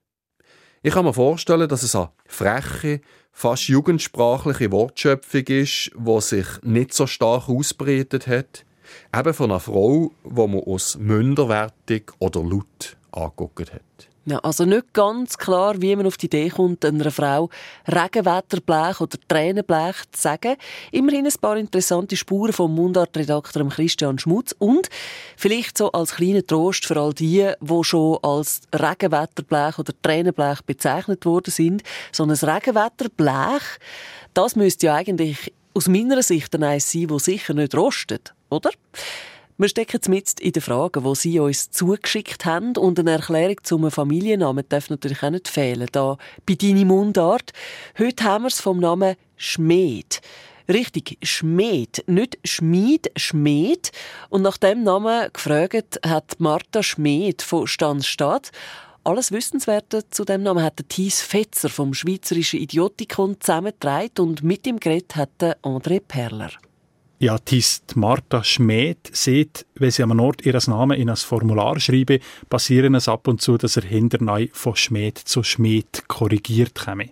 Ich 0.83 0.95
kann 0.95 1.05
mir 1.05 1.13
vorstellen, 1.13 1.69
dass 1.69 1.83
es 1.83 1.95
eine 1.95 2.11
freche, 2.27 3.03
fast 3.33 3.69
jugendsprachliche 3.69 4.73
Wortschöpfung 4.73 5.45
ist, 5.47 5.91
die 5.95 6.21
sich 6.21 6.47
nicht 6.63 6.95
so 6.95 7.07
stark 7.07 7.51
ausbreitet 7.51 8.27
hat. 8.27 8.65
Eben 9.15 9.35
von 9.35 9.51
einer 9.51 9.61
Frau, 9.61 10.11
die 10.25 10.35
man 10.35 10.61
aus 10.61 10.97
minderwertig 10.97 12.13
oder 12.19 12.43
laut 12.43 12.97
angeguckt 13.13 13.73
hat. 13.73 14.10
Ja, 14.27 14.39
also 14.41 14.67
nicht 14.67 14.93
ganz 14.93 15.39
klar, 15.39 15.81
wie 15.81 15.97
man 15.97 16.07
auf 16.07 16.19
die 16.19 16.27
Idee 16.27 16.51
kommt, 16.51 16.85
einer 16.85 17.11
Frau 17.11 17.49
Regenwetterblech 17.89 19.01
oder 19.01 19.17
Tränenblech 19.27 19.97
zu 20.13 20.21
sagen. 20.21 20.57
Immerhin 20.93 21.27
ein 21.27 21.33
paar 21.41 21.57
interessante 21.57 22.17
Spuren 22.17 22.53
vom 22.53 22.75
Mundartredakteur 22.75 23.67
Christian 23.71 24.19
Schmutz 24.19 24.55
und 24.59 24.91
vielleicht 25.39 25.79
so 25.79 25.91
als 25.93 26.17
kleiner 26.17 26.47
Trost 26.47 26.85
für 26.85 27.01
all 27.01 27.15
die, 27.15 27.51
die 27.59 27.85
schon 27.85 28.19
als 28.21 28.61
Regenwetterblech 28.75 29.79
oder 29.79 29.95
Tränenblech 30.03 30.61
bezeichnet 30.67 31.25
worden 31.25 31.51
sind. 31.51 31.83
So 32.13 32.25
ein 32.25 32.31
Regenwetterblech, 32.31 33.63
das 34.35 34.55
müsste 34.55 34.87
ja 34.87 34.97
eigentlich 34.97 35.55
aus 35.73 35.89
meiner 35.89 36.23
Sicht 36.23 36.55
ein 36.55 36.65
Eis 36.65 36.93
sein, 36.93 37.07
das 37.07 37.25
sicher 37.25 37.55
nicht 37.55 37.75
rostet, 37.75 38.35
oder? 38.51 38.71
Wir 39.61 39.69
stecken 39.69 40.15
jetzt 40.15 40.41
in 40.41 40.53
den 40.53 40.63
Fragen, 40.63 41.05
die 41.05 41.15
Sie 41.15 41.39
uns 41.39 41.71
zugeschickt 41.71 42.47
haben 42.47 42.79
und 42.79 42.99
eine 42.99 43.11
Erklärung 43.11 43.57
zum 43.63 43.91
Familiennamen 43.91 44.65
darf 44.67 44.89
natürlich 44.89 45.23
auch 45.23 45.29
nicht 45.29 45.49
fehlen, 45.49 45.87
da 45.93 46.17
bei 46.47 46.55
«Deine 46.55 46.87
Mundart». 46.87 47.53
Heute 47.99 48.25
haben 48.25 48.45
wir 48.45 48.49
es 48.49 48.59
vom 48.59 48.81
Namen 48.81 49.17
Schmed. 49.37 50.23
Richtig, 50.67 51.19
Schmed, 51.23 52.03
nicht 52.07 52.39
Schmied, 52.43 53.13
Schmed. 53.17 53.93
Und 54.31 54.41
nach 54.41 54.57
dem 54.57 54.83
Namen 54.83 55.31
gefragt 55.31 56.01
hat 56.07 56.41
Martha 56.41 56.83
Schmed 56.83 57.43
von 57.43 57.67
Stanzstadt. 57.67 58.53
Alles 59.05 59.31
Wissenswerte 59.31 60.09
zu 60.09 60.25
dem 60.25 60.43
Namen 60.43 60.65
hat 60.65 60.81
Thies 60.89 61.21
Fetzer 61.21 61.69
vom 61.69 61.93
Schweizerischen 61.93 62.61
Idiotikon 62.61 63.39
zusammengetragen 63.39 64.21
und 64.21 64.43
mit 64.43 64.67
ihm 64.67 64.81
geredet 64.81 65.17
hat 65.17 65.43
André 65.63 66.01
Perler. 66.01 66.51
Ja, 67.23 67.37
die 67.39 67.63
Martha 67.97 68.43
Schmed 68.43 69.11
sieht, 69.13 69.67
wenn 69.75 69.91
sie 69.91 70.03
am 70.03 70.19
Ort 70.19 70.47
ihres 70.47 70.69
Namen 70.69 70.99
in 70.99 71.11
ein 71.11 71.17
Formular 71.17 71.79
schreibe, 71.79 72.19
passieren 72.49 72.95
es 72.95 73.09
ab 73.09 73.29
und 73.29 73.43
zu, 73.43 73.59
dass 73.59 73.77
er 73.77 73.83
hinternei 73.83 74.49
von 74.55 74.75
Schmed 74.75 75.19
zu 75.19 75.43
Schmed 75.43 76.09
korrigiert 76.09 76.77
komme. 76.77 77.11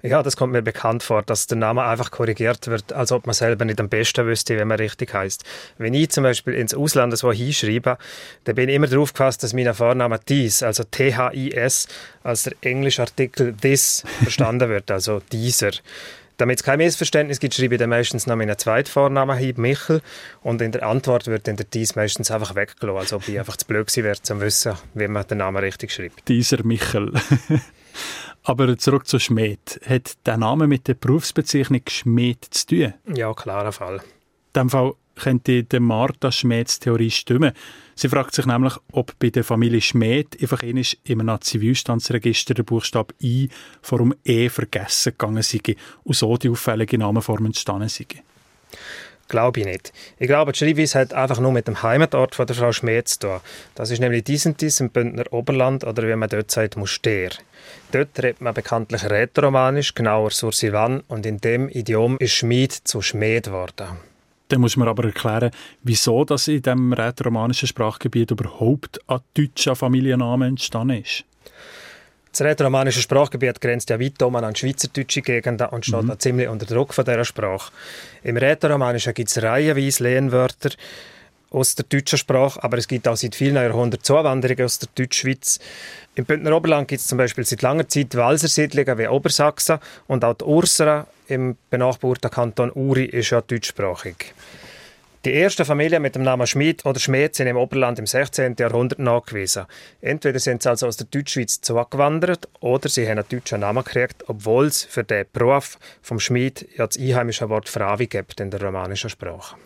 Ja, 0.00 0.22
das 0.22 0.36
kommt 0.38 0.54
mir 0.54 0.62
bekannt 0.62 1.02
vor, 1.02 1.22
dass 1.22 1.46
der 1.46 1.58
Name 1.58 1.82
einfach 1.82 2.10
korrigiert 2.10 2.68
wird, 2.68 2.94
als 2.94 3.12
ob 3.12 3.26
man 3.26 3.34
selber 3.34 3.66
nicht 3.66 3.80
am 3.80 3.90
besten 3.90 4.24
wüsste, 4.24 4.58
wie 4.58 4.64
man 4.64 4.78
richtig 4.78 5.12
heißt. 5.12 5.44
Wenn 5.76 5.92
ich 5.92 6.08
zum 6.08 6.24
Beispiel 6.24 6.54
ins 6.54 6.72
Ausland 6.72 7.18
so 7.18 7.30
hinschreibe, 7.30 7.98
dann 8.44 8.54
bin 8.54 8.70
ich 8.70 8.76
immer 8.76 8.86
darauf 8.86 9.12
gefasst, 9.12 9.42
dass 9.42 9.52
mein 9.52 9.74
Vorname 9.74 10.20
dies, 10.26 10.62
also 10.62 10.84
T-H-I-S, 10.84 11.88
als 12.22 12.44
der 12.44 12.54
englische 12.62 13.02
Artikel 13.02 13.54
this 13.60 14.04
verstanden 14.22 14.70
wird, 14.70 14.90
also 14.90 15.20
dieser. 15.32 15.72
Damit 16.38 16.60
es 16.60 16.62
kein 16.62 16.78
Missverständnis 16.78 17.40
gibt, 17.40 17.54
schreibe 17.54 17.74
ich 17.74 17.80
dann 17.80 17.90
meistens 17.90 18.28
noch 18.28 18.36
meinen 18.36 18.56
zweiten 18.56 18.88
Vornamen 18.88 19.36
hin, 19.36 19.54
Michel. 19.58 20.00
Und 20.40 20.62
in 20.62 20.70
der 20.70 20.84
Antwort 20.84 21.26
wird 21.26 21.48
dann 21.48 21.56
der 21.56 21.66
dies 21.66 21.96
meistens 21.96 22.30
einfach 22.30 22.54
weggelassen, 22.54 22.98
als 22.98 23.12
ob 23.12 23.28
ich 23.28 23.38
einfach 23.38 23.56
zu 23.56 23.66
blöd 23.66 23.88
gewesen 23.88 24.04
wäre, 24.04 24.16
um 24.16 24.22
zu 24.22 24.40
wissen, 24.40 24.74
wie 24.94 25.08
man 25.08 25.26
den 25.26 25.38
Namen 25.38 25.58
richtig 25.58 25.92
schreibt. 25.92 26.28
Dieser 26.28 26.64
Michel. 26.64 27.12
Aber 28.44 28.78
zurück 28.78 29.08
zu 29.08 29.18
Schmied. 29.18 29.80
Hat 29.84 30.16
der 30.26 30.36
Name 30.36 30.68
mit 30.68 30.86
der 30.86 30.94
Berufsbezeichnung 30.94 31.82
Schmied 31.88 32.44
zu 32.44 32.66
tun? 32.68 32.94
Ja, 33.12 33.34
klarer 33.34 33.72
Fall. 33.72 33.96
In 33.96 34.62
dem 34.62 34.70
Fall 34.70 34.92
könnte 35.18 35.64
die 35.64 35.80
Martha 35.80 36.32
Schmeds 36.32 36.78
Theorie 36.78 37.10
stimmen. 37.10 37.52
Sie 37.94 38.08
fragt 38.08 38.34
sich 38.34 38.46
nämlich, 38.46 38.74
ob 38.92 39.18
bei 39.18 39.30
der 39.30 39.44
Familie 39.44 39.80
Schmed 39.80 40.40
einfach 40.40 40.62
in 40.62 40.82
einem 41.08 41.40
Zivilstandsregister 41.40 42.54
der 42.54 42.62
Buchstabe 42.62 43.14
I 43.20 43.48
vor 43.82 43.98
dem 43.98 44.14
E 44.24 44.48
vergessen 44.48 45.12
gegangen 45.12 45.42
sei 45.42 45.76
und 46.04 46.14
so 46.14 46.36
die 46.36 46.48
auffällige 46.48 46.98
Namenform 46.98 47.46
entstanden 47.46 47.88
sei. 47.88 48.06
Glaube 49.28 49.60
ich 49.60 49.66
nicht. 49.66 49.92
Ich 50.18 50.26
glaube, 50.26 50.52
die 50.52 50.58
Schreibweise 50.58 51.00
hat 51.00 51.12
einfach 51.12 51.38
nur 51.38 51.52
mit 51.52 51.68
dem 51.68 51.82
Heimatort 51.82 52.34
von 52.34 52.46
der 52.46 52.56
Frau 52.56 52.72
Schmed 52.72 53.08
zu 53.08 53.18
tun. 53.18 53.40
Das 53.74 53.90
ist 53.90 54.00
nämlich 54.00 54.24
dies 54.24 54.46
und 54.46 54.58
dies 54.60 54.80
im 54.80 54.88
Bündner 54.88 55.24
Oberland 55.30 55.84
oder 55.84 56.08
wie 56.08 56.16
man 56.16 56.30
dort 56.30 56.50
sagt, 56.50 56.78
Muster. 56.78 57.28
Dort 57.92 58.18
redet 58.18 58.40
man 58.40 58.54
bekanntlich 58.54 59.04
Rätoromanisch, 59.04 59.94
genauer 59.94 60.30
Sursivan 60.30 61.02
und 61.08 61.26
in 61.26 61.38
dem 61.38 61.68
Idiom 61.68 62.16
ist 62.18 62.32
Schmied 62.32 62.72
zu 62.72 63.02
Schmed 63.02 63.44
geworden. 63.44 64.07
Dann 64.48 64.60
muss 64.60 64.76
man 64.76 64.88
aber 64.88 65.04
erklären, 65.04 65.50
wieso 65.82 66.24
das 66.24 66.48
in 66.48 66.62
diesem 66.62 66.92
rätoromanischen 66.92 67.68
Sprachgebiet 67.68 68.30
überhaupt 68.30 68.98
ein 69.06 69.20
deutscher 69.34 69.76
Familienname 69.76 70.46
entstanden 70.46 71.02
ist. 71.02 71.24
Das 72.32 72.42
rätoromanische 72.42 73.00
Sprachgebiet 73.00 73.60
grenzt 73.60 73.90
ja 73.90 73.98
weit 73.98 74.22
um 74.22 74.36
an 74.36 74.54
schweizerdeutsche 74.54 75.22
Gegenden 75.22 75.66
und 75.68 75.84
steht 75.84 76.02
mhm. 76.02 76.18
ziemlich 76.18 76.48
unter 76.48 76.66
Druck 76.66 76.94
von 76.94 77.04
dieser 77.04 77.24
Sprache. 77.24 77.72
Im 78.22 78.36
Rätoromanischen 78.36 79.14
gibt 79.14 79.30
es 79.30 79.42
reihenweise 79.42 80.04
Lehnwörter 80.04 80.70
aus 81.50 81.74
der 81.74 81.86
deutschen 81.88 82.18
Sprache, 82.18 82.62
aber 82.62 82.78
es 82.78 82.88
gibt 82.88 83.08
auch 83.08 83.16
seit 83.16 83.34
vielen 83.34 83.56
Jahrhunderten 83.56 84.04
Zuwanderungen 84.04 84.64
aus 84.64 84.78
der 84.78 84.88
Deutschschweiz. 84.94 85.58
Im 86.14 86.24
Bündner 86.24 86.56
Oberland 86.56 86.88
gibt 86.88 87.00
es 87.00 87.06
zum 87.06 87.18
Beispiel 87.18 87.44
seit 87.44 87.62
langer 87.62 87.88
Zeit 87.88 88.14
Walser 88.14 88.48
Siedlungen 88.48 88.98
wie 88.98 89.08
Obersachsen 89.08 89.78
und 90.06 90.24
auch 90.24 90.34
die 90.34 90.44
Ursera 90.44 91.06
im 91.28 91.56
benachbarten 91.70 92.30
Kanton 92.30 92.72
Uri 92.72 93.04
ist 93.04 93.30
ja 93.30 93.40
deutschsprachig. 93.40 94.34
Die 95.24 95.34
ersten 95.34 95.64
Familien 95.64 96.00
mit 96.00 96.14
dem 96.14 96.22
Namen 96.22 96.46
Schmid 96.46 96.86
oder 96.86 97.00
Schmied 97.00 97.34
sind 97.34 97.48
im 97.48 97.56
Oberland 97.56 97.98
im 97.98 98.06
16. 98.06 98.54
Jahrhundert 98.58 99.00
nachgewiesen. 99.00 99.66
Entweder 100.00 100.38
sind 100.38 100.62
sie 100.62 100.70
also 100.70 100.86
aus 100.86 100.96
der 100.96 101.08
Deutschschweiz 101.10 101.60
zugewandert 101.60 102.48
oder 102.60 102.88
sie 102.88 103.04
haben 103.04 103.18
einen 103.18 103.28
deutschen 103.28 103.60
Namen 103.60 103.82
gekriegt, 103.82 104.24
obwohl 104.28 104.66
es 104.66 104.84
für 104.84 105.02
den 105.02 105.26
Beruf 105.32 105.76
vom 106.02 106.20
Schmied 106.20 106.68
ja 106.76 106.86
das 106.86 106.96
einheimische 106.96 107.48
Wort 107.48 107.68
Fravi 107.68 108.06
gibt 108.06 108.40
in 108.40 108.50
der 108.50 108.62
romanischen 108.62 109.10
Sprache. 109.10 109.56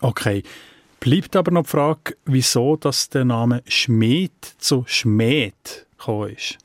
Okay. 0.00 0.42
Bleibt 1.04 1.36
aber 1.36 1.50
noch 1.50 1.64
die 1.64 1.68
Frage, 1.68 2.16
wieso 2.24 2.76
dass 2.76 3.10
der 3.10 3.26
Name 3.26 3.62
Schmied 3.68 4.32
zu 4.56 4.86
Schmied 4.86 5.84
gekommen 5.98 6.30
ist. 6.30 6.56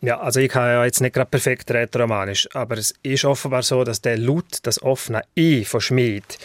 Ja, 0.00 0.20
also 0.20 0.40
ich 0.40 0.48
kann 0.48 0.70
ja 0.70 0.86
jetzt 0.86 1.02
nicht 1.02 1.12
gerade 1.12 1.28
perfekt 1.28 1.70
rätoromanisch, 1.70 2.48
aber 2.54 2.78
es 2.78 2.94
ist 3.02 3.26
offenbar 3.26 3.62
so, 3.62 3.84
dass 3.84 4.00
der 4.00 4.16
Laut, 4.16 4.60
das 4.62 4.80
offene 4.80 5.20
I 5.36 5.66
von 5.66 5.82
Schmied, 5.82 6.38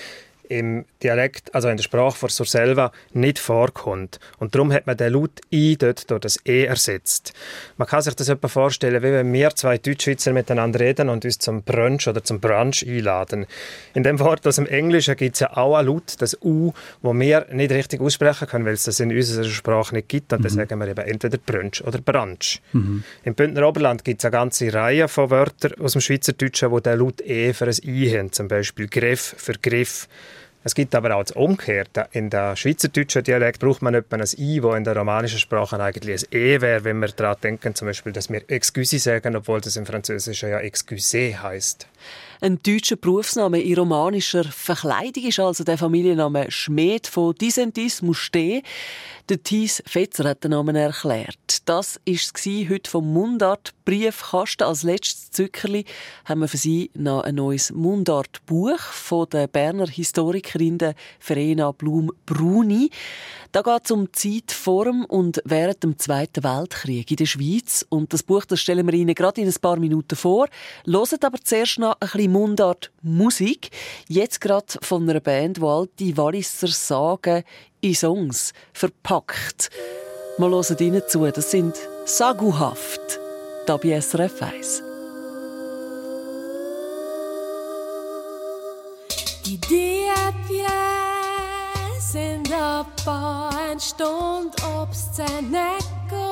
im 0.50 0.86
Dialekt, 1.04 1.54
also 1.54 1.70
in 1.70 1.78
der 1.78 1.84
Sprache 1.84 2.18
von 2.18 2.30
Surselva, 2.30 2.91
nicht 3.14 3.39
vorkommt. 3.39 4.20
Und 4.39 4.56
darum 4.56 4.72
hat 4.72 4.88
man 4.88 4.98
den 4.98 5.14
Laut 5.14 5.41
«i» 5.52 5.78
dort 5.78 6.10
durch 6.10 6.22
das 6.22 6.39
«e» 6.46 6.66
ersetzt. 6.66 7.34
Man 7.78 7.88
kann 7.88 8.02
sich 8.02 8.16
das 8.16 8.30
etwa 8.30 8.48
vorstellen, 8.48 9.04
wie 9.04 9.12
wenn 9.12 9.32
wir 9.32 9.52
zwei 9.52 9.78
Deutschschweizer 9.78 10.34
miteinander 10.34 10.80
reden 10.80 11.10
und 11.10 11.26
uns 11.26 11.38
zum 11.39 11.64
Brunch 11.64 12.08
oder 12.08 12.24
zum 12.24 12.39
Brunch 12.39 12.86
einladen. 12.88 13.46
In 13.93 14.04
dem 14.04 14.20
Wort 14.20 14.46
aus 14.48 14.56
dem 14.56 14.66
Englischen 14.66 15.16
gibt 15.16 15.36
es 15.36 15.41
ja 15.41 15.56
auch 15.56 15.76
ein 15.76 15.86
Laut, 15.86 16.16
das 16.20 16.38
«u», 16.41 16.74
wo 17.02 17.14
wir 17.14 17.48
nicht 17.52 17.72
richtig 17.72 18.02
aussprechen 18.02 18.48
können, 18.48 18.66
weil 18.66 18.74
es 18.74 18.84
das 18.84 19.00
in 19.00 19.16
unserer 19.16 19.46
Sprache 19.46 19.96
nicht 19.96 20.10
gibt. 20.10 20.34
Und 20.34 20.39
mhm. 20.39 20.43
dann 20.43 20.52
sagen 20.52 20.80
wir 20.80 20.88
eben 20.88 21.06
entweder 21.06 21.38
Brunch 21.38 21.84
oder 21.84 22.00
Brunch. 22.00 22.62
Mhm. 22.74 23.04
Im 23.24 23.36
Bündner 23.36 23.68
Oberland 23.68 24.04
gibt 24.04 24.22
es 24.22 24.26
eine 24.26 24.32
ganze 24.32 24.74
Reihe 24.74 25.08
von 25.08 25.30
Wörtern 25.30 25.74
aus 25.80 25.93
dem 25.93 26.02
Schweizerdeutschen, 26.02 26.72
wo 26.72 26.80
der 26.80 26.96
Laut 26.96 27.22
«e» 27.22 27.54
für 27.54 27.66
ein 27.66 27.76
«i» 27.84 28.10
haben. 28.12 28.32
Zum 28.32 28.48
Beispiel 28.48 28.88
«Griff» 28.88 29.36
für 29.38 29.54
«Griff». 29.54 30.08
Es 30.68 30.74
gibt 30.74 30.95
aber 30.95 31.16
auch 31.16 31.22
das 31.22 31.34
Umgekehrte. 31.34 32.07
In 32.11 32.32
der 32.32 32.55
schweizerdeutschen 32.55 33.24
Dialekt 33.24 33.59
braucht 33.59 33.84
man 33.84 33.93
etwa 33.93 34.16
ein 34.16 34.26
I, 34.36 34.63
wo 34.63 34.74
in 34.74 34.84
der 34.84 34.97
romanischen 34.97 35.38
Sprache 35.38 35.80
eigentlich 35.80 36.24
ein 36.24 36.36
E 36.36 36.59
wäre, 36.59 36.84
wenn 36.84 36.97
wir 36.97 37.09
daran 37.09 37.38
denken, 37.43 37.76
zum 37.76 37.88
Beispiel, 37.88 38.11
dass 38.11 38.32
wir 38.32 38.41
«excuse» 38.47 38.97
sagen, 38.97 39.36
obwohl 39.36 39.61
das 39.61 39.76
im 39.76 39.86
Französischen 39.86 40.49
ja 40.49 40.57
«excuse» 40.57 41.39
heißt. 41.39 41.88
Ein 42.41 42.59
deutscher 42.61 42.97
Berufsname 42.97 43.61
in 43.61 43.77
romanischer 43.77 44.43
Verkleidung 44.43 45.23
ist 45.23 45.39
also 45.39 45.63
der 45.63 45.77
Familienname 45.77 46.51
Schmied 46.51 47.07
von 47.07 47.33
Disentis 47.33 48.01
Muste. 48.01 48.61
Der 49.29 49.41
Thies 49.41 49.81
Fetzer 49.88 50.25
hat 50.25 50.43
den 50.43 50.51
Namen 50.51 50.75
erklärt. 50.75 51.38
Das 51.65 51.99
war 52.05 52.69
heute 52.69 52.91
vom 52.91 53.13
Mundart 53.13 53.73
Briefkasten. 53.86 54.63
Als 54.63 54.83
letztes 54.83 55.31
Zückerli 55.31 55.86
haben 56.25 56.41
wir 56.41 56.47
für 56.49 56.57
Sie 56.57 56.91
noch 56.93 57.23
ein 57.23 57.36
neues 57.36 57.71
Mundart-Buch 57.71 58.79
von 58.79 59.29
der 59.29 59.47
Berner 59.47 59.88
Historikerin 59.88 60.77
Verena 61.19 61.71
Blum-Bruni. 61.71 62.89
Da 63.56 63.62
geht 63.62 63.86
es 63.86 63.91
um 63.91 64.12
Zeit 64.12 64.51
vor 64.51 64.86
und 65.08 65.41
während 65.45 65.82
dem 65.82 65.97
Zweiten 65.97 66.43
Weltkrieg 66.43 67.10
in 67.10 67.16
der 67.16 67.26
Schweiz. 67.26 67.86
Und 67.88 68.12
das 68.12 68.22
Buch 68.22 68.43
das 68.43 68.60
stellen 68.60 68.86
wir 68.86 68.93
Ihnen 68.93 69.16
gerade 69.16 69.39
in 69.39 69.47
ein 69.47 69.56
paar 69.62 69.80
Minuten 69.80 70.18
vor. 70.18 70.49
Loset 70.84 71.24
aber 71.24 71.38
zuerst 71.41 71.80
noch 71.80 71.93
ein 71.93 72.10
bisschen 72.10 72.34
Mundart 72.34 72.91
Musik. 73.01 73.70
Jetzt 74.10 74.41
gerade 74.41 74.66
von 74.82 75.10
einer 75.10 75.22
Band, 75.22 75.56
die 75.56 75.64
alte 75.64 76.18
Walliser 76.18 76.68
Sagen 76.68 77.45
in 77.80 77.95
Songs 77.95 78.51
verpackt. 78.74 79.70
Wir 80.38 80.49
hören 80.49 80.78
ihnen 80.82 81.03
zu. 81.08 81.26
Das 81.26 81.49
sind 81.49 81.78
Saguhaft. 82.03 83.22
Da 83.68 83.78
bei 83.78 84.01
SRF 84.01 84.41
1. 84.41 84.84
Die 89.45 89.58
Diepje 89.62 90.24
sind 92.76 92.86
ein 92.88 93.05
paar 93.05 93.71
en 93.71 93.80
stond 93.80 94.63
op 94.80 94.88
zijn 95.13 95.49
nekko. 95.49 96.32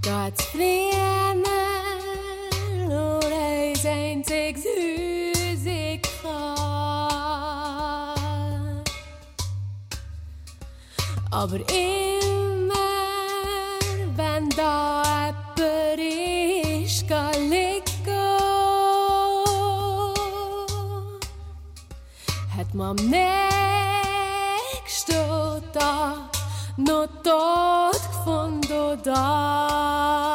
Dat 0.00 0.42
vrienden 0.42 1.42
nur 2.88 3.32
einziges 3.32 4.64
Huis 4.64 5.64
ik 5.64 6.10
Aber 11.30 11.60
immer, 11.70 12.78
wenn 14.16 14.48
da 14.50 15.01
man 22.74 22.90
am 22.90 22.96
nächsten 23.06 23.22
Tag 25.72 26.18
noch 26.76 27.08
tot 27.22 28.00
gefunden 28.10 29.02
da. 29.04 30.31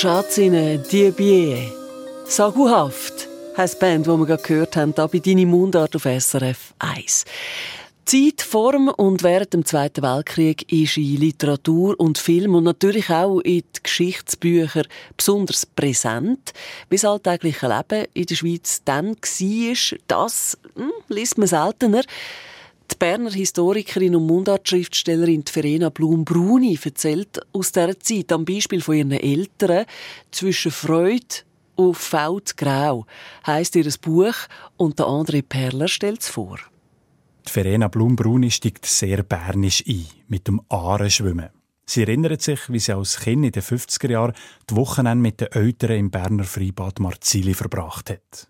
Der 0.00 0.08
Schatz 0.08 0.38
in 0.38 0.82
Diebie. 0.90 1.70
Saguhaft 2.24 3.28
heisst 3.54 3.74
die 3.74 3.80
Band, 3.80 4.06
die 4.06 4.10
wir 4.10 4.24
gerade 4.24 4.42
gehört 4.42 4.74
haben, 4.74 4.94
da 4.94 5.06
bei 5.06 5.18
«Deine 5.18 5.44
Mundart» 5.44 5.94
auf 5.94 6.04
SRF 6.04 6.72
1. 6.78 7.26
Die 8.10 8.34
Zeit 8.34 8.40
vor 8.40 8.74
und 8.96 9.22
während 9.22 9.52
dem 9.52 9.66
Zweiten 9.66 10.02
Weltkrieg 10.02 10.72
ist 10.72 10.96
in 10.96 11.18
Literatur 11.18 12.00
und 12.00 12.16
Film 12.16 12.54
und 12.54 12.64
natürlich 12.64 13.10
auch 13.10 13.40
in 13.40 13.60
den 13.60 13.82
Geschichtsbüchern 13.82 14.86
besonders 15.18 15.66
präsent. 15.66 16.54
Wie 16.88 16.96
das 16.96 17.04
alltägliche 17.04 17.68
Leben 17.68 18.06
in 18.14 18.24
der 18.24 18.34
Schweiz 18.36 18.80
dann 18.82 19.16
war, 19.16 19.98
das 20.06 20.58
hm, 20.76 20.92
liest 21.08 21.36
man 21.36 21.46
seltener. 21.46 22.04
Die 22.92 22.96
Berner 22.98 23.30
Historikerin 23.30 24.16
und 24.16 24.26
Mundartschriftstellerin 24.26 25.44
Verena 25.46 25.90
Blum-Bruni 25.90 26.78
erzählt 26.82 27.40
aus 27.52 27.72
dieser 27.72 27.98
Zeit 28.00 28.32
am 28.32 28.44
Beispiel 28.44 28.80
von 28.80 28.96
ihren 28.96 29.12
Eltern 29.12 29.86
zwischen 30.30 30.72
Freude 30.72 31.44
und 31.76 31.96
Feldgrau 31.96 33.06
heisst 33.46 33.76
ihr 33.76 33.90
Buch 34.02 34.34
und 34.76 34.98
der 34.98 35.06
André 35.06 35.42
Perler 35.42 35.88
stellt 35.88 36.20
es 36.22 36.28
vor. 36.28 36.58
Die 37.46 37.50
Verena 37.50 37.88
Blum-Bruni 37.88 38.50
steigt 38.50 38.86
sehr 38.86 39.22
bernisch 39.22 39.84
ein, 39.86 40.06
mit 40.28 40.48
dem 40.48 40.60
Aarenschwimmen. 40.68 41.50
Sie 41.86 42.02
erinnert 42.02 42.42
sich, 42.42 42.60
wie 42.68 42.78
sie 42.78 42.92
als 42.92 43.20
Kind 43.20 43.44
in 43.44 43.52
den 43.52 43.62
50er 43.62 44.10
Jahren 44.10 44.34
die 44.68 44.76
Wochenende 44.76 45.22
mit 45.22 45.40
den 45.40 45.52
Eltern 45.52 45.96
im 45.96 46.10
Berner 46.10 46.44
Freibad 46.44 47.00
Marzili 47.00 47.54
verbracht 47.54 48.10
hat. 48.10 48.48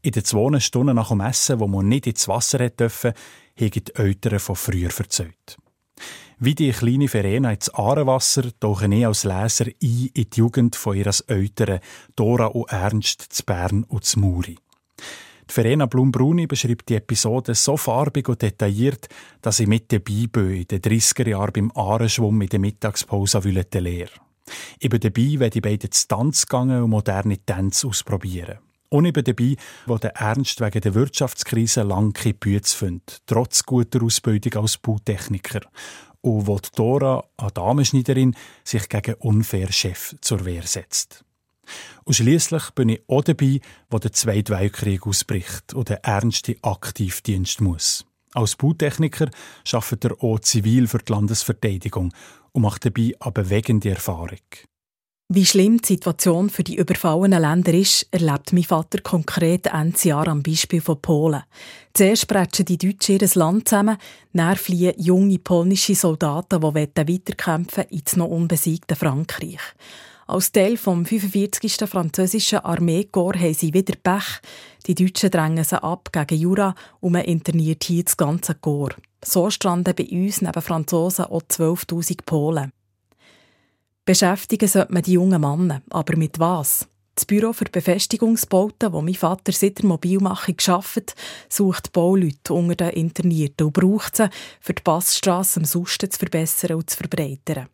In 0.00 0.10
den 0.10 0.24
zwei 0.24 0.58
Stunden 0.58 0.96
nach 0.96 1.10
dem 1.10 1.20
Essen, 1.20 1.60
wo 1.60 1.68
man 1.68 1.86
nicht 1.86 2.08
ins 2.08 2.26
Wasser 2.26 2.68
durfte, 2.70 3.14
haben 3.58 3.70
die 3.70 3.94
Eltern 3.94 4.38
von 4.38 4.56
früher 4.56 4.90
erzählt. 4.96 5.56
Wie 6.38 6.56
die 6.56 6.72
kleine 6.72 7.06
Verena 7.06 7.52
ins 7.52 7.72
Aarenwasser 7.72 8.50
tauchen 8.58 8.90
ich 8.90 9.06
als 9.06 9.22
Leser 9.22 9.66
ein 9.66 9.74
in 9.80 10.10
die 10.12 10.26
Jugend 10.34 10.74
von 10.74 10.96
ihren 10.96 11.14
Eltern, 11.28 11.78
Dora 12.16 12.46
und 12.46 12.68
Ernst, 12.72 13.20
zu 13.20 13.44
Bern 13.44 13.84
und 13.84 14.04
zu 14.04 14.18
Muri. 14.18 14.58
Die 15.48 15.54
Verena 15.54 15.86
Blum-Bruni 15.86 16.48
beschreibt 16.48 16.88
die 16.88 16.96
Episode 16.96 17.54
so 17.54 17.76
farbig 17.76 18.28
und 18.28 18.42
detailliert, 18.42 19.08
dass 19.40 19.60
ich 19.60 19.68
mit 19.68 19.92
dabei 19.92 20.26
bin 20.32 20.54
in 20.54 20.66
den 20.66 20.80
30er 20.80 21.28
Jahren 21.28 21.52
beim 21.52 21.72
Aarenschwumm 21.76 22.42
in 22.42 22.48
der 22.48 22.58
Mittagspause 22.58 23.38
an 23.38 23.84
Leer. 23.84 24.08
Ich 24.80 24.88
bin 24.88 24.98
dabei, 24.98 25.34
wenn 25.38 25.50
die 25.50 25.60
beiden 25.60 25.92
zu 25.92 26.08
Tanz 26.08 26.46
gegangen 26.46 26.82
und 26.82 26.90
moderne 26.90 27.38
Tänze 27.38 27.86
ausprobieren. 27.86 28.58
Und 28.92 29.10
bin 29.14 29.24
dabei, 29.24 29.56
wo 29.86 29.96
der 29.96 30.16
Ernst 30.16 30.60
wegen 30.60 30.82
der 30.82 30.94
Wirtschaftskrise 30.94 31.82
lang 31.82 32.12
keine 32.12 32.34
findet, 32.62 33.22
trotz 33.24 33.62
guter 33.62 34.02
Ausbildung 34.02 34.62
als 34.62 34.76
Bautechniker. 34.76 35.62
Und 36.20 36.46
wo 36.46 36.58
die 36.58 36.68
Dora, 36.76 37.24
eine 37.38 37.50
Damenschneiderin, 37.52 38.36
sich 38.64 38.90
gegen 38.90 39.14
unfair 39.14 39.72
Chef 39.72 40.14
zur 40.20 40.44
Wehr 40.44 40.64
setzt. 40.64 41.24
Und 42.04 42.16
schliesslich 42.16 42.70
bin 42.72 42.90
ich 42.90 43.00
auch 43.08 43.24
dabei, 43.24 43.60
wo 43.88 43.98
der 43.98 44.12
Zweite 44.12 44.52
Weltkrieg 44.52 45.06
ausbricht 45.06 45.72
und 45.72 45.88
der 45.88 46.04
Ernst 46.04 46.50
in 46.50 46.62
Aktivdienst 46.62 47.62
muss. 47.62 48.04
Als 48.34 48.56
Bautechniker 48.56 49.30
arbeitet 49.72 50.04
er 50.04 50.22
auch 50.22 50.38
zivil 50.40 50.86
für 50.86 50.98
die 50.98 51.12
Landesverteidigung 51.12 52.12
und 52.52 52.62
macht 52.62 52.84
dabei 52.84 53.14
eine 53.20 53.32
bewegende 53.32 53.88
Erfahrung. 53.88 54.38
Wie 55.34 55.46
schlimm 55.46 55.80
die 55.80 55.94
Situation 55.94 56.50
für 56.50 56.62
die 56.62 56.76
überfallenen 56.76 57.40
Länder 57.40 57.72
ist, 57.72 58.06
erlebt 58.10 58.52
mein 58.52 58.64
Vater 58.64 59.00
konkret 59.00 59.66
Ende 59.66 59.96
Jahr 60.02 60.28
am 60.28 60.42
Beispiel 60.42 60.82
von 60.82 61.00
Polen. 61.00 61.42
Zuerst 61.94 62.28
prätschen 62.28 62.66
die 62.66 62.76
Deutschen 62.76 63.18
ihr 63.18 63.28
Land 63.36 63.66
zusammen, 63.66 63.96
dann 64.34 64.56
fliehen 64.56 64.92
junge 64.98 65.38
polnische 65.38 65.94
Soldaten, 65.94 66.60
die 66.60 67.14
weiterkämpfen 67.14 67.84
ins 67.84 68.14
noch 68.14 68.28
unbesiegte 68.28 68.94
Frankreich. 68.94 69.56
Als 70.26 70.52
Teil 70.52 70.76
vom 70.76 71.06
45. 71.06 71.88
französischen 71.88 72.58
Armeekorps 72.58 73.40
haben 73.40 73.54
sie 73.54 73.72
wieder 73.72 73.94
Pech. 74.02 74.42
Die 74.86 74.94
Deutschen 74.94 75.30
drängen 75.30 75.64
sie 75.64 75.82
ab 75.82 76.10
gegen 76.12 76.42
Jura 76.42 76.74
und 77.00 77.12
man 77.12 77.24
interniert 77.24 77.84
hier 77.84 78.04
das 78.04 78.18
ganze 78.18 78.54
Korps. 78.54 78.96
So 79.24 79.48
stranden 79.48 79.94
bei 79.94 80.08
uns 80.10 80.42
neben 80.42 80.60
Franzosen 80.60 81.24
auch 81.24 81.40
12'000 81.40 82.18
Polen. 82.26 82.72
Beschäftigen 84.04 84.68
sollte 84.68 84.92
man 84.92 85.02
die 85.02 85.12
jungen 85.12 85.40
Männer, 85.40 85.82
aber 85.90 86.16
mit 86.16 86.40
was? 86.40 86.88
Das 87.14 87.26
Büro 87.26 87.52
für 87.52 87.66
Befestigungsbauten, 87.66 88.92
wo 88.92 89.02
mein 89.02 89.14
Vater 89.14 89.52
seit 89.52 89.78
der 89.78 89.86
Mobilmachung 89.86 90.56
arbeitet, 90.66 91.14
sucht 91.50 91.92
Bauleute 91.92 92.54
unter 92.54 92.74
den 92.74 92.90
Internierten 92.90 93.66
und 93.66 93.74
braucht 93.74 94.16
sie, 94.16 94.30
für 94.60 94.72
die 94.72 94.82
Passstrasse 94.82 95.60
am 95.60 95.66
Susten 95.66 96.10
zu 96.10 96.18
verbessern 96.18 96.76
und 96.76 96.88
zu 96.88 96.96
verbreitern. 96.96 97.68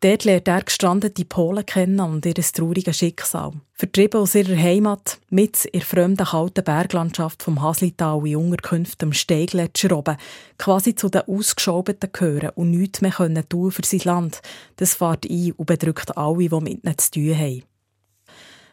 Dort 0.00 0.24
lernt 0.24 0.46
er 0.46 0.62
gestrandete 0.62 1.24
Polen 1.24 1.66
kennen 1.66 1.98
und 1.98 2.24
ihr 2.24 2.34
trauriges 2.34 2.96
Schicksal. 2.96 3.54
Vertrieben 3.72 4.20
aus 4.20 4.36
ihrer 4.36 4.56
Heimat, 4.56 5.18
mit 5.28 5.64
in 5.64 5.80
der 5.80 5.86
fremden 5.86 6.26
kalten 6.26 6.62
Berglandschaft 6.62 7.42
vom 7.42 7.60
Haslital 7.60 8.24
in 8.24 8.36
Unterkünften 8.36 9.08
am 9.08 9.12
Steigletscher 9.12 9.96
oben, 9.96 10.16
quasi 10.56 10.94
zu 10.94 11.08
den 11.08 11.22
Ausgeschaubeten 11.22 12.10
gehören 12.12 12.50
und 12.54 12.70
nichts 12.70 13.00
mehr 13.00 13.48
tun 13.48 13.72
für 13.72 13.84
sein 13.84 14.02
Land. 14.04 14.40
Das 14.76 14.94
fährt 14.94 15.28
ein 15.28 15.52
und 15.56 15.66
bedrückt 15.66 16.16
alle, 16.16 16.48
die 16.48 16.60
mit 16.60 16.84
ihnen 16.84 16.98
zu 16.98 17.10
tun 17.10 17.36
haben. 17.36 17.73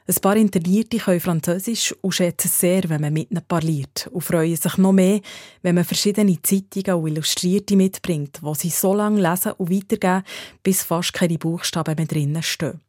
Ein 0.08 0.16
paar 0.16 0.36
Internierte 0.36 0.98
können 0.98 1.20
Französisch 1.20 1.96
und 2.02 2.14
schätzen 2.14 2.48
es 2.48 2.60
sehr, 2.60 2.90
wenn 2.90 3.02
man 3.02 3.14
mit 3.14 3.30
ihnen 3.30 3.44
parliert 3.48 4.10
und 4.12 4.22
freuen 4.22 4.56
sich 4.56 4.78
noch 4.78 4.92
mehr, 4.92 5.22
wenn 5.62 5.76
man 5.76 5.86
verschiedene 5.86 6.42
Zeitungen 6.42 7.00
und 7.00 7.08
Illustrierte 7.08 7.76
mitbringt, 7.76 8.40
die 8.44 8.56
sie 8.56 8.70
so 8.72 8.96
lange 8.96 9.22
lesen 9.22 9.54
und 9.58 9.70
weitergeben, 9.70 10.24
bis 10.64 10.84
fast 10.84 11.14
keine 11.14 11.38
Buchstaben 11.38 11.96
mehr 11.96 12.08
drinnen 12.08 12.42
stehen. 12.42 12.82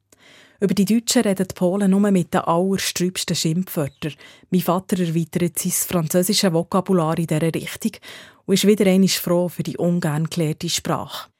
Über 0.58 0.74
die 0.74 0.84
Deutschen 0.84 1.22
reden 1.22 1.48
die 1.48 1.54
Polen 1.54 1.90
nur 1.90 2.10
mit 2.10 2.32
den 2.32 2.40
allerstrübsten 2.40 3.36
Schimpfwörtern. 3.36 4.14
Mein 4.50 4.60
Vater 4.60 4.98
erweitert 5.00 5.58
sein 5.58 5.72
französisches 5.72 6.52
Vokabular 6.52 7.18
in 7.18 7.26
dieser 7.26 7.42
Richtung 7.52 7.92
und 8.46 8.54
ist 8.54 8.66
wieder 8.66 8.86
einmal 8.86 9.08
froh 9.08 9.48
für 9.48 9.64
die 9.64 9.76
ungern 9.76 10.30
gelehrte 10.30 10.68
Sprache. 10.68 11.31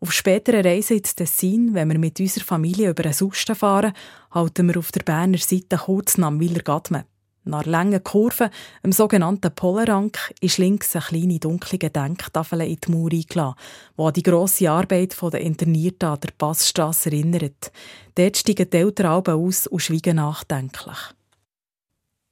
Auf 0.00 0.12
späteren 0.12 0.64
Reisen 0.64 0.98
ins 0.98 1.14
Tessin, 1.14 1.74
wenn 1.74 1.90
wir 1.90 1.98
mit 1.98 2.20
unserer 2.20 2.44
Familie 2.44 2.90
über 2.90 3.04
einen 3.04 3.12
Susten 3.12 3.56
fahren, 3.56 3.92
halten 4.30 4.68
wir 4.68 4.78
auf 4.78 4.92
der 4.92 5.02
Berner 5.02 5.38
Seite 5.38 5.76
kurz 5.76 6.18
nach 6.18 6.38
Willer-Gadmen. 6.38 7.04
Nach 7.44 7.64
langen 7.64 8.04
Kurven, 8.04 8.50
im 8.82 8.92
sogenannten 8.92 9.54
Polerank, 9.54 10.18
ist 10.40 10.58
links 10.58 10.94
eine 10.94 11.04
kleine 11.04 11.38
dunkle 11.38 11.78
Gedenktafel 11.78 12.60
in 12.60 12.76
die 12.76 12.90
Mauer 12.92 13.10
eingeladen, 13.10 13.54
die 13.96 14.02
an 14.02 14.12
die 14.12 14.22
grosse 14.22 14.70
Arbeit 14.70 15.16
der 15.20 15.40
Internierten 15.40 16.10
an 16.10 16.20
der 16.20 16.30
Passstrasse 16.36 17.10
erinnert. 17.10 17.72
Dort 18.14 18.36
steigen 18.36 18.70
die 18.70 18.76
Eltern 18.76 19.26
aus 19.26 19.66
und 19.66 19.80
schweigen 19.80 20.16
nachdenklich. 20.16 20.98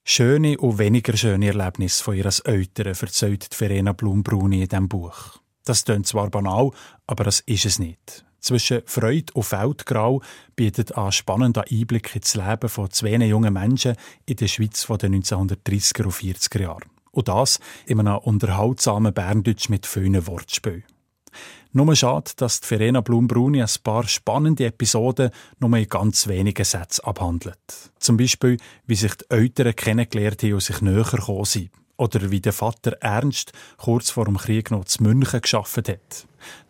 Schöne 0.04 0.58
und 0.58 0.78
weniger 0.78 1.16
schöne 1.16 1.48
Erlebnisse 1.48 2.04
von 2.04 2.14
ihren 2.14 2.32
Eltern 2.44 2.86
erzählt 2.86 3.48
Verena 3.52 3.92
Blumbruni 3.92 4.62
in 4.62 4.68
diesem 4.68 4.88
Buch. 4.88 5.40
Das 5.66 5.84
klingt 5.84 6.06
zwar 6.06 6.30
banal, 6.30 6.70
aber 7.06 7.24
das 7.24 7.40
ist 7.40 7.66
es 7.66 7.78
nicht. 7.78 8.24
Zwischen 8.40 8.82
Freude 8.86 9.32
und 9.34 9.42
Feldgrau 9.42 10.22
bietet 10.54 10.96
ein 10.96 11.10
spannender 11.10 11.64
Einblick 11.68 12.14
ins 12.14 12.36
Leben 12.36 12.68
von 12.68 12.90
zwei 12.92 13.16
jungen 13.16 13.52
Menschen 13.52 13.96
in 14.26 14.36
der 14.36 14.46
Schweiz 14.46 14.84
von 14.84 14.98
den 14.98 15.20
1930er 15.20 16.04
und 16.04 16.14
40er 16.14 16.62
Jahren. 16.62 16.90
Und 17.10 17.26
das 17.26 17.58
in 17.86 17.98
einem 17.98 18.18
unterhaltsamen 18.18 19.12
Berndeutsch 19.12 19.68
mit 19.68 19.86
vielen 19.86 20.26
Wortspielen. 20.28 20.84
Nur 21.72 21.96
schade, 21.96 22.30
dass 22.36 22.60
die 22.60 22.68
Verena 22.68 23.00
Blum-Bruni 23.00 23.60
ein 23.60 23.68
paar 23.82 24.06
spannende 24.06 24.66
Episoden 24.66 25.30
nur 25.58 25.76
in 25.76 25.88
ganz 25.88 26.28
wenigen 26.28 26.64
Sätzen 26.64 27.04
abhandelt. 27.04 27.90
Zum 27.98 28.16
Beispiel, 28.16 28.58
wie 28.86 28.94
sich 28.94 29.14
die 29.16 29.30
Eltern 29.30 29.74
kennengelernt 29.74 30.44
haben 30.44 30.54
und 30.54 30.62
sich 30.62 30.80
näher 30.80 31.02
gekommen 31.02 31.44
sind. 31.44 31.70
Oder 31.96 32.30
wie 32.30 32.40
der 32.40 32.52
Vater 32.52 32.92
Ernst 33.00 33.52
kurz 33.78 34.10
vor 34.10 34.26
dem 34.26 34.36
Krieg 34.36 34.70
noch 34.70 34.84
zu 34.84 35.02
München 35.02 35.40
geschafft 35.40 35.88
hat. 35.88 36.26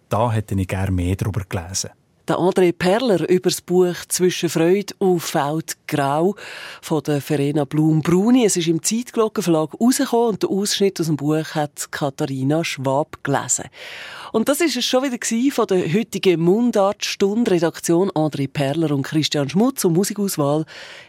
Da 0.09 0.31
hätte 0.31 0.55
ich 0.55 0.69
gerne 0.69 0.93
mehr 0.93 1.17
darüber 1.17 1.43
gelesen. 1.49 1.91
Der 2.29 2.39
André 2.39 2.73
Perler 2.73 3.29
über 3.31 3.51
das 3.51 3.61
Buch 3.61 3.95
«Zwischen 4.09 4.49
Freude 4.49 4.93
und 4.99 5.21
Feldgrau» 5.21 6.35
von 6.83 7.01
der 7.05 7.21
Verena 7.21 7.65
Blum-Bruni. 7.65 8.45
Es 8.45 8.57
ist 8.57 8.67
im 8.67 8.83
Zeitglockenverlag 8.83 9.81
rausgekommen 9.81 10.31
und 10.31 10.43
der 10.43 10.51
Ausschnitt 10.51 10.99
aus 10.99 11.07
dem 11.07 11.17
Buch 11.17 11.55
hat 11.55 11.93
Katharina 11.93 12.65
Schwab 12.65 13.23
gelesen. 13.23 13.67
Und 14.33 14.49
das 14.49 14.61
ist 14.61 14.77
es 14.77 14.85
schon 14.85 15.05
wieder 15.05 15.53
von 15.53 15.67
der 15.69 15.93
heutigen 15.93 16.41
Mundartstunde. 16.41 17.53
Redaktion 17.53 18.11
André 18.11 18.49
Perler 18.49 18.91
und 18.91 19.05
Christian 19.05 19.49
Schmutz 19.49 19.85
und 19.85 19.93
Musikauswahl 19.93 20.65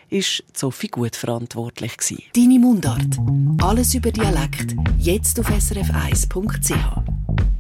ist 0.10 0.44
Sophie 0.54 0.90
Gut 0.90 1.16
verantwortlich. 1.16 1.94
Deine 2.36 2.60
Mundart. 2.60 3.18
Alles 3.64 3.96
über 3.96 4.12
Dialekt. 4.12 4.76
Jetzt 5.00 5.40
auf 5.40 5.50
srf1.ch. 5.50 7.57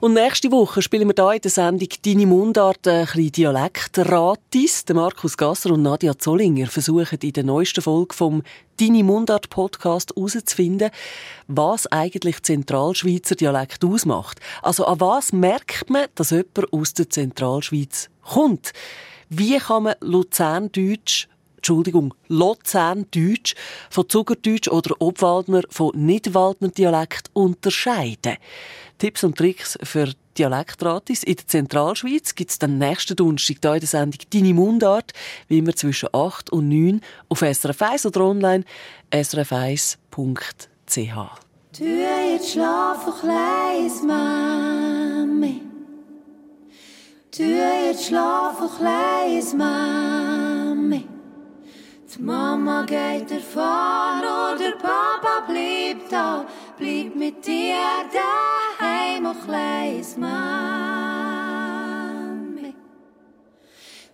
Und 0.00 0.14
nächste 0.14 0.50
Woche 0.50 0.80
spielen 0.80 1.14
wir 1.14 1.22
hier 1.22 1.34
in 1.34 1.42
der 1.42 1.50
Sendung 1.50 1.88
«Deine 2.02 2.24
Mundart» 2.24 2.88
ein 2.88 3.04
bisschen 3.04 3.32
Dialektratis. 3.32 4.82
Markus 4.94 5.36
Gasser 5.36 5.72
und 5.72 5.82
Nadia 5.82 6.16
Zollinger 6.16 6.68
versuchen 6.68 7.18
in 7.20 7.34
der 7.34 7.44
neuesten 7.44 7.82
Folge 7.82 8.14
vom 8.14 8.42
«Deine 8.78 9.04
Mundart» 9.04 9.50
Podcast 9.50 10.14
herauszufinden, 10.16 10.88
was 11.48 11.86
eigentlich 11.88 12.42
Zentralschweizer 12.42 13.34
Dialekt 13.34 13.84
ausmacht. 13.84 14.40
Also 14.62 14.86
an 14.86 15.00
was 15.00 15.34
merkt 15.34 15.90
man, 15.90 16.06
dass 16.14 16.30
jemand 16.30 16.72
aus 16.72 16.94
der 16.94 17.10
Zentralschweiz 17.10 18.08
kommt? 18.22 18.72
Wie 19.28 19.58
kann 19.58 19.82
man 19.82 19.96
Luzerndeutsch 20.00 21.28
Entschuldigung, 21.60 22.14
Luzerndeutsch 22.28 23.54
von 23.90 24.08
Zuckerdeutsch 24.08 24.68
oder 24.68 24.94
Obwaldner 24.98 25.62
von 25.68 25.92
Nidwaldner 25.94 26.68
Dialekt 26.68 27.30
unterscheiden? 27.34 28.38
Tipps 28.96 29.24
und 29.24 29.36
Tricks 29.36 29.78
für 29.82 30.12
Dialektratis 30.38 31.22
in 31.22 31.36
der 31.36 31.46
Zentralschweiz 31.46 32.34
gibt 32.34 32.50
es 32.50 32.58
dann 32.58 32.78
nächsten 32.78 33.14
Donnerstag 33.14 33.58
hier 33.60 33.74
in 33.74 33.80
der 33.80 33.88
Sendung 33.88 34.20
«Deine 34.32 34.54
Mundart», 34.54 35.12
wie 35.48 35.58
immer 35.58 35.76
zwischen 35.76 36.08
8 36.12 36.50
und 36.50 36.70
9 36.70 37.02
auf 37.28 37.40
SRF 37.40 37.82
1 37.82 38.06
oder 38.06 38.22
online 38.22 38.64
srf1.ch. 39.10 39.96
Du 41.78 41.84
jetzt 41.84 42.52
schlafen, 42.52 43.12
kleines 43.20 44.02
Mami. 44.02 45.62
Du 47.36 47.42
jetzt 47.44 48.06
schlafen, 48.06 48.68
kleines 48.78 49.52
Mami. 49.54 50.59
Mama 52.20 52.82
geht 52.82 53.30
erfahren 53.30 54.20
oder 54.20 54.72
Papa 54.72 55.40
bleibt 55.48 56.12
da, 56.12 56.44
bleibt 56.76 57.16
mit 57.16 57.46
dir 57.46 57.76
daheim, 58.12 59.24
oh 59.24 59.34
kleines 59.46 60.18
Mami. 60.18 60.30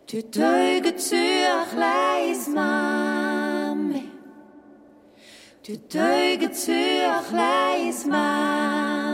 Du 0.09 0.23
Teugen 0.31 0.97
zu, 0.97 1.17
kleines 1.75 2.47
Mami. 2.47 4.09
Du 5.67 5.77
Teugen 5.89 6.53
zu, 6.53 6.73
kleines 7.29 8.07
Mami. 8.07 9.06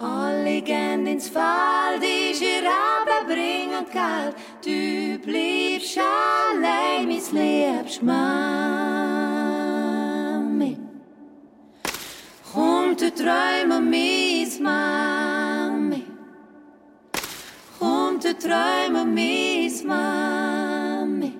Alle 0.00 0.62
gehen 0.62 1.06
ins 1.08 1.28
Feld, 1.28 2.04
ist 2.04 2.40
ihr 2.40 2.62
Raben 2.62 3.26
bringen 3.26 3.84
Geld. 3.92 4.36
Du 4.64 5.18
bleibst 5.24 5.98
allein, 5.98 7.08
mein 7.08 7.20
liebst 7.32 8.00
Mami. 8.02 8.38
Komm, 12.52 12.96
du 12.96 13.10
träume, 13.12 13.80
mein 13.80 14.62
Mami. 14.62 16.04
Komm, 17.80 18.20
du 18.20 18.38
träume, 18.38 19.04
mein 19.04 19.72
Mami. 19.84 21.32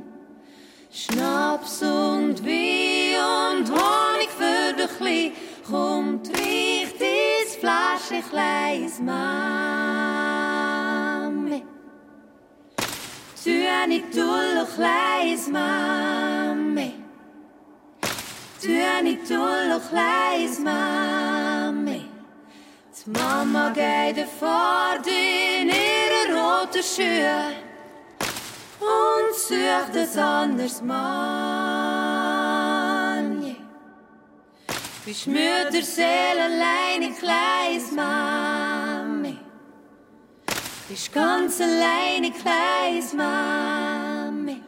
Schnaps 0.90 1.82
und 1.82 2.44
Wein 2.44 3.61
und 3.61 3.70
Honig 3.70 4.30
für 4.36 4.72
dich. 4.74 5.32
Komm, 5.70 6.22
Flasche, 8.18 8.30
kleines 8.30 9.00
Mami. 9.00 9.18
Tu 13.42 13.50
nicht 13.88 14.12
tulle, 14.12 14.66
kleines 14.74 15.48
Mami. 15.48 16.94
Tu 18.60 19.02
nicht 19.02 19.26
tulle, 19.26 19.80
kleines 19.88 20.58
Mami. 20.58 22.10
Die 22.92 23.10
Mama 23.10 23.70
geht 23.70 24.28
fort 24.28 25.06
in 25.06 25.68
ihre 25.68 26.34
rote 26.34 26.82
Schuhe 26.82 27.52
und 28.80 29.34
sucht 29.34 29.94
es 29.94 30.16
anders 30.16 30.82
Mann. 30.82 31.88
Bist 35.09 35.26
Mutter 35.26 35.82
Seele 35.82 36.44
allein 36.44 37.00
in 37.00 37.16
kleines 37.16 37.90
Mami. 37.92 39.38
Bist 40.86 41.11
ganz 41.14 41.62
allein 41.62 42.24
in 42.24 42.34
kleines 42.34 43.14
Mami. 43.14 44.61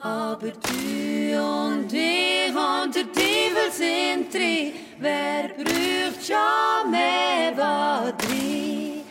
Aber 0.00 0.52
du 0.52 1.36
und 1.36 1.92
ich 1.92 2.54
und 2.54 2.94
der 2.94 3.12
Teufel 3.12 3.72
sind 3.72 4.32
drei. 4.32 4.72
Wer 5.00 5.48
braucht 5.56 6.24
schon 6.24 6.90
mehr 6.92 7.50
Batterie? 7.56 9.02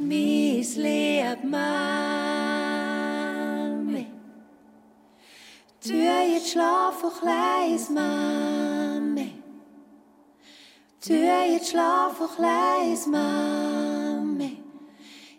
Mies 0.00 0.74
lieb 0.74 1.44
Mami. 1.44 1.62
jetzt 5.84 6.50
schlaf, 6.50 7.04
oh 7.04 7.10
kleines 7.10 7.88
Mami. 7.90 8.81
Tu 11.04 11.14
jetzt 11.14 11.70
schlaf, 11.70 12.14
oh 12.20 12.28
kleines 12.28 13.08
Mami. 13.08 14.62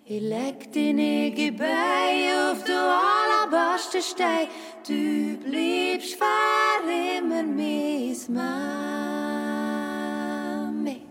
Ich 0.03 0.21
leg 0.21 0.69
deine 0.73 1.31
Gebeine 1.31 2.51
auf 2.51 2.65
du 2.65 2.73
allerbesten 2.73 4.01
Stein. 4.01 4.49
Du 4.85 5.37
bleibst 5.37 6.15
für 6.15 6.83
immer 7.17 7.43
mein 7.43 8.17
Mami. 10.73 11.01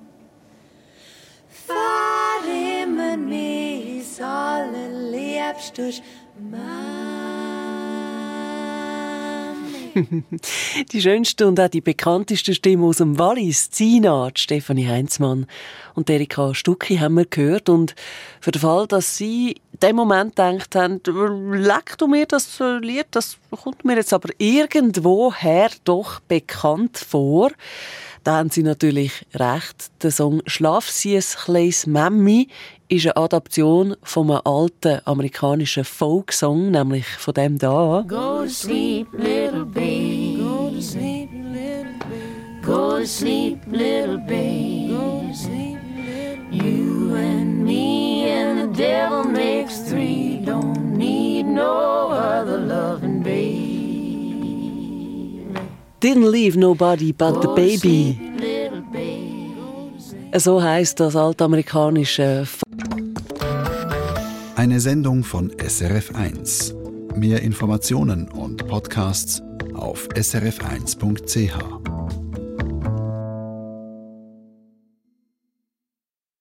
Für 1.48 2.44
immer 2.82 3.16
mein 3.16 4.04
allerliebstes 4.20 6.02
Mami. 6.38 7.01
Die 10.92 11.02
schönste 11.02 11.46
und 11.46 11.60
auch 11.60 11.68
die 11.68 11.80
bekannteste 11.80 12.54
Stimme 12.54 12.86
aus 12.86 12.98
dem 12.98 13.18
Wallis, 13.18 13.70
Zina, 13.70 14.30
Stefanie 14.34 14.88
Heinzmann 14.88 15.46
und 15.94 16.08
Erika 16.08 16.54
Stucki 16.54 16.96
haben 16.96 17.14
wir 17.14 17.26
gehört. 17.26 17.68
Und 17.68 17.94
für 18.40 18.50
den 18.50 18.60
Fall, 18.60 18.86
dass 18.86 19.16
Sie 19.16 19.52
in 19.72 19.80
dem 19.80 19.96
Moment 19.96 20.36
gedacht 20.36 20.74
haben, 20.74 21.00
leck 21.52 21.96
du 21.98 22.06
mir 22.06 22.26
das 22.26 22.60
Lied, 22.80 23.06
das 23.10 23.38
kommt 23.50 23.84
mir 23.84 23.96
jetzt 23.96 24.12
aber 24.12 24.30
irgendwoher 24.38 25.70
doch 25.84 26.20
bekannt 26.20 26.98
vor, 26.98 27.50
da 28.24 28.36
haben 28.38 28.50
Sie 28.50 28.62
natürlich 28.62 29.26
recht. 29.34 29.90
Der 30.02 30.10
Song 30.10 30.42
«Schlaf 30.46 30.88
sie 30.88 31.16
es 31.16 31.36
kleines 31.36 31.86
Memmi» 31.86 32.48
ist 32.88 33.06
eine 33.06 33.16
Adaption 33.16 33.96
von 34.02 34.30
einem 34.30 34.40
alten 34.44 35.00
amerikanischen 35.04 35.84
Folksong, 35.84 36.70
nämlich 36.70 37.06
von 37.06 37.34
dem 37.34 37.58
da. 37.58 38.04
Go 38.06 38.42
to 38.42 38.48
sleep, 38.48 39.08
little 39.12 39.64
babe. 39.64 40.38
Go 40.38 40.70
to 40.70 40.80
sleep, 40.80 41.30
little 41.32 41.98
babe. 42.00 42.66
Go 42.66 42.98
to 42.98 43.06
sleep, 43.06 43.58
little 43.70 44.18
babe. 44.18 44.90
Go 44.90 45.22
to 45.26 45.34
sleep, 45.34 45.78
little 45.96 46.22
You 46.50 47.14
and 47.16 47.64
me 47.64 48.30
and 48.30 48.60
the 48.60 48.78
devil 48.78 49.24
makes 49.24 49.78
three. 49.88 50.42
Don't 50.44 50.96
need 50.96 51.46
no 51.46 52.10
other 52.10 52.58
loving 52.58 53.22
babe. 53.22 53.61
Didn't 56.02 56.32
leave 56.32 56.58
nobody 56.58 57.12
but 57.12 57.40
the 57.42 57.48
baby. 57.54 58.18
So 60.36 60.60
heißt 60.60 60.98
das 60.98 61.14
altamerikanische 61.14 62.44
Eine 64.56 64.80
Sendung 64.80 65.22
von 65.22 65.52
SRF1. 65.52 66.74
Mehr 67.16 67.42
Informationen 67.42 68.28
und 68.28 68.66
Podcasts 68.66 69.40
auf 69.74 70.08
srf1.ch. 70.08 72.21